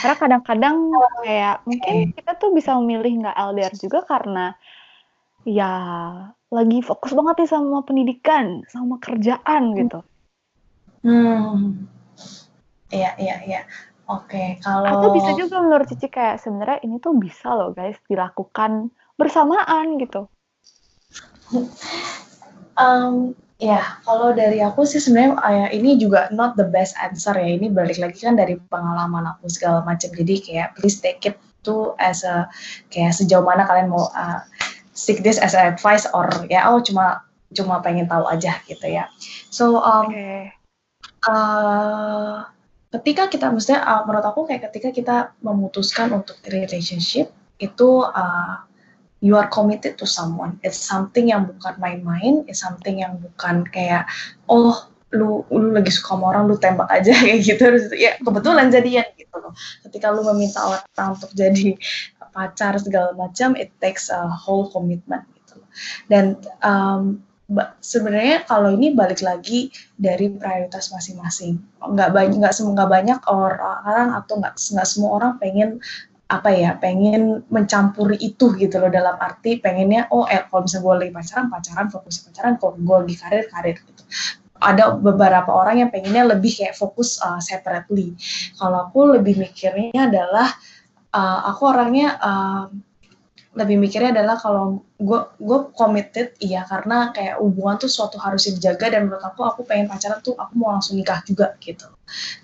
Karena 0.00 0.16
kadang-kadang 0.16 0.76
kayak 1.20 1.56
mungkin 1.68 1.94
kita 2.16 2.32
tuh 2.40 2.56
bisa 2.56 2.72
memilih 2.80 3.26
nggak 3.26 3.36
LDR 3.36 3.74
juga 3.76 4.00
karena 4.08 4.56
ya 5.44 5.72
lagi 6.48 6.78
fokus 6.80 7.12
banget 7.12 7.44
nih 7.44 7.50
sama 7.50 7.84
pendidikan, 7.84 8.64
sama 8.72 8.96
kerjaan 9.02 9.76
gitu. 9.76 10.00
Hmm. 11.02 11.84
Iya, 12.92 13.10
iya, 13.18 13.36
iya. 13.44 13.60
Oke, 14.06 14.60
kalau 14.60 14.88
Atau 14.88 15.08
bisa 15.16 15.30
juga 15.34 15.62
menurut 15.64 15.86
Cici 15.88 16.08
kayak 16.12 16.42
sebenarnya 16.42 16.78
ini 16.84 17.00
tuh 17.00 17.16
bisa 17.16 17.54
loh 17.54 17.72
guys 17.72 17.96
dilakukan 18.06 18.92
bersamaan 19.16 19.96
gitu. 20.00 20.31
Um, 22.80 23.36
ya, 23.62 24.00
kalau 24.02 24.34
dari 24.34 24.58
aku 24.58 24.82
sih 24.82 24.98
sebenarnya 24.98 25.38
uh, 25.38 25.68
ini 25.70 26.00
juga 26.00 26.28
not 26.34 26.58
the 26.58 26.66
best 26.66 26.96
answer 26.98 27.36
ya. 27.36 27.56
Ini 27.56 27.70
balik 27.70 28.00
lagi 28.00 28.18
kan 28.24 28.34
dari 28.34 28.58
pengalaman 28.70 29.28
aku 29.36 29.48
segala 29.52 29.84
macam. 29.86 30.10
Jadi 30.10 30.34
kayak 30.42 30.74
please 30.78 30.98
take 30.98 31.22
it 31.28 31.36
to 31.62 31.94
as 32.02 32.26
a 32.26 32.50
kayak 32.90 33.14
sejauh 33.14 33.46
mana 33.46 33.62
kalian 33.64 33.90
mau 33.90 34.10
uh, 34.12 34.42
seek 34.92 35.22
this 35.22 35.38
as 35.38 35.54
advice 35.54 36.04
or 36.10 36.28
ya 36.50 36.68
oh 36.68 36.82
cuma 36.82 37.22
cuma 37.54 37.78
pengen 37.84 38.10
tahu 38.10 38.26
aja 38.26 38.58
gitu 38.66 38.86
ya. 38.88 39.06
So 39.52 39.78
um, 39.78 40.10
okay. 40.10 40.50
uh, 41.28 42.48
ketika 42.92 43.30
kita 43.30 43.48
maksudnya 43.48 43.80
uh, 43.84 44.02
menurut 44.04 44.26
aku 44.26 44.44
kayak 44.48 44.68
ketika 44.72 44.88
kita 44.92 45.16
memutuskan 45.40 46.12
untuk 46.12 46.36
relationship 46.48 47.30
itu 47.62 48.04
uh, 48.04 48.66
you 49.22 49.38
are 49.38 49.46
committed 49.46 49.94
to 49.96 50.04
someone. 50.04 50.58
It's 50.66 50.76
something 50.76 51.30
yang 51.30 51.46
bukan 51.46 51.78
main-main, 51.78 52.44
it's 52.50 52.60
something 52.60 53.00
yang 53.00 53.22
bukan 53.22 53.64
kayak 53.70 54.10
oh 54.50 54.90
lu 55.14 55.46
lu 55.52 55.76
lagi 55.76 55.92
suka 55.92 56.18
sama 56.18 56.34
orang 56.34 56.50
lu 56.50 56.58
tembak 56.58 56.90
aja 56.90 57.14
kayak 57.22 57.40
gitu. 57.46 57.64
Ya 57.94 58.18
kebetulan 58.18 58.74
jadian 58.74 59.06
gitu 59.14 59.36
loh. 59.38 59.54
Ketika 59.86 60.10
lu 60.10 60.26
meminta 60.26 60.60
orang 60.66 61.14
untuk 61.14 61.30
jadi 61.40 61.78
pacar 62.32 62.80
segala 62.82 63.14
macam 63.14 63.54
it 63.54 63.70
takes 63.78 64.08
a 64.08 64.24
whole 64.24 64.72
commitment 64.72 65.20
gitu 65.36 65.60
dan 66.08 66.40
um, 66.64 67.20
sebenarnya 67.84 68.48
kalau 68.48 68.72
ini 68.72 68.96
balik 68.96 69.20
lagi 69.20 69.68
dari 70.00 70.32
prioritas 70.32 70.88
masing-masing. 70.88 71.60
Nggak 71.84 72.10
banyak 72.16 72.40
nggak 72.40 72.54
nggak 72.56 72.90
banyak 72.90 73.20
orang 73.28 74.08
atau 74.16 74.40
nggak 74.40 74.56
nggak 74.56 74.88
semua 74.88 75.10
orang 75.20 75.32
pengen 75.36 75.76
apa 76.32 76.48
ya 76.48 76.80
pengen 76.80 77.44
mencampuri 77.52 78.16
itu 78.16 78.56
gitu 78.56 78.80
loh 78.80 78.88
dalam 78.88 79.20
arti 79.20 79.60
pengennya 79.60 80.08
oh 80.08 80.24
eh 80.24 80.48
kalau 80.48 80.64
misalnya 80.64 80.84
gue 80.88 80.94
lagi 80.96 81.12
pacaran 81.12 81.46
pacaran 81.52 81.86
fokus 81.92 82.14
pacaran 82.24 82.54
kalau 82.56 82.72
gue 82.80 82.96
lagi 83.04 83.16
karir 83.20 83.44
karir 83.52 83.76
gitu. 83.84 84.02
Ada 84.62 84.96
beberapa 84.96 85.50
orang 85.50 85.84
yang 85.84 85.90
pengennya 85.90 86.38
lebih 86.38 86.54
kayak 86.54 86.78
fokus 86.78 87.18
uh, 87.18 87.42
separately. 87.42 88.14
Kalau 88.54 88.88
aku 88.88 89.18
lebih 89.18 89.34
mikirnya 89.36 90.06
adalah 90.06 90.48
uh, 91.12 91.50
aku 91.50 91.62
orangnya 91.66 92.16
uh, 92.22 92.64
lebih 93.52 93.76
mikirnya 93.76 94.16
adalah 94.16 94.40
kalau 94.40 94.80
gue 94.96 95.20
gue 95.36 95.58
committed 95.76 96.32
iya 96.40 96.64
karena 96.64 97.12
kayak 97.12 97.36
hubungan 97.36 97.76
tuh 97.76 97.90
suatu 97.92 98.16
harus 98.16 98.48
dijaga 98.48 98.88
dan 98.88 99.04
menurut 99.04 99.20
aku 99.20 99.44
aku 99.44 99.60
pengen 99.68 99.92
pacaran 99.92 100.24
tuh 100.24 100.32
aku 100.40 100.56
mau 100.56 100.72
langsung 100.72 100.96
nikah 100.96 101.20
juga 101.28 101.52
gitu. 101.60 101.84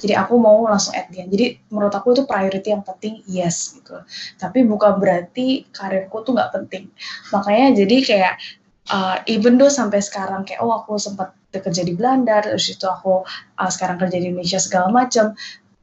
Jadi 0.04 0.12
aku 0.12 0.36
mau 0.36 0.60
langsung 0.68 0.92
at 0.92 1.08
the 1.08 1.24
jadi 1.24 1.56
menurut 1.72 1.96
aku 1.96 2.12
itu 2.12 2.28
priority 2.28 2.76
yang 2.76 2.84
penting 2.84 3.24
yes 3.24 3.72
gitu. 3.72 4.04
Tapi 4.36 4.68
bukan 4.68 5.00
berarti 5.00 5.64
karirku 5.72 6.28
tuh 6.28 6.36
nggak 6.36 6.52
penting. 6.52 6.92
Makanya 7.32 7.72
jadi 7.72 7.96
kayak 8.04 8.34
uh, 8.92 9.16
even 9.24 9.56
though 9.56 9.72
sampai 9.72 10.04
sekarang 10.04 10.44
kayak 10.44 10.60
oh 10.60 10.76
aku 10.76 11.00
sempat 11.00 11.32
kerja 11.48 11.80
di 11.80 11.96
Belanda 11.96 12.44
terus 12.44 12.68
itu 12.68 12.84
aku 12.84 13.24
uh, 13.56 13.70
sekarang 13.72 13.96
kerja 13.96 14.20
di 14.20 14.28
Indonesia 14.28 14.60
segala 14.60 14.92
macam 14.92 15.32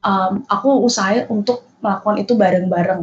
um, 0.06 0.46
aku 0.46 0.86
usahain 0.86 1.26
untuk 1.26 1.66
melakukan 1.82 2.22
itu 2.22 2.32
bareng-bareng. 2.38 3.02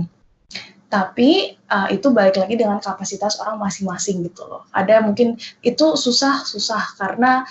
Tapi 0.93 1.57
uh, 1.73 1.89
itu 1.89 2.13
balik 2.13 2.37
lagi 2.37 2.53
dengan 2.53 2.77
kapasitas 2.77 3.41
orang 3.41 3.57
masing-masing 3.57 4.21
gitu 4.29 4.45
loh. 4.45 4.69
Ada 4.69 5.01
mungkin 5.01 5.41
itu 5.65 5.97
susah-susah 5.97 7.01
karena 7.01 7.41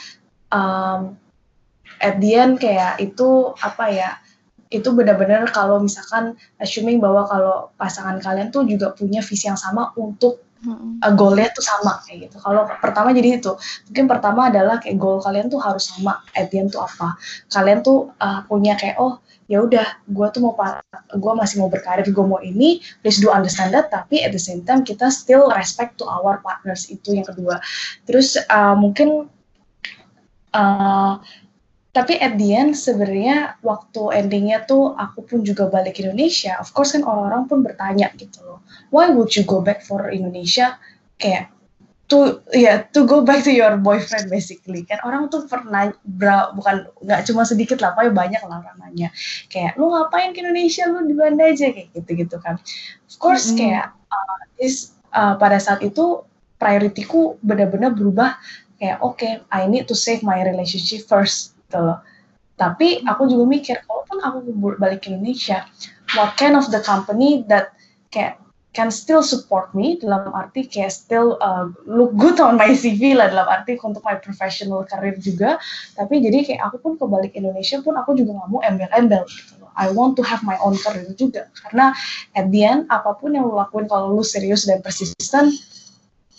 um, 0.55 1.19
at 1.99 2.23
the 2.23 2.39
end 2.39 2.63
kayak 2.63 3.03
itu 3.03 3.51
apa 3.59 3.91
ya 3.91 4.11
itu 4.71 4.89
benar-benar 4.95 5.51
kalau 5.51 5.83
misalkan 5.83 6.39
assuming 6.63 7.03
bahwa 7.03 7.27
kalau 7.27 7.75
pasangan 7.77 8.23
kalian 8.23 8.55
tuh 8.55 8.63
juga 8.63 8.95
punya 8.95 9.21
visi 9.21 9.51
yang 9.51 9.59
sama 9.59 9.91
untuk 9.99 10.47
uh, 11.03 11.13
goalnya 11.13 11.51
tuh 11.53 11.67
sama 11.67 12.01
kayak 12.07 12.31
gitu. 12.31 12.37
Kalau 12.41 12.65
pertama 12.81 13.11
jadi 13.11 13.43
itu, 13.43 13.53
mungkin 13.91 14.07
pertama 14.07 14.49
adalah 14.49 14.79
kayak 14.79 14.97
goal 14.97 15.19
kalian 15.21 15.51
tuh 15.51 15.59
harus 15.61 15.91
sama. 15.91 16.23
At 16.33 16.49
the 16.55 16.63
end 16.63 16.73
tuh 16.73 16.87
apa? 16.87 17.19
Kalian 17.51 17.83
tuh 17.83 18.15
uh, 18.23 18.47
punya 18.47 18.79
kayak 18.79 18.97
oh 19.03 19.21
ya 19.53 19.61
udah 19.61 19.85
gue 20.09 20.27
tuh 20.33 20.41
mau 20.41 20.57
gue 21.13 21.33
masih 21.37 21.61
mau 21.61 21.69
berkarir 21.69 22.09
gue 22.09 22.25
mau 22.25 22.41
ini 22.41 22.81
please 23.05 23.21
do 23.21 23.29
understand 23.29 23.77
that 23.77 23.93
tapi 23.93 24.25
at 24.25 24.33
the 24.33 24.41
same 24.41 24.65
time 24.65 24.81
kita 24.81 25.13
still 25.13 25.53
respect 25.53 26.01
to 26.01 26.09
our 26.09 26.41
partners 26.41 26.89
itu 26.89 27.13
yang 27.13 27.29
kedua. 27.29 27.61
Terus 28.09 28.41
uh, 28.49 28.73
mungkin 28.73 29.29
uh, 30.57 31.21
tapi 31.93 32.17
at 32.17 32.41
the 32.41 32.57
end 32.57 32.73
sebenarnya 32.73 33.61
waktu 33.61 34.25
endingnya 34.25 34.65
tuh 34.65 34.97
aku 34.97 35.29
pun 35.29 35.45
juga 35.45 35.69
balik 35.69 36.01
ke 36.01 36.09
Indonesia 36.09 36.57
of 36.57 36.73
course 36.73 36.97
kan 36.97 37.05
orang-orang 37.05 37.45
pun 37.45 37.61
bertanya 37.61 38.09
gitu 38.17 38.41
loh 38.41 38.65
why 38.89 39.13
would 39.13 39.37
you 39.37 39.43
go 39.43 39.61
back 39.61 39.83
for 39.83 40.13
Indonesia? 40.13 40.81
Kayak 41.17 41.51
to 42.13 42.45
ya 42.53 42.61
yeah, 42.61 42.77
to 42.93 43.09
go 43.09 43.25
back 43.25 43.41
to 43.41 43.49
your 43.49 43.73
boyfriend 43.81 44.29
basically. 44.29 44.85
Kan 44.85 45.01
orang 45.01 45.33
tuh 45.33 45.49
pernah 45.49 45.97
bra, 46.05 46.53
bukan 46.53 46.93
nggak 47.01 47.25
cuma 47.25 47.49
sedikit 47.49 47.81
lah 47.81 47.97
tapi 47.97 48.13
banyak 48.13 48.45
lah 48.45 48.61
orang 48.61 48.77
nanya 48.77 49.09
kayak 49.49 49.81
lu 49.81 49.89
ngapain 49.89 50.37
ke 50.37 50.45
Indonesia? 50.45 50.85
Lu 50.93 51.09
di 51.09 51.17
Belanda 51.17 51.49
aja 51.49 51.73
kayak 51.73 51.89
gitu 51.97 52.11
gitu 52.13 52.37
kan. 52.45 52.61
Of 53.09 53.17
course 53.17 53.49
mm 53.49 53.53
-hmm. 53.57 53.61
kayak 53.65 53.87
uh, 54.13 54.41
is 54.61 54.93
uh, 55.17 55.41
pada 55.41 55.57
saat 55.57 55.81
itu 55.81 56.21
prioritiku 56.61 57.41
benar-benar 57.41 57.97
berubah. 57.97 58.37
Kayak 58.77 59.01
oke 59.01 59.17
okay, 59.17 59.41
I 59.49 59.65
need 59.65 59.89
to 59.89 59.97
save 59.97 60.21
my 60.21 60.45
relationship 60.45 61.09
first 61.09 61.57
gitu 61.57 61.81
loh. 61.81 62.05
Tapi 62.61 63.01
aku 63.09 63.33
juga 63.33 63.49
mikir 63.49 63.81
kalaupun 63.89 64.19
aku 64.21 64.37
balik 64.77 65.09
ke 65.09 65.11
Indonesia 65.11 65.65
what 66.13 66.37
kind 66.37 66.59
of 66.59 66.69
the 66.69 66.85
company 66.85 67.41
that 67.49 67.73
kayak 68.13 68.42
can 68.73 68.89
still 68.89 69.21
support 69.21 69.71
me 69.77 70.01
dalam 70.01 70.33
arti 70.33 70.65
kayak 70.65 70.93
still 70.93 71.37
uh, 71.45 71.69
look 71.85 72.17
good 72.17 72.41
on 72.41 72.57
my 72.57 72.73
CV 72.73 73.13
lah 73.13 73.29
dalam 73.29 73.45
arti 73.45 73.77
untuk 73.77 74.01
my 74.01 74.17
professional 74.17 74.83
career 74.89 75.17
juga. 75.21 75.61
Tapi 75.93 76.25
jadi 76.25 76.41
kayak 76.41 76.61
aku 76.73 76.77
pun 76.81 76.93
kebalik 76.97 77.37
Indonesia 77.37 77.85
pun 77.85 77.95
aku 78.01 78.17
juga 78.17 78.41
nggak 78.41 78.49
mau 78.49 78.61
embel-embel 78.65 79.29
gitu 79.29 79.61
loh. 79.61 79.71
I 79.77 79.93
want 79.93 80.17
to 80.17 80.25
have 80.25 80.41
my 80.41 80.57
own 80.65 80.81
career 80.81 81.13
juga. 81.13 81.53
Karena 81.53 81.93
at 82.33 82.49
the 82.49 82.65
end 82.65 82.89
apa 82.89 83.13
pun 83.21 83.37
yang 83.37 83.45
lu 83.45 83.61
lakuin 83.61 83.85
kalau 83.85 84.17
lu 84.17 84.25
serius 84.25 84.65
dan 84.65 84.81
persisten 84.81 85.53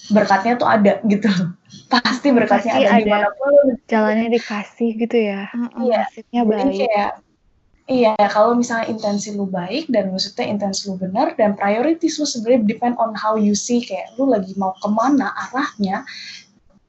berkatnya 0.10 0.58
tuh 0.58 0.68
ada 0.68 1.00
gitu 1.06 1.30
loh. 1.30 1.54
Pasti 1.94 2.34
berkatnya 2.34 2.74
pasti 2.74 2.86
ada, 2.90 2.98
ada. 2.98 3.02
di 3.06 3.10
mana 3.10 3.30
pun 3.38 3.54
jalannya 3.86 4.34
dikasih 4.34 4.90
gitu 4.98 5.18
ya. 5.18 5.50
Iya. 5.78 6.10
Mm 6.34 6.42
-hmm. 6.42 6.74
kayak 6.74 7.12
Iya, 7.84 8.16
kalau 8.32 8.56
misalnya 8.56 8.88
intensi 8.88 9.36
lu 9.36 9.44
baik 9.44 9.92
dan 9.92 10.16
maksudnya 10.16 10.48
intensi 10.48 10.88
lu 10.88 10.96
benar 10.96 11.36
dan 11.36 11.52
priorities 11.52 12.16
lu 12.16 12.24
sebenarnya 12.24 12.64
depend 12.64 12.96
on 12.96 13.12
how 13.12 13.36
you 13.36 13.52
see 13.52 13.84
kayak 13.84 14.08
lu 14.16 14.24
lagi 14.24 14.56
mau 14.56 14.72
ke 14.80 14.88
mana 14.88 15.36
arahnya. 15.36 16.08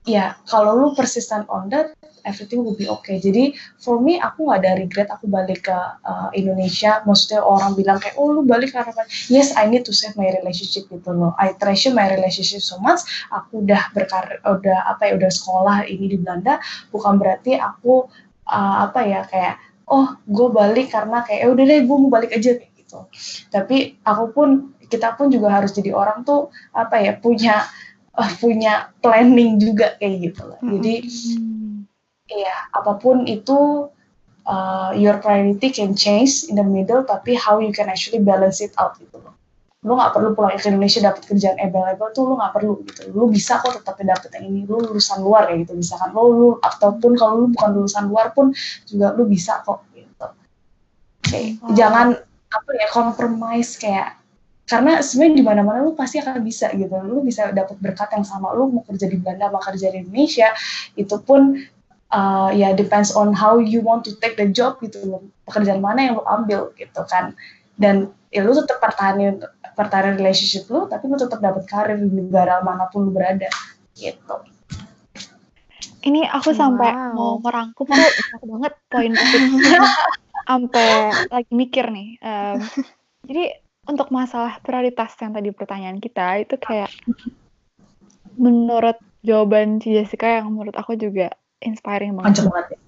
Ya, 0.06 0.38
kalau 0.46 0.78
lu 0.78 0.88
persistent 0.94 1.50
on 1.50 1.66
that, 1.72 1.98
everything 2.22 2.62
will 2.62 2.78
be 2.78 2.86
okay. 2.86 3.18
Jadi 3.18 3.58
for 3.82 3.98
me 3.98 4.22
aku 4.22 4.46
nggak 4.46 4.58
ada 4.62 4.72
regret 4.78 5.08
aku 5.10 5.26
balik 5.26 5.66
ke 5.66 5.78
uh, 6.06 6.30
Indonesia. 6.30 7.02
Maksudnya 7.02 7.42
orang 7.42 7.74
bilang 7.74 7.98
kayak 7.98 8.14
oh 8.14 8.30
lu 8.30 8.46
balik 8.46 8.70
karena 8.70 8.94
yes 9.26 9.50
I 9.58 9.66
need 9.66 9.82
to 9.88 9.92
save 9.96 10.14
my 10.14 10.30
relationship 10.30 10.86
gitu 10.94 11.10
loh. 11.10 11.34
I 11.42 11.58
treasure 11.58 11.90
my 11.90 12.06
relationship 12.06 12.62
so 12.62 12.78
much. 12.78 13.02
Aku 13.34 13.66
udah 13.66 13.90
berkarir, 13.90 14.38
udah 14.46 14.94
apa 14.94 15.10
ya 15.10 15.18
udah 15.18 15.30
sekolah 15.32 15.90
ini 15.90 16.06
di 16.14 16.16
Belanda. 16.22 16.62
Bukan 16.94 17.18
berarti 17.18 17.58
aku 17.58 18.06
uh, 18.46 18.76
apa 18.86 19.00
ya 19.02 19.26
kayak 19.26 19.58
oh 19.88 20.16
gue 20.24 20.48
balik 20.52 20.92
karena 20.92 21.24
kayak 21.24 21.40
ya 21.44 21.48
udah 21.52 21.64
deh 21.64 21.80
gue 21.84 21.96
mau 21.96 22.10
balik 22.12 22.30
aja 22.32 22.50
kayak 22.56 22.72
gitu. 22.78 22.98
Tapi 23.52 24.00
aku 24.04 24.24
pun 24.32 24.48
kita 24.88 25.16
pun 25.16 25.32
juga 25.32 25.48
harus 25.50 25.72
jadi 25.72 25.92
orang 25.92 26.22
tuh 26.22 26.52
apa 26.76 27.00
ya 27.00 27.12
punya 27.16 27.64
uh, 28.14 28.32
punya 28.38 28.92
planning 29.04 29.60
juga 29.60 29.96
kayak 30.00 30.14
gitu 30.32 30.42
lah. 30.44 30.60
Jadi 30.60 30.94
ya 32.28 32.54
apa 32.72 32.96
pun 32.96 33.28
itu 33.28 33.90
uh, 34.48 34.90
your 34.96 35.20
priority 35.20 35.68
can 35.72 35.92
change 35.96 36.48
in 36.48 36.56
the 36.56 36.64
middle 36.64 37.04
tapi 37.04 37.36
how 37.36 37.60
you 37.60 37.72
can 37.72 37.88
actually 37.88 38.20
balance 38.20 38.60
it 38.64 38.72
out 38.80 38.96
gitu 38.96 39.20
loh 39.20 39.36
lu 39.84 39.92
nggak 40.00 40.16
perlu 40.16 40.32
pulang 40.32 40.56
ke 40.56 40.64
Indonesia 40.72 41.04
dapat 41.04 41.22
kerjaan 41.28 41.60
able-able 41.60 42.08
tuh 42.16 42.24
lu 42.24 42.34
nggak 42.40 42.52
perlu 42.56 42.80
gitu. 42.88 43.12
Lu 43.12 43.28
bisa 43.28 43.60
kok 43.60 43.76
tetap 43.76 44.00
dapet 44.00 44.32
yang 44.40 44.44
ini 44.48 44.60
lu 44.64 44.80
lulusan 44.80 45.20
luar 45.20 45.44
kayak 45.44 45.68
gitu. 45.68 45.76
Misalkan 45.76 46.16
lu, 46.16 46.24
lu 46.32 46.48
ataupun 46.64 47.12
kalau 47.20 47.44
lu 47.44 47.46
bukan 47.52 47.70
lulusan 47.76 48.08
luar 48.08 48.32
pun 48.32 48.56
juga 48.88 49.12
lu 49.12 49.28
bisa 49.28 49.60
kok 49.60 49.84
gitu. 49.92 50.26
Kayak 51.28 51.60
oh. 51.60 51.76
jangan 51.76 52.16
apa 52.48 52.70
ya 52.80 52.86
compromise 52.88 53.76
kayak 53.76 54.16
karena 54.64 55.04
sebenarnya 55.04 55.36
di 55.36 55.44
mana-mana 55.44 55.78
lu 55.84 55.92
pasti 55.92 56.16
akan 56.16 56.40
bisa 56.40 56.72
gitu. 56.72 56.96
Lu 57.04 57.20
bisa 57.20 57.52
dapat 57.52 57.76
berkat 57.84 58.08
yang 58.16 58.24
sama. 58.24 58.56
Lu 58.56 58.72
mau 58.72 58.82
kerja 58.88 59.04
di 59.04 59.20
Belanda 59.20 59.52
mau 59.52 59.60
kerja 59.60 59.92
di 59.92 60.00
Indonesia 60.00 60.48
itu 60.96 61.20
pun 61.20 61.60
uh, 62.08 62.48
ya 62.56 62.72
depends 62.72 63.12
on 63.12 63.36
how 63.36 63.60
you 63.60 63.84
want 63.84 64.00
to 64.00 64.16
take 64.24 64.40
the 64.40 64.48
job 64.48 64.80
gitu. 64.80 64.96
Loh 65.04 65.20
pekerjaan 65.44 65.84
mana 65.84 66.08
yang 66.08 66.16
lu 66.16 66.24
ambil 66.24 66.72
gitu 66.80 67.04
kan. 67.04 67.36
Dan 67.76 68.08
ya 68.32 68.40
lu 68.40 68.56
tetap 68.56 68.80
pertahanin 68.80 69.44
pertahanan 69.74 70.16
relationship 70.16 70.70
lu 70.70 70.86
tapi 70.86 71.10
lu 71.10 71.18
tetap 71.18 71.38
dapat 71.42 71.66
karir 71.68 71.98
di 71.98 72.10
negara 72.10 72.62
mana 72.62 72.88
pun 72.88 73.06
lu 73.06 73.10
berada 73.12 73.50
gitu 73.98 74.36
ini 76.04 76.24
aku 76.28 76.52
sampai 76.52 76.92
wow. 76.92 77.12
mau 77.12 77.32
merangkum 77.42 77.88
tuh 77.88 77.96
banyak 77.96 78.42
banget 78.46 78.72
poin 78.88 79.12
sampai 80.48 80.88
lagi 81.32 81.52
mikir 81.52 81.84
nih 81.90 82.18
um, 82.20 82.58
jadi 83.24 83.58
untuk 83.84 84.08
masalah 84.08 84.60
prioritas 84.64 85.12
yang 85.20 85.36
tadi 85.36 85.52
pertanyaan 85.52 86.00
kita 86.00 86.40
itu 86.40 86.56
kayak 86.56 86.88
menurut 88.40 88.96
jawaban 89.24 89.80
si 89.80 89.96
Jessica 89.96 90.40
yang 90.40 90.52
menurut 90.52 90.76
aku 90.76 90.96
juga 90.96 91.32
inspiring 91.64 92.16
banget. 92.16 92.44
banget 92.48 92.66
ya. 92.76 92.80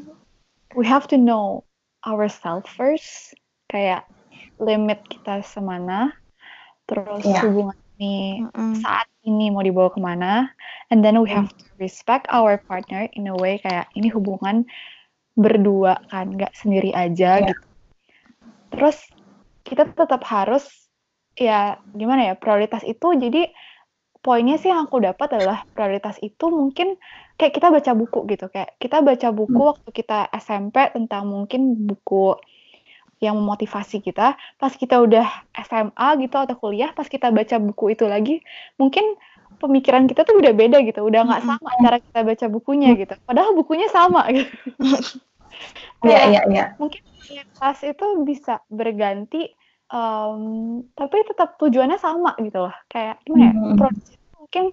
We 0.78 0.86
have 0.86 1.10
to 1.10 1.18
know 1.18 1.66
ourselves 2.06 2.70
first. 2.70 3.34
Kayak 3.70 4.06
limit 4.60 5.00
kita 5.08 5.40
semana, 5.42 6.12
terus 6.84 7.24
yeah. 7.24 7.42
hubungan 7.42 7.78
ini 7.96 8.44
mm 8.44 8.52
-hmm. 8.52 8.74
saat 8.84 9.08
ini 9.24 9.48
mau 9.48 9.64
dibawa 9.64 9.88
ke 9.88 10.00
mana, 10.00 10.52
and 10.92 11.00
then 11.00 11.16
we 11.20 11.28
have 11.28 11.48
to 11.48 11.64
respect 11.80 12.28
our 12.30 12.60
partner 12.68 13.08
in 13.16 13.28
a 13.28 13.36
way 13.36 13.56
kayak 13.60 13.88
ini 13.96 14.12
hubungan 14.12 14.68
berdua 15.34 15.98
kan, 16.12 16.36
nggak 16.36 16.52
sendiri 16.52 16.92
aja 16.92 17.40
yeah. 17.40 17.48
gitu. 17.50 17.64
Terus 18.70 18.96
kita 19.64 19.88
tetap 19.92 20.22
harus 20.28 20.68
ya 21.38 21.78
gimana 21.94 22.32
ya 22.32 22.34
prioritas 22.36 22.82
itu 22.84 23.16
jadi 23.16 23.48
poinnya 24.20 24.60
sih 24.60 24.68
yang 24.68 24.84
aku 24.84 25.00
dapat 25.00 25.40
adalah 25.40 25.64
prioritas 25.72 26.20
itu 26.20 26.52
mungkin 26.52 27.00
kayak 27.40 27.56
kita 27.56 27.72
baca 27.72 27.92
buku 27.96 28.28
gitu 28.28 28.46
kayak 28.52 28.76
kita 28.76 29.00
baca 29.00 29.28
buku 29.32 29.56
hmm. 29.56 29.70
waktu 29.72 29.88
kita 29.96 30.28
SMP 30.36 30.76
tentang 30.92 31.24
mungkin 31.32 31.88
buku 31.88 32.36
yang 33.20 33.36
memotivasi 33.36 34.00
kita. 34.00 34.34
Pas 34.56 34.72
kita 34.72 34.98
udah 34.98 35.28
SMA 35.60 36.08
gitu 36.24 36.36
atau 36.40 36.56
kuliah 36.56 36.90
pas 36.96 37.06
kita 37.06 37.28
baca 37.28 37.56
buku 37.60 37.94
itu 37.94 38.08
lagi 38.08 38.40
mungkin 38.80 39.14
pemikiran 39.60 40.08
kita 40.08 40.24
tuh 40.24 40.40
udah 40.40 40.56
beda 40.56 40.80
gitu. 40.88 41.04
Udah 41.04 41.28
nggak 41.28 41.44
sama 41.44 41.70
cara 41.84 42.00
kita 42.00 42.20
baca 42.24 42.46
bukunya 42.48 42.96
gitu. 42.96 43.14
Padahal 43.28 43.52
bukunya 43.52 43.86
sama. 43.92 44.24
Gitu 44.32 44.50
iya 46.08 46.32
iya 46.32 46.42
iya. 46.48 46.64
mungkin 46.80 47.04
pas 47.60 47.76
itu 47.84 48.06
bisa 48.24 48.64
berganti 48.72 49.52
um, 49.92 50.80
tapi 50.96 51.20
tetap 51.28 51.60
tujuannya 51.60 52.00
sama 52.00 52.32
gitu 52.40 52.66
loh. 52.66 52.74
Kayak 52.88 53.20
gimana 53.28 53.44
ya? 53.44 53.52
Mm 53.52 53.76
-hmm. 53.76 53.92
mungkin 54.40 54.64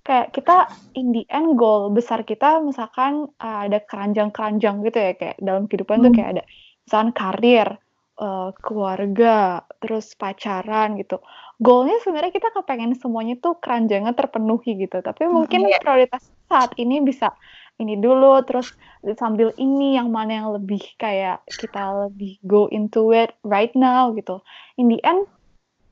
kayak 0.00 0.32
kita 0.32 0.70
in 0.96 1.12
the 1.12 1.26
end 1.28 1.58
goal 1.58 1.92
besar 1.92 2.24
kita 2.24 2.62
misalkan 2.62 3.28
uh, 3.42 3.66
ada 3.66 3.82
keranjang-keranjang 3.82 4.86
gitu 4.86 4.98
ya. 5.02 5.12
Kayak 5.18 5.36
dalam 5.42 5.66
kehidupan 5.66 6.00
mm. 6.00 6.04
tuh 6.06 6.12
kayak 6.14 6.30
ada 6.38 6.42
misalkan 6.90 7.14
karir, 7.14 7.78
uh, 8.18 8.50
keluarga, 8.58 9.62
terus 9.78 10.18
pacaran 10.18 10.98
gitu. 10.98 11.22
Goalnya 11.62 12.02
sebenarnya 12.02 12.34
kita 12.34 12.50
kepengen 12.50 12.98
semuanya 12.98 13.38
tuh 13.38 13.62
keranjangnya 13.62 14.18
terpenuhi 14.18 14.74
gitu, 14.74 14.98
tapi 14.98 15.30
mungkin 15.30 15.70
yeah. 15.70 15.78
prioritas 15.78 16.26
saat 16.50 16.74
ini 16.82 16.98
bisa 16.98 17.30
ini 17.78 17.94
dulu, 17.94 18.42
terus 18.42 18.74
sambil 19.14 19.54
ini 19.54 19.94
yang 19.94 20.10
mana 20.10 20.42
yang 20.42 20.48
lebih 20.50 20.82
kayak 20.98 21.46
kita 21.46 22.10
lebih 22.10 22.42
go 22.42 22.66
into 22.74 23.14
it 23.14 23.38
right 23.46 23.70
now 23.78 24.10
gitu. 24.18 24.42
In 24.74 24.90
the 24.90 24.98
end 25.06 25.30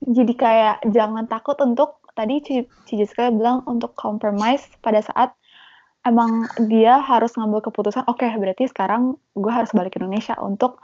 jadi 0.03 0.35
kayak 0.35 0.77
jangan 0.91 1.31
takut 1.31 1.55
untuk 1.63 2.03
tadi 2.19 2.43
Cici 2.43 3.07
bilang 3.31 3.63
untuk 3.71 3.95
compromise 3.95 4.67
pada 4.83 4.99
saat 4.99 5.39
emang 6.07 6.47
dia 6.71 7.03
harus 7.03 7.35
ngambil 7.35 7.71
keputusan 7.71 8.07
oke 8.07 8.23
okay, 8.23 8.33
berarti 8.39 8.71
sekarang 8.71 9.19
gue 9.35 9.53
harus 9.53 9.71
balik 9.75 9.97
ke 9.97 9.99
Indonesia 9.99 10.39
untuk 10.39 10.79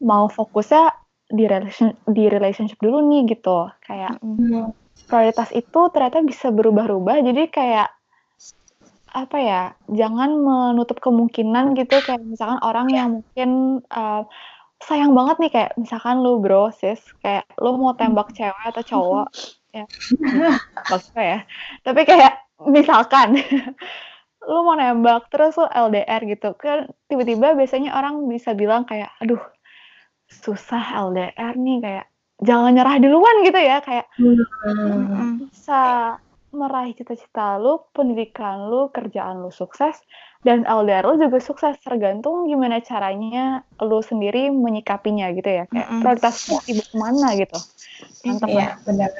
mau 0.00 0.26
fokusnya 0.26 0.90
di 1.30 1.46
relation 1.46 1.94
di 2.10 2.26
relationship 2.26 2.80
dulu 2.82 2.98
nih 3.06 3.30
gitu. 3.30 3.70
Kayak 3.86 4.18
mm. 4.18 4.74
prioritas 5.06 5.54
itu 5.54 5.80
ternyata 5.94 6.24
bisa 6.26 6.50
berubah-ubah 6.50 7.22
jadi 7.22 7.42
kayak 7.46 7.88
apa 9.10 9.36
ya 9.42 9.62
jangan 9.90 10.30
menutup 10.42 10.98
kemungkinan 10.98 11.78
gitu. 11.78 12.02
Kayak 12.02 12.26
misalkan 12.26 12.58
orang 12.66 12.88
yang 12.90 13.08
mungkin 13.22 13.80
uh, 13.94 14.26
sayang 14.80 15.12
banget 15.12 15.36
nih 15.38 15.50
kayak 15.52 15.70
misalkan 15.76 16.24
lu 16.24 16.40
bro 16.40 16.72
sis 16.72 17.00
kayak 17.20 17.44
lu 17.60 17.76
mau 17.76 17.92
tembak 17.92 18.32
cewek 18.32 18.64
atau 18.64 18.80
cowok 18.80 19.28
ya 19.76 19.84
maksudnya 20.90 21.24
ya 21.24 21.38
tapi 21.84 22.00
kayak 22.08 22.40
misalkan 22.64 23.36
lu 24.48 24.64
mau 24.64 24.76
nembak 24.76 25.28
terus 25.28 25.56
lu 25.60 25.68
LDR 25.68 26.24
gitu 26.24 26.56
kan 26.56 26.88
tiba-tiba 27.12 27.52
biasanya 27.52 27.92
orang 27.92 28.24
bisa 28.24 28.56
bilang 28.56 28.88
kayak 28.88 29.12
aduh 29.20 29.40
susah 30.30 31.10
LDR 31.10 31.54
nih 31.58 31.78
kayak 31.82 32.06
jangan 32.40 32.72
nyerah 32.72 32.96
duluan 32.96 33.36
gitu 33.44 33.60
ya 33.60 33.84
kayak 33.84 34.06
hmm. 34.16 35.50
bisa 35.50 36.16
meraih 36.50 36.94
cita-cita 36.98 37.62
lu, 37.62 37.78
pendidikan 37.94 38.66
lu, 38.66 38.90
kerjaan 38.90 39.42
lu 39.42 39.54
sukses, 39.54 40.02
dan 40.42 40.66
LDR 40.66 41.06
lu 41.06 41.14
juga 41.18 41.38
sukses. 41.38 41.78
Tergantung 41.78 42.50
gimana 42.50 42.82
caranya 42.82 43.62
lu 43.78 44.02
sendiri 44.02 44.50
menyikapinya 44.50 45.30
gitu 45.34 45.46
ya. 45.46 45.64
Kayak 45.70 45.86
mm-hmm. 45.86 46.02
prioritas 46.02 46.36
ibu 46.66 46.82
ke 46.82 46.96
mana 46.98 47.28
gitu. 47.38 47.58
Mantap 48.26 48.48
Iya, 48.50 48.68
benar. 48.82 49.10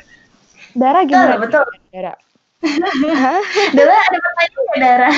Dara 0.74 1.00
gimana? 1.06 1.34
Betul, 1.38 1.64
betul. 1.70 1.90
Dara? 1.94 2.12
Dara 3.76 3.94
ada 3.96 4.18
pertanyaan 4.20 4.60
nggak 4.60 4.80
Dara? 4.80 5.10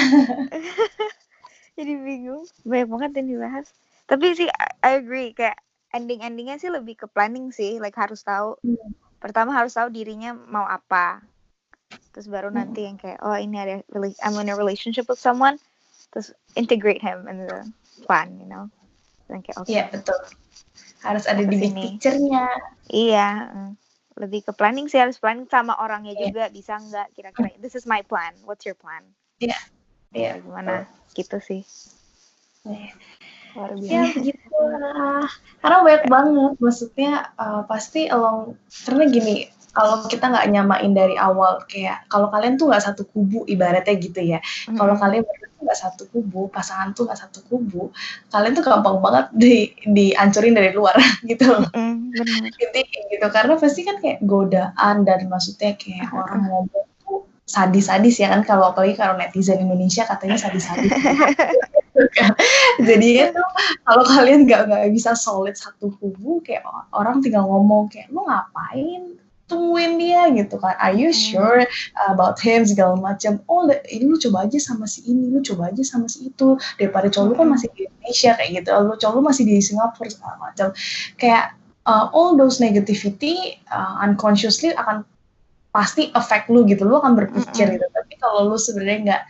Jadi 1.79 1.93
bingung. 1.99 2.47
Banyak 2.63 2.89
banget 2.89 3.11
yang 3.19 3.29
dibahas. 3.39 3.67
Tapi 4.07 4.37
sih 4.39 4.49
I, 4.49 5.03
agree 5.03 5.35
kayak 5.35 5.59
ending-endingnya 5.91 6.61
sih 6.63 6.71
lebih 6.71 7.03
ke 7.03 7.07
planning 7.11 7.51
sih. 7.51 7.83
Like 7.83 7.99
harus 7.99 8.23
tahu. 8.23 8.55
Hmm. 8.63 8.91
Pertama 9.19 9.55
harus 9.55 9.75
tahu 9.75 9.91
dirinya 9.91 10.35
mau 10.35 10.67
apa. 10.67 11.23
Terus 12.15 12.31
baru 12.31 12.53
Hmm. 12.53 12.63
nanti 12.63 12.87
yang 12.87 12.97
kayak 13.01 13.19
oh 13.25 13.35
ini 13.35 13.57
ada 13.59 13.75
I'm 14.23 14.39
in 14.39 14.53
a 14.53 14.57
relationship 14.57 15.11
with 15.11 15.19
someone. 15.19 15.59
Terus 16.15 16.31
integrate 16.55 17.03
him 17.03 17.27
in 17.27 17.49
the 17.49 17.67
plan, 18.07 18.37
you 18.39 18.47
know. 18.47 18.69
Dan 19.27 19.43
kayak 19.43 19.59
oke. 19.65 19.69
Iya 19.71 19.91
betul. 19.91 20.19
Harus 21.03 21.27
ada 21.27 21.43
Ke 21.43 21.51
di 21.51 21.57
big 21.59 21.75
picture-nya. 21.75 22.47
Iya, 22.93 23.29
mm. 23.51 23.73
Lebih 24.19 24.45
ke 24.45 24.53
planning 24.53 24.87
sih 24.89 25.01
harus 25.01 25.17
planning 25.17 25.49
sama 25.49 25.77
orangnya 25.81 26.13
Iya. 26.17 26.23
juga 26.29 26.45
bisa 26.53 26.77
nggak 26.77 27.07
kira-kira 27.17 27.49
this 27.63 27.73
is 27.73 27.89
my 27.89 28.05
plan, 28.05 28.37
what's 28.45 28.65
your 28.69 28.77
plan? 28.77 29.03
Iya. 29.41 29.57
Iya. 30.13 30.37
Kayak 30.37 30.45
gimana? 30.45 30.75
Gitu 31.17 31.37
sih. 31.41 31.63
Luar 33.53 33.73
biasa. 33.77 33.93
Ya 33.93 34.03
begitu 34.13 34.49
lah. 34.61 35.29
Karena 35.61 35.77
banyak 35.85 36.05
banget. 36.09 36.53
Maksudnya 36.61 37.13
uh, 37.37 37.63
pasti 37.69 38.09
along 38.09 38.57
karena 38.85 39.05
gini. 39.09 39.37
Kalau 39.73 40.05
kita 40.05 40.29
nggak 40.29 40.47
nyamain 40.53 40.93
dari 40.93 41.17
awal 41.17 41.65
kayak 41.65 42.05
kalau 42.13 42.29
kalian 42.29 42.61
tuh 42.61 42.69
nggak 42.69 42.85
satu 42.85 43.09
kubu 43.09 43.49
ibaratnya 43.49 43.97
gitu 43.97 44.21
ya. 44.21 44.39
Kalau 44.77 44.93
Mm-mm. 44.93 45.01
kalian 45.01 45.25
nggak 45.63 45.79
satu 45.79 46.11
kubu, 46.13 46.51
pasangan 46.53 46.93
tuh 46.93 47.09
nggak 47.09 47.21
satu 47.23 47.41
kubu, 47.49 47.89
kalian 48.29 48.53
tuh 48.53 48.65
gampang 48.67 48.99
banget 49.01 49.27
di 49.33 49.73
dihancurin 49.89 50.53
dari 50.53 50.75
luar 50.77 50.93
gitu 51.31 51.47
bener. 52.13 52.53
Intinya 52.61 52.85
kayak 52.85 53.05
gitu 53.17 53.27
karena 53.33 53.55
pasti 53.57 53.81
kan 53.87 53.97
kayak 54.03 54.19
godaan 54.27 55.09
dan 55.09 55.25
maksudnya 55.33 55.73
kayak 55.81 56.11
Mm-mm. 56.11 56.21
orang 56.21 56.41
ngomong 56.51 56.87
tuh 57.01 57.19
sadis-sadis 57.49 58.21
ya 58.21 58.29
kan 58.33 58.45
kalau 58.45 58.75
apalagi 58.75 58.99
kalau 58.99 59.17
netizen 59.17 59.63
Indonesia 59.63 60.05
katanya 60.05 60.37
sadis-sadis. 60.37 60.93
Jadinya 62.89 63.33
tuh 63.33 63.49
kalau 63.87 64.05
kalian 64.05 64.45
nggak 64.45 64.63
nggak 64.69 64.85
bisa 64.93 65.17
solid 65.17 65.57
satu 65.57 65.93
kubu 65.97 66.43
kayak 66.45 66.67
orang 66.93 67.25
tinggal 67.25 67.47
ngomong 67.49 67.89
kayak 67.89 68.11
lu 68.11 68.25
ngapain 68.27 69.17
tungguin 69.53 70.01
dia 70.01 70.33
gitu 70.33 70.57
kan 70.57 70.73
are 70.81 70.97
you 70.97 71.13
Hmm. 71.13 71.21
sure 71.21 71.61
about 72.09 72.41
him 72.41 72.65
segala 72.65 72.97
macam 72.97 73.37
oh 73.47 73.63
ini 73.69 74.09
lu 74.09 74.17
coba 74.17 74.49
aja 74.49 74.57
sama 74.57 74.89
si 74.89 75.05
ini 75.05 75.29
lu 75.29 75.45
coba 75.45 75.69
aja 75.69 75.85
sama 75.85 76.09
si 76.09 76.33
itu 76.33 76.57
daripada 76.81 77.13
cowok 77.13 77.27
lu 77.29 77.35
kan 77.37 77.47
Hmm. 77.47 77.55
masih 77.55 77.69
di 77.77 77.85
Indonesia 77.85 78.31
kayak 78.35 78.51
gitu 78.57 78.69
lu 78.81 78.95
cowok 78.97 79.15
lu 79.15 79.23
masih 79.23 79.45
di 79.45 79.57
Singapura 79.61 80.09
segala 80.09 80.37
macam 80.41 80.69
kayak 81.15 81.45
uh, 81.85 82.09
all 82.11 82.33
those 82.35 82.57
negativity 82.59 83.61
uh, 83.69 84.01
unconsciously 84.01 84.73
akan 84.73 85.05
pasti 85.73 86.13
affect 86.13 86.53
lu 86.53 86.65
gitu 86.65 86.85
lu 86.85 86.97
akan 86.97 87.17
berpikir 87.17 87.65
Mm-mm. 87.65 87.77
gitu 87.81 87.87
tapi 87.93 88.13
kalau 88.21 88.45
lu 88.45 88.57
sebenarnya 88.57 88.99
nggak 89.09 89.23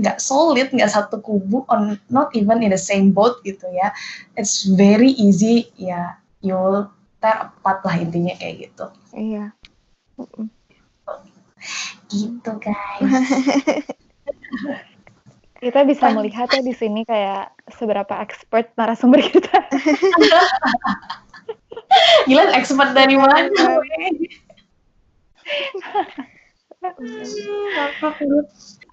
nggak 0.00 0.16
solid 0.16 0.72
nggak 0.72 0.88
satu 0.88 1.20
kubu 1.20 1.60
on 1.68 2.00
not 2.08 2.32
even 2.32 2.64
in 2.64 2.72
the 2.72 2.80
same 2.80 3.12
boat 3.12 3.36
gitu 3.44 3.68
ya 3.68 3.92
it's 4.32 4.64
very 4.64 5.12
easy 5.20 5.68
ya 5.76 6.16
you'll 6.40 6.88
tear 7.20 7.52
apart 7.52 7.84
lah 7.84 8.00
intinya 8.00 8.32
kayak 8.40 8.72
gitu 8.72 8.88
Iya. 9.12 9.52
Gitu 12.10 12.50
guys. 12.58 13.10
Kita 15.60 15.84
bisa 15.84 16.08
melihat 16.16 16.48
ya 16.48 16.64
di 16.64 16.72
sini 16.72 17.04
kayak 17.04 17.52
seberapa 17.68 18.16
expert 18.24 18.72
narasumber 18.80 19.20
kita. 19.20 19.60
gila 22.28 22.48
expert 22.56 22.96
dari 22.96 23.20
mana? 23.20 23.44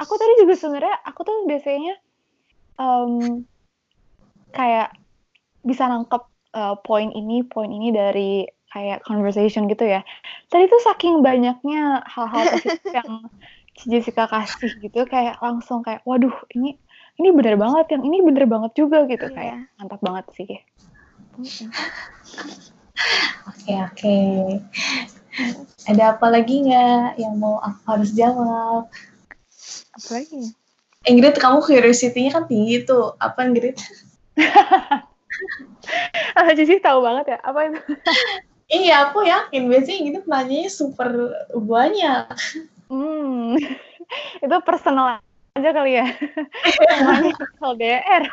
Aku 0.03 0.13
tadi 0.19 0.34
juga 0.43 0.59
sebenarnya 0.59 1.07
aku 1.07 1.23
tuh 1.23 1.47
biasanya 1.47 1.95
em, 2.84 3.47
kayak 4.51 4.91
bisa 5.63 5.88
nangkep 5.88 6.28
eh, 6.51 6.75
poin 6.84 7.15
ini, 7.15 7.47
poin 7.47 7.71
ini 7.71 7.95
dari 7.95 8.43
kayak 8.70 9.03
conversation 9.03 9.65
gitu 9.68 9.88
ya. 9.88 10.01
Tadi 10.47 10.68
tuh 10.68 10.82
saking 10.84 11.22
banyaknya 11.22 12.03
hal-hal 12.03 12.43
positif 12.51 12.84
yang 12.97 13.28
Jessica 13.78 14.26
kasih 14.26 14.74
gitu 14.82 15.05
kayak 15.05 15.38
langsung 15.39 15.86
kayak 15.86 16.01
waduh 16.01 16.34
ini 16.51 16.76
ini 17.18 17.30
bener 17.30 17.57
banget 17.57 17.93
yang 17.93 18.03
ini 18.05 18.22
bener 18.22 18.45
banget 18.45 18.74
juga 18.74 19.05
gitu 19.05 19.30
Iya. 19.30 19.36
kayak 19.38 19.57
mantap 19.78 19.99
banget 20.01 20.26
sih. 20.34 20.49
Oke 23.47 23.74
oke 23.78 24.18
ada 25.86 26.18
apa 26.18 26.28
lagi 26.34 26.65
nggak 26.65 27.22
yang 27.22 27.38
mau 27.38 27.61
aku 27.61 27.82
harus 27.86 28.09
jawab 28.11 28.89
Apa 29.93 30.09
lagi? 30.18 30.49
Ingrid 31.05 31.38
kamu 31.38 31.61
curiosity-nya 31.61 32.34
kan 32.34 32.43
tinggi 32.49 32.82
tuh 32.84 33.13
apa 33.22 33.45
Ingrid 33.45 33.78
Ah, 36.34 36.49
Cici 36.57 36.82
tahu 36.82 37.05
banget 37.05 37.38
ya 37.38 37.39
apa 37.45 37.59
itu? 37.70 37.80
Iya 38.68 39.09
aku 39.09 39.24
yakin 39.24 39.72
biasanya 39.72 39.97
Ingrid 40.03 40.26
nanyanya 40.28 40.72
super 40.72 41.09
banyak 41.51 42.28
Hmm, 42.88 43.59
itu 44.43 44.55
personal 44.63 45.20
aja 45.59 45.70
kali 45.76 45.99
ya. 45.99 46.07
LDR. 47.59 48.24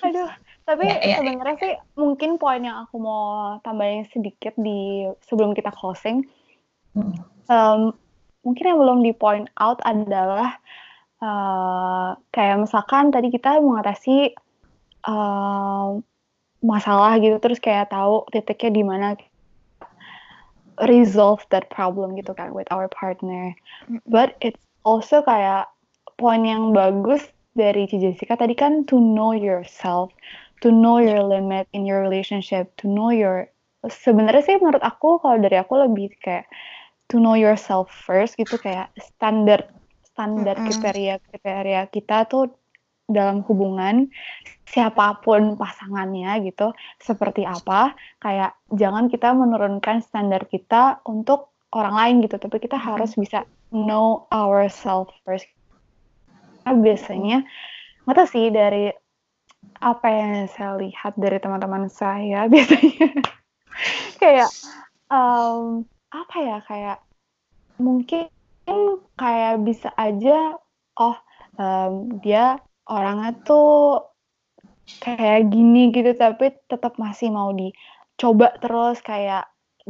Aduh, 0.00 0.30
tapi 0.64 0.88
Ya, 0.88 0.96
ya, 0.96 1.04
ya. 1.04 1.16
sebenarnya 1.20 1.56
sih 1.60 1.74
mungkin 2.00 2.40
poin 2.40 2.64
yang 2.64 2.88
aku 2.88 2.96
mau 2.96 3.60
tambahin 3.60 4.08
sedikit 4.08 4.56
di 4.56 5.04
sebelum 5.28 5.52
kita 5.52 5.68
closing, 5.76 6.24
Hmm. 6.96 7.12
em, 7.52 7.92
mungkin 8.40 8.64
yang 8.64 8.80
belum 8.80 8.98
di 9.04 9.12
point 9.12 9.52
out 9.60 9.76
adalah 9.84 10.56
eh, 11.16 12.08
kayak 12.32 12.56
misalkan 12.64 13.12
tadi 13.12 13.28
kita 13.28 13.60
mengatasi 13.60 14.32
em, 15.04 16.00
masalah 16.66 17.14
gitu, 17.22 17.38
terus 17.38 17.62
kayak 17.62 17.94
tahu 17.94 18.26
titiknya 18.34 18.70
di 18.74 18.82
mana 18.82 19.08
resolve 20.84 21.40
that 21.54 21.70
problem 21.70 22.18
gitu 22.18 22.34
kan 22.34 22.50
with 22.52 22.66
our 22.74 22.90
partner. 22.90 23.54
But 24.04 24.34
it's 24.42 24.60
also 24.82 25.22
kayak 25.22 25.70
poin 26.18 26.42
yang 26.42 26.74
bagus 26.74 27.22
dari 27.56 27.88
Ci 27.88 28.02
Jessica 28.02 28.36
tadi 28.36 28.52
kan 28.52 28.84
to 28.90 28.98
know 28.98 29.32
yourself, 29.32 30.12
to 30.60 30.68
know 30.68 31.00
your 31.00 31.24
limit 31.24 31.70
in 31.72 31.88
your 31.88 32.04
relationship, 32.04 32.68
to 32.82 32.90
know 32.90 33.08
your 33.08 33.48
sebenarnya 33.86 34.42
sih 34.42 34.56
menurut 34.58 34.82
aku 34.82 35.22
kalau 35.22 35.38
dari 35.38 35.56
aku 35.56 35.78
lebih 35.78 36.12
kayak 36.20 36.50
to 37.06 37.22
know 37.22 37.38
yourself 37.38 37.86
first 37.88 38.34
gitu 38.34 38.58
kayak 38.58 38.90
standar 38.98 39.62
standar 40.02 40.58
kriteria 40.58 41.22
kriteria 41.30 41.86
kita 41.94 42.26
tuh 42.26 42.50
dalam 43.06 43.46
hubungan 43.46 44.10
siapa 44.66 45.22
pun 45.22 45.54
pasangannya 45.54 46.42
gitu 46.42 46.74
seperti 46.98 47.46
apa 47.46 47.94
kayak 48.18 48.58
jangan 48.74 49.06
kita 49.06 49.30
menurunkan 49.30 50.02
standar 50.02 50.44
kita 50.50 51.00
untuk 51.06 51.54
orang 51.70 51.94
lain 51.94 52.16
gitu 52.26 52.36
tapi 52.38 52.58
kita 52.58 52.74
harus 52.74 53.14
bisa 53.14 53.46
know 53.70 54.26
ourselves 54.30 55.14
first. 55.22 55.46
Karena 56.62 56.82
biasanya 56.82 57.38
nggak 58.06 58.16
tahu 58.16 58.28
sih 58.30 58.46
dari 58.50 58.90
apa 59.82 60.06
yang 60.08 60.32
saya 60.50 60.78
lihat 60.78 61.18
dari 61.18 61.38
teman-teman 61.42 61.90
saya 61.90 62.46
biasanya 62.52 63.10
kayak 64.22 64.50
em, 65.10 65.84
apa 66.10 66.36
ya 66.38 66.58
kayak 66.64 66.98
mungkin 67.82 68.30
kayak 69.18 69.62
bisa 69.66 69.90
aja 69.98 70.54
oh 70.96 71.16
em, 71.58 72.22
dia 72.22 72.62
orangnya 72.86 73.34
tuh 73.42 74.06
kayak 75.02 75.40
gini 75.52 75.78
gitu 75.94 76.10
tapi 76.22 76.44
tetap 76.70 76.92
masih 77.04 77.28
mau 77.36 77.50
dicoba 77.60 78.46
terus 78.62 78.96
kayak 79.08 79.42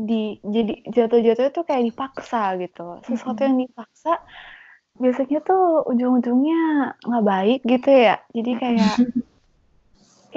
di 0.08 0.14
jadi 0.54 0.72
jatuh-jatuh 0.94 1.44
itu 1.50 1.60
kayak 1.68 1.84
dipaksa 1.88 2.38
gitu 2.62 2.80
sesuatu 3.08 3.40
yang 3.48 3.56
dipaksa 3.64 4.10
biasanya 5.02 5.38
tuh 5.48 5.60
ujung-ujungnya 5.90 6.56
nggak 7.06 7.24
baik 7.32 7.58
gitu 7.72 7.88
ya 8.06 8.14
jadi 8.36 8.50
kayak 8.62 8.94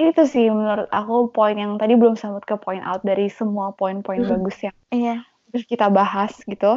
itu 0.00 0.22
sih 0.32 0.46
menurut 0.58 0.88
aku 0.98 1.14
poin 1.36 1.56
yang 1.62 1.72
tadi 1.80 1.92
belum 2.00 2.16
sempat 2.16 2.42
ke 2.48 2.56
point 2.64 2.84
out 2.88 3.00
dari 3.04 3.26
semua 3.38 3.66
poin-poin 3.78 4.22
Hmm. 4.22 4.30
bagus 4.30 4.56
yang 4.64 4.76
Iya. 4.90 5.24
terus 5.50 5.64
kita 5.72 5.86
bahas 5.98 6.32
gitu 6.46 6.70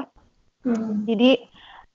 Hmm. 0.64 1.04
jadi 1.10 1.30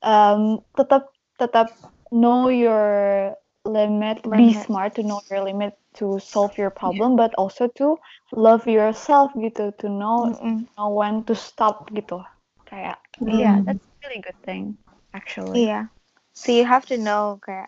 em, 0.05 0.41
tetap 0.77 1.03
tetap 1.41 1.67
know 2.13 2.49
your 2.51 3.35
limit, 3.69 4.25
be 4.25 4.53
Limit. 4.53 4.67
smart 4.67 4.95
to 4.97 5.03
know 5.05 5.21
your 5.31 5.45
limit 5.45 5.77
to 6.01 6.19
solve 6.19 6.57
your 6.57 6.71
problem, 6.71 7.17
but 7.17 7.35
also 7.37 7.69
to 7.77 7.99
love 8.33 8.67
yourself 8.67 9.33
gitu, 9.37 9.77
to 9.79 9.87
know 9.89 10.33
Mm-mm. 10.33 10.67
know 10.77 10.89
when 10.91 11.23
to 11.25 11.37
stop 11.37 11.91
gitu. 11.93 12.25
Kayak 12.67 12.99
Hmm. 13.19 13.35
iya, 13.35 13.53
that's 13.67 13.83
a 13.83 13.95
really 14.07 14.23
good 14.23 14.39
thing 14.47 14.79
actually. 15.11 15.67
Iya. 15.67 15.91
So 16.39 16.55
you 16.55 16.63
have 16.63 16.87
to 16.87 16.97
know 16.97 17.43
kayak 17.43 17.67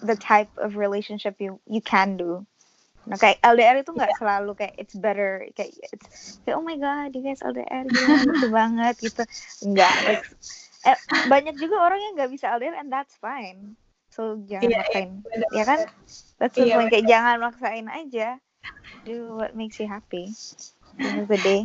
the 0.00 0.16
type 0.16 0.48
of 0.56 0.80
relationship 0.80 1.36
you 1.36 1.60
you 1.68 1.84
can 1.84 2.16
do. 2.16 2.48
Nah 3.04 3.20
kayak 3.20 3.44
LDR 3.44 3.84
itu 3.84 3.92
nggak 3.92 4.16
selalu 4.16 4.56
kayak 4.56 4.74
it's 4.80 4.96
better 4.96 5.44
kayak 5.52 5.76
it's 5.92 6.40
kayak 6.48 6.56
oh 6.56 6.64
my 6.64 6.80
god 6.80 7.12
you 7.12 7.20
guys 7.20 7.44
LDR 7.44 7.84
gila 7.92 8.16
lucu 8.24 8.48
banget 8.48 8.94
gitu 8.96 9.22
enggak 9.60 9.92
like, 10.08 10.24
eh, 10.88 10.98
banyak 11.28 11.60
juga 11.60 11.76
orang 11.84 12.00
yang 12.00 12.12
nggak 12.16 12.32
bisa 12.32 12.48
LDR 12.56 12.80
and 12.80 12.88
that's 12.88 13.12
fine 13.20 13.76
so 14.14 14.38
jangan 14.46 14.62
Iya, 14.62 14.70
iya, 14.70 14.78
maksain. 14.78 15.10
Bener. 15.26 15.48
Ya 15.50 15.64
kan? 15.66 15.78
That's 16.38 16.54
the 16.54 16.62
Iya, 16.70 16.74
point 16.78 16.90
kayak 16.94 17.06
jangan 17.10 17.36
maksain 17.42 17.86
aja. 17.90 18.28
Do 19.02 19.34
what 19.34 19.58
makes 19.58 19.82
you 19.82 19.90
happy. 19.90 20.30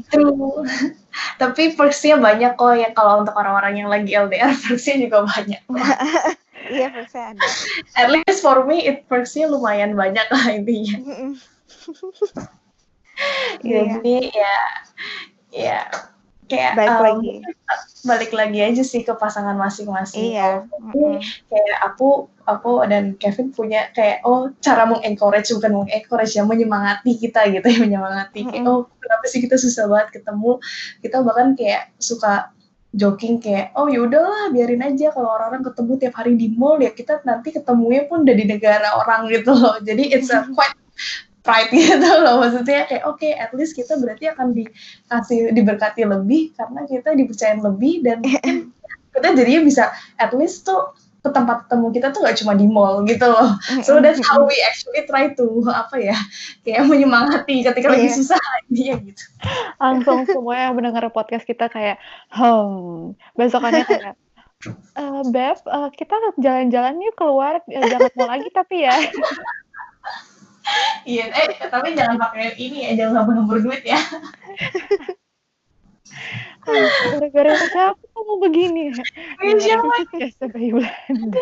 True. 0.09 0.65
Tapi 1.41 1.77
perksnya 1.77 2.17
banyak 2.17 2.57
kok 2.57 2.73
ya 2.73 2.89
kalau 2.97 3.21
untuk 3.21 3.37
orang-orang 3.37 3.77
yang 3.77 3.89
lagi 3.93 4.17
LDR 4.17 4.49
perksnya 4.57 4.97
juga 4.97 5.29
banyak. 5.29 5.61
iya 6.73 6.89
persen 6.89 7.37
ada. 7.37 7.45
At 7.93 8.09
least 8.09 8.41
for 8.41 8.65
me 8.65 8.89
it 8.89 9.05
perksnya 9.05 9.45
lumayan 9.45 9.93
banyak 9.93 10.25
lah 10.33 10.45
intinya. 10.49 10.97
Iya. 13.59 13.99
Jadi 13.99 14.31
ya 14.31 14.57
ya 15.51 15.79
kayak 16.49 16.73
Balik 16.75 16.97
um, 16.97 17.03
lagi. 17.05 17.31
balik 17.99 18.31
lagi 18.33 18.59
aja 18.65 18.83
sih 18.83 19.05
ke 19.05 19.13
pasangan 19.13 19.53
masing-masing. 19.53 20.33
iya 20.33 20.65
aku, 20.65 21.21
kayak 21.51 21.77
aku 21.85 22.09
aku 22.49 22.71
dan 22.89 23.13
Kevin 23.21 23.53
punya 23.53 23.93
kayak 23.93 24.25
oh 24.25 24.49
cara 24.59 24.89
mengencourage 24.89 25.53
bukan 25.53 25.85
mengencourage 25.85 26.33
ya 26.33 26.43
menyemangati 26.43 27.11
kita 27.21 27.45
gitu 27.53 27.67
ya 27.69 27.77
menyemangati 27.85 28.49
kayak 28.49 28.63
Mm-mm. 28.65 28.71
oh 28.71 28.89
kenapa 28.97 29.25
sih 29.29 29.39
kita 29.45 29.55
susah 29.61 29.85
banget 29.85 30.19
ketemu 30.19 30.57
kita 31.05 31.17
bahkan 31.21 31.53
kayak 31.53 31.93
suka 32.01 32.49
joking 32.97 33.37
kayak 33.37 33.69
oh 33.77 33.85
yaudahlah 33.85 34.49
biarin 34.49 34.81
aja 34.81 35.13
kalau 35.13 35.29
orang-orang 35.37 35.61
ketemu 35.61 35.91
tiap 36.01 36.13
hari 36.17 36.33
di 36.33 36.47
mall 36.57 36.81
ya 36.81 36.89
kita 36.89 37.21
nanti 37.21 37.53
ketemunya 37.53 38.09
pun 38.09 38.25
udah 38.25 38.33
di 38.35 38.45
negara 38.49 38.97
orang 38.97 39.29
gitu 39.29 39.53
loh 39.53 39.77
jadi 39.85 40.03
it's 40.17 40.33
a 40.33 40.41
quite 40.57 40.73
pride 41.49 41.73
gitu 41.73 42.05
loh. 42.23 42.45
Maksudnya 42.45 42.85
kayak 42.85 43.03
oke 43.09 43.25
at 43.25 43.49
least 43.57 43.73
kita 43.73 43.97
berarti 43.97 44.29
akan 44.29 44.53
dikasih 44.53 45.49
diberkati 45.57 46.05
lebih 46.05 46.53
karena 46.53 46.85
kita 46.85 47.17
dipercayain 47.17 47.65
lebih 47.65 48.05
dan 48.05 48.21
mungkin 48.23 48.69
kita 49.09 49.27
jadinya 49.33 49.61
bisa 49.65 49.89
at 50.21 50.29
least 50.37 50.69
tuh 50.69 50.93
ke 51.19 51.27
tempat 51.35 51.67
ketemu 51.67 51.87
kita 51.91 52.07
tuh 52.15 52.23
gak 52.23 52.39
cuma 52.39 52.55
di 52.55 52.63
mall 52.63 53.03
gitu 53.03 53.27
loh. 53.27 53.59
So 53.83 53.99
that's 53.99 54.23
how 54.23 54.39
we 54.47 54.55
actually 54.63 55.03
try 55.03 55.35
to 55.35 55.45
apa 55.67 55.99
ya 55.99 56.15
kayak 56.63 56.87
menyemangati 56.87 57.59
ketika 57.59 57.91
lagi 57.91 58.07
Iya. 58.07 58.15
susah 58.23 58.39
dia 58.71 58.95
gitu. 59.03 59.23
Langsung 59.83 60.23
semua 60.23 60.55
yang 60.55 60.79
mendengar 60.79 61.03
podcast 61.11 61.43
kita 61.43 61.67
kayak, 61.67 61.99
hmm, 62.31 63.19
besokannya 63.35 63.83
kayak, 63.83 64.15
"Eh, 64.95 65.21
Beb, 65.27 65.59
eh, 65.59 65.89
kita 65.99 66.15
jalan-jalan 66.39 67.03
yuk 67.03 67.15
keluar, 67.19 67.59
eh, 67.67 67.83
jangan 67.83 68.11
mau 68.15 68.27
lagi 68.31 68.47
tapi 68.55 68.87
ya. 68.87 68.95
Iya 71.05 71.25
eh 71.31 71.47
tapi 71.69 71.95
jangan 71.97 72.17
pakai 72.17 72.55
ini 72.57 72.89
ya 72.89 72.91
jangan 73.05 73.23
sampai 73.23 73.33
nomor 73.35 73.57
duit 73.61 73.83
ya 73.85 73.99
Gara-gara 76.69 77.53
siapa 77.65 77.97
kamu 78.13 78.33
begini? 78.45 78.93
Iya, 79.41 79.57
siapa? 79.57 79.89
Ya, 80.21 80.29
Belanda. 80.69 81.41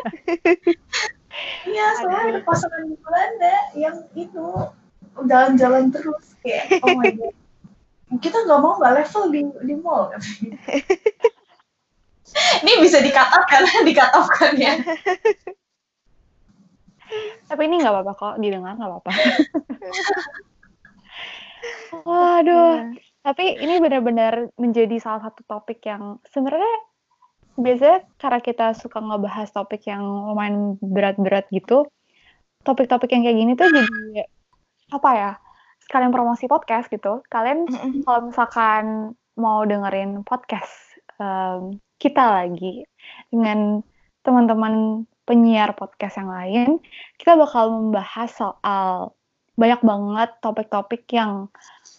iya 1.67 1.85
soalnya 1.99 2.37
ada 2.37 2.41
pasangan 2.47 2.87
di 2.87 2.95
Belanda 3.01 3.55
yang 3.77 3.97
itu 4.17 4.47
jalan-jalan 5.25 5.89
terus 5.93 6.37
kayak 6.41 6.81
oh 6.85 6.93
my 6.97 7.09
god 7.13 7.33
kita 8.23 8.37
nggak 8.47 8.59
mau 8.63 8.79
nggak 8.79 8.93
level 9.03 9.23
di 9.33 9.41
di 9.67 9.75
mall 9.77 10.09
ini 12.63 12.73
bisa 12.79 13.03
dikatakan 13.03 13.61
dikatakan 13.83 14.53
ya 14.55 14.73
Tapi 17.47 17.61
ini 17.67 17.79
nggak 17.79 17.93
apa-apa 17.93 18.13
kok, 18.15 18.35
didengar 18.43 18.75
nggak 18.75 18.89
apa-apa. 18.89 19.11
Waduh, 22.07 22.93
tapi 23.23 23.59
ini 23.59 23.79
benar-benar 23.83 24.51
menjadi 24.55 24.99
salah 24.99 25.27
satu 25.27 25.43
topik 25.47 25.83
yang 25.87 26.19
sebenarnya 26.31 26.75
biasanya 27.57 28.05
cara 28.21 28.37
kita 28.37 28.77
suka 28.77 29.01
ngebahas 29.01 29.49
topik 29.49 29.83
yang 29.89 30.03
lumayan 30.03 30.77
berat-berat 30.79 31.49
gitu. 31.49 31.89
Topik-topik 32.61 33.09
yang 33.11 33.23
kayak 33.25 33.37
gini 33.39 33.51
tuh 33.57 33.67
jadi 33.71 34.27
apa 34.93 35.09
ya? 35.15 35.31
Sekalian 35.83 36.13
promosi 36.13 36.45
podcast 36.45 36.91
gitu. 36.91 37.23
Kalian 37.31 37.65
kalau 38.03 38.29
misalkan 38.29 39.15
mau 39.39 39.63
dengerin 39.63 40.21
podcast 40.25 40.97
em, 41.17 41.79
kita 41.97 42.43
lagi 42.43 42.85
dengan 43.31 43.81
teman-teman 44.21 45.05
penyiar 45.27 45.75
podcast 45.75 46.15
yang 46.23 46.31
lain, 46.31 46.69
kita 47.19 47.35
bakal 47.35 47.67
membahas 47.67 48.31
soal 48.31 49.11
banyak 49.59 49.83
banget 49.83 50.29
topik-topik 50.39 51.03
yang 51.11 51.51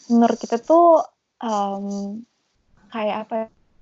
menurut 0.09 0.41
kita 0.41 0.57
tuh 0.57 1.05
em, 1.45 2.25
kayak 2.89 3.29
apa 3.29 3.35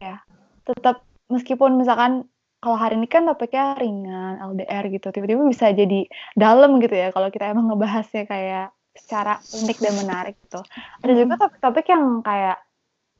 ya? 0.02 0.18
Tetap 0.66 1.06
meskipun 1.30 1.78
misalkan 1.78 2.26
kalau 2.58 2.74
hari 2.74 2.98
ini 2.98 3.06
kan 3.06 3.22
topiknya 3.22 3.78
ringan, 3.78 4.42
LDR 4.42 4.90
gitu, 4.90 5.14
tiba-tiba 5.14 5.46
bisa 5.46 5.70
jadi 5.70 6.10
dalam 6.34 6.82
gitu 6.82 6.98
ya 6.98 7.14
kalau 7.14 7.30
kita 7.30 7.54
emang 7.54 7.70
ngebahasnya 7.70 8.26
kayak 8.26 8.74
secara 8.96 9.38
unik 9.54 9.78
dan 9.78 9.94
menarik 10.02 10.34
gitu. 10.42 10.60
Ada 11.04 11.12
juga 11.14 11.34
topik-topik 11.46 11.86
yang 11.86 12.26
kayak 12.26 12.58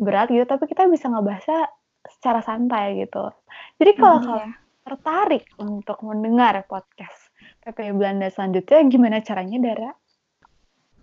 berat 0.03 0.27
gitu, 0.33 0.43
tapi 0.49 0.64
kita 0.66 0.91
bisa 0.91 1.07
ngebahasnya 1.12 1.70
secara 2.11 2.41
santai 2.43 3.07
gitu. 3.07 3.31
Jadi 3.79 3.93
kalau 3.95 4.18
Iya. 4.24 4.66
Tertarik 4.87 5.51
untuk 5.59 5.99
mendengar 6.07 6.62
podcast 6.70 7.34
PP 7.66 7.91
Belanda 7.99 8.30
selanjutnya, 8.30 8.87
gimana 8.87 9.18
caranya, 9.18 9.59
Dara? 9.59 9.91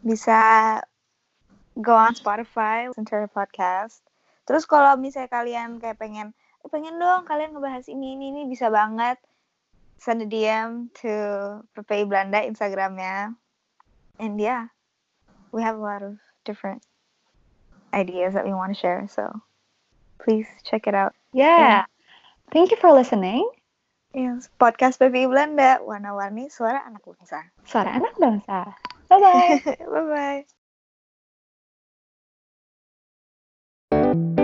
bisa 0.03 0.39
go 1.79 1.95
on 1.95 2.13
Spotify, 2.13 2.91
listen 2.91 3.07
to 3.07 3.23
podcast. 3.31 4.03
Terus 4.43 4.67
kalau 4.67 4.99
misalnya 4.99 5.31
kalian 5.31 5.79
kayak 5.79 5.95
pengen, 5.95 6.35
"Eh, 6.61 6.69
pengen 6.69 6.99
dong 6.99 7.23
kalian 7.23 7.55
ngebahas 7.55 7.87
ini 7.87 8.19
ini 8.19 8.35
ini 8.35 8.41
bisa 8.51 8.67
banget 8.67 9.15
send 9.95 10.19
a 10.19 10.27
DM 10.27 10.91
to 10.99 11.09
PPI 11.79 12.03
Belanda 12.11 12.43
Instagramnya. 12.43 13.39
And 14.19 14.35
yeah, 14.35 14.67
we 15.55 15.63
have 15.63 15.79
a 15.79 15.83
lot 15.83 16.03
of 16.03 16.19
different 16.43 16.83
ideas 17.95 18.35
that 18.35 18.43
we 18.43 18.51
want 18.51 18.75
to 18.75 18.77
share. 18.77 19.07
So 19.07 19.31
please 20.19 20.51
check 20.67 20.85
it 20.85 20.93
out. 20.93 21.15
Yeah. 21.31 21.87
Thank 22.51 22.75
you 22.75 22.77
for 22.77 22.91
listening. 22.91 23.47
Yes, 24.13 24.45
podcast 24.61 25.01
Baby 25.01 25.25
Belanda, 25.25 25.81
warna-warni 25.81 26.45
suara 26.45 26.85
anak 26.85 27.01
bangsa. 27.01 27.49
Suara 27.65 27.97
anak 27.97 28.13
bangsa. 28.21 28.77
Bye-bye. 29.09 29.57
Bye-bye. 33.89 34.37